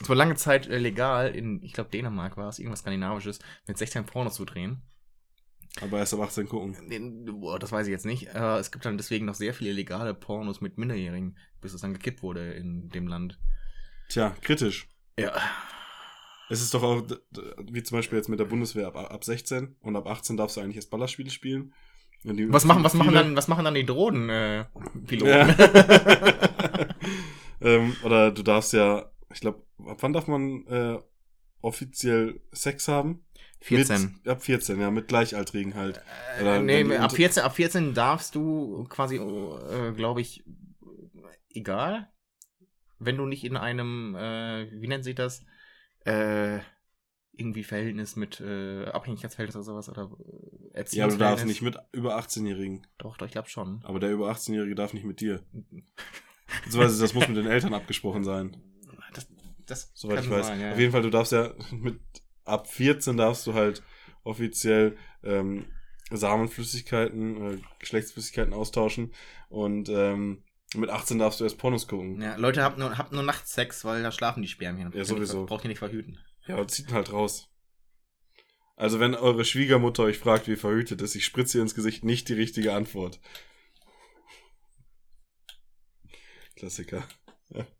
Es 0.00 0.08
war 0.08 0.16
lange 0.16 0.36
Zeit 0.36 0.66
äh, 0.68 0.78
legal, 0.78 1.34
in, 1.34 1.62
ich 1.62 1.74
glaube, 1.74 1.90
Dänemark 1.90 2.38
war 2.38 2.48
es, 2.48 2.58
irgendwas 2.58 2.80
Skandinavisches, 2.80 3.40
mit 3.66 3.76
16 3.76 4.06
Pornos 4.06 4.34
zu 4.34 4.46
drehen. 4.46 4.80
Aber 5.82 5.98
erst 5.98 6.14
ab 6.14 6.20
18 6.20 6.48
gucken. 6.48 7.26
Boah, 7.40 7.58
das 7.58 7.72
weiß 7.72 7.86
ich 7.86 7.90
jetzt 7.90 8.06
nicht. 8.06 8.28
Äh, 8.28 8.58
es 8.58 8.72
gibt 8.72 8.86
dann 8.86 8.96
deswegen 8.96 9.26
noch 9.26 9.34
sehr 9.34 9.52
viele 9.52 9.72
legale 9.72 10.14
Pornos 10.14 10.62
mit 10.62 10.78
Minderjährigen, 10.78 11.36
bis 11.60 11.74
es 11.74 11.82
dann 11.82 11.92
gekippt 11.92 12.22
wurde 12.22 12.52
in 12.52 12.88
dem 12.88 13.06
Land. 13.06 13.38
Tja, 14.08 14.34
kritisch. 14.40 14.88
Ja. 15.18 15.32
Es 16.48 16.62
ist 16.62 16.72
doch 16.72 16.82
auch, 16.82 17.02
wie 17.70 17.82
zum 17.82 17.98
Beispiel 17.98 18.16
jetzt 18.16 18.28
mit 18.28 18.40
der 18.40 18.46
Bundeswehr 18.46 18.86
ab, 18.86 18.96
ab 18.96 19.24
16 19.24 19.76
und 19.80 19.94
ab 19.94 20.06
18 20.06 20.38
darfst 20.38 20.56
du 20.56 20.62
eigentlich 20.62 20.76
erst 20.76 20.90
Ballerspiele 20.90 21.30
spielen. 21.30 21.74
Was 22.24 22.64
machen, 22.64 22.84
was 22.84 22.94
machen 22.94 23.14
dann, 23.14 23.36
was 23.36 23.48
machen 23.48 23.64
dann 23.64 23.74
die 23.74 23.86
Drohnen, 23.86 24.28
äh, 24.28 24.64
ähm, 27.60 27.96
oder 28.02 28.30
du 28.30 28.42
darfst 28.42 28.72
ja, 28.72 29.10
ich 29.32 29.40
glaube, 29.40 29.62
ab 29.86 29.98
wann 30.00 30.12
darf 30.12 30.26
man 30.26 30.66
äh, 30.66 30.98
offiziell 31.62 32.40
Sex 32.52 32.88
haben? 32.88 33.24
14. 33.62 34.14
Mit, 34.22 34.28
ab 34.28 34.42
14, 34.42 34.80
ja, 34.80 34.90
mit 34.90 35.08
Gleichaltrigen 35.08 35.74
halt. 35.74 36.00
Äh, 36.38 36.42
Oder 36.42 36.60
nee, 36.60 36.80
wenn 36.80 36.88
die 36.90 36.96
ab 36.96 37.04
unter- 37.04 37.16
14, 37.16 37.42
ab 37.42 37.54
14 37.54 37.94
darfst 37.94 38.34
du 38.34 38.84
quasi, 38.88 39.16
äh, 39.16 39.92
glaube 39.92 40.20
ich, 40.22 40.44
egal, 41.50 42.08
wenn 42.98 43.16
du 43.16 43.26
nicht 43.26 43.44
in 43.44 43.56
einem, 43.56 44.14
äh, 44.14 44.68
wie 44.72 44.88
nennt 44.88 45.04
sich 45.04 45.14
das, 45.14 45.44
äh, 46.04 46.58
irgendwie 47.40 47.64
Verhältnis 47.64 48.14
mit 48.16 48.40
äh, 48.40 48.84
Abhängigkeitsverhältnis 48.86 49.56
oder 49.56 49.64
sowas 49.64 49.88
oder 49.88 50.10
äh, 50.74 50.84
Ja, 50.92 51.04
aber 51.04 51.12
du 51.12 51.18
darfst 51.18 51.44
Erziehungsverhältnis. 51.44 51.46
nicht 51.46 51.62
mit 51.62 51.76
über 51.92 52.18
18-Jährigen. 52.18 52.86
Doch, 52.98 53.16
doch, 53.16 53.26
ich 53.26 53.32
glaube 53.32 53.48
schon. 53.48 53.80
Aber 53.84 53.98
der 53.98 54.10
über 54.12 54.30
18-Jährige 54.30 54.74
darf 54.74 54.92
nicht 54.92 55.04
mit 55.04 55.20
dir. 55.20 55.42
Beziehungsweise 56.64 57.00
das 57.00 57.14
muss 57.14 57.28
mit 57.28 57.36
den 57.36 57.46
Eltern 57.46 57.74
abgesprochen 57.74 58.24
sein. 58.24 58.56
Das, 59.14 59.26
das 59.66 59.90
Soweit 59.94 60.24
ich 60.24 60.30
weiß. 60.30 60.46
sein, 60.46 60.60
ja. 60.60 60.72
Auf 60.72 60.78
jeden 60.78 60.92
Fall, 60.92 61.02
du 61.02 61.10
darfst 61.10 61.32
ja 61.32 61.54
mit 61.72 61.98
ab 62.44 62.68
14 62.68 63.16
darfst 63.16 63.46
du 63.46 63.54
halt 63.54 63.82
offiziell 64.24 64.96
ähm, 65.22 65.66
Samenflüssigkeiten, 66.10 67.54
äh, 67.54 67.58
Geschlechtsflüssigkeiten 67.78 68.52
austauschen 68.52 69.12
und 69.48 69.88
ähm, 69.88 70.42
mit 70.76 70.90
18 70.90 71.18
darfst 71.18 71.40
du 71.40 71.44
erst 71.44 71.58
Pornos 71.58 71.88
gucken. 71.88 72.20
Ja, 72.20 72.36
Leute, 72.36 72.62
habt 72.62 72.78
nur, 72.78 72.96
habt 72.96 73.12
nur 73.12 73.22
nachts 73.24 73.52
Sex, 73.54 73.84
weil 73.84 74.02
da 74.02 74.12
schlafen 74.12 74.42
die 74.42 74.48
Spermien. 74.48 74.92
Ja, 74.94 75.04
sowieso. 75.04 75.46
Braucht 75.46 75.64
ihr 75.64 75.68
nicht 75.68 75.78
verhüten. 75.78 76.18
Ja, 76.50 76.56
und 76.56 76.68
zieht 76.68 76.88
ihn 76.88 76.94
halt 76.94 77.12
raus. 77.12 77.48
Also 78.74 78.98
wenn 78.98 79.14
eure 79.14 79.44
Schwiegermutter 79.44 80.02
euch 80.02 80.18
fragt, 80.18 80.48
wie 80.48 80.56
verhütet 80.56 81.00
ist, 81.00 81.14
ich 81.14 81.24
spritze 81.24 81.58
ihr 81.58 81.62
ins 81.62 81.76
Gesicht 81.76 82.02
nicht 82.02 82.28
die 82.28 82.32
richtige 82.34 82.72
Antwort. 82.72 83.20
Klassiker. 86.56 87.06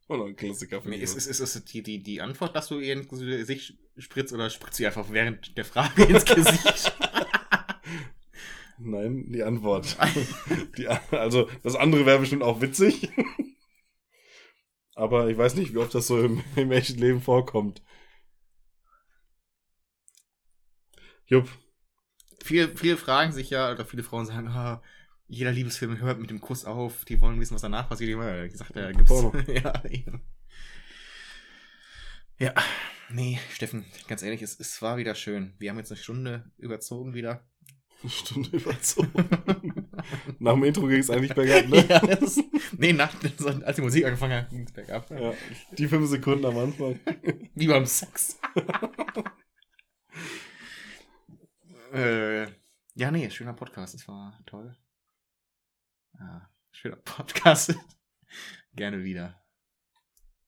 Noch 0.09 0.25
ein 0.25 0.37
Klassiker 0.37 0.81
für 0.81 0.89
Nee, 0.89 0.97
mich. 0.99 1.03
ist, 1.03 1.17
ist, 1.17 1.27
ist, 1.27 1.41
ist 1.57 1.73
die, 1.73 1.83
die, 1.83 2.01
die 2.01 2.21
Antwort, 2.21 2.55
dass 2.55 2.69
du 2.69 2.79
ihr 2.79 2.93
ins 2.93 3.09
Gesicht 3.09 3.75
spritzt 3.99 4.33
oder 4.33 4.49
spritzt 4.51 4.77
sie 4.77 4.87
einfach 4.87 5.11
während 5.11 5.57
der 5.59 5.65
Frage 5.65 6.05
ins 6.05 6.25
Gesicht? 6.25 6.93
Nein, 8.79 9.31
die 9.33 9.43
Antwort. 9.43 9.97
die, 10.79 10.87
also, 10.89 11.49
das 11.65 11.75
andere 11.77 12.07
wäre 12.07 12.21
bestimmt 12.21 12.43
auch 12.45 12.61
witzig. 12.61 13.11
Aber 14.95 15.29
ich 15.29 15.37
weiß 15.37 15.57
nicht, 15.57 15.73
wie 15.75 15.79
oft 15.79 15.95
das 15.95 16.07
so 16.07 16.21
im, 16.23 16.43
im 16.57 16.71
echten 16.71 16.99
Leben 17.01 17.21
vorkommt. 17.21 17.83
Jupp. 21.31 21.49
viele, 22.43 22.77
viele 22.77 22.97
fragen 22.97 23.33
sich 23.33 23.51
ja, 23.51 23.71
oder 23.71 23.85
viele 23.85 24.03
Frauen 24.03 24.27
sagen, 24.27 24.49
ah, 24.49 24.83
jeder 25.29 25.53
Liebesfilm 25.53 26.01
hört 26.01 26.19
mit 26.19 26.29
dem 26.29 26.41
Kuss 26.41 26.65
auf, 26.65 27.05
die 27.05 27.21
wollen 27.21 27.39
wissen, 27.39 27.55
was 27.55 27.63
danach 27.63 27.89
passiert. 27.89 28.11
Ich 28.11 28.17
habe 28.17 28.49
gesagt, 28.49 28.75
ja, 28.75 28.91
gibt's. 28.91 29.13
Ja, 29.65 29.85
eben. 29.85 30.23
ja, 32.37 32.53
nee, 33.11 33.39
Steffen, 33.53 33.85
ganz 34.09 34.25
ehrlich, 34.25 34.43
es, 34.43 34.59
es 34.59 34.83
war 34.83 34.97
wieder 34.97 35.15
schön. 35.15 35.55
Wir 35.59 35.71
haben 35.71 35.79
jetzt 35.79 35.93
eine 35.93 36.01
Stunde 36.01 36.51
überzogen 36.59 37.15
wieder. 37.15 37.45
Eine 38.03 38.11
Stunde 38.11 38.57
überzogen. 38.57 39.13
Nach 40.39 40.55
dem 40.55 40.65
Intro 40.65 40.87
ging 40.87 41.01
es 41.01 41.11
eigentlich 41.11 41.35
bergab, 41.35 41.69
ne? 41.69 41.87
ja, 41.87 42.01
das, 42.01 42.41
nee, 42.79 42.95
nach, 42.95 43.13
als 43.63 43.77
die 43.77 43.83
Musik 43.83 44.07
angefangen 44.07 44.39
hat, 44.39 44.49
ging 44.49 44.63
es 44.63 44.73
bergab. 44.73 45.11
Ja, 45.11 45.35
die 45.77 45.87
fünf 45.87 46.09
Sekunden 46.09 46.47
am 46.47 46.57
Anfang. 46.57 46.99
Wie 47.55 47.67
beim 47.67 47.85
Sex. 47.85 48.39
Äh, 51.93 52.47
ja, 52.95 53.11
nee, 53.11 53.31
schöner 53.31 53.55
Podcast. 53.55 53.95
Das 53.95 54.07
war 54.09 54.39
toll. 54.47 54.77
Ja, 56.19 56.51
schöner 56.73 56.97
Podcast. 57.05 57.75
Gerne 58.75 59.03
wieder. 59.03 59.41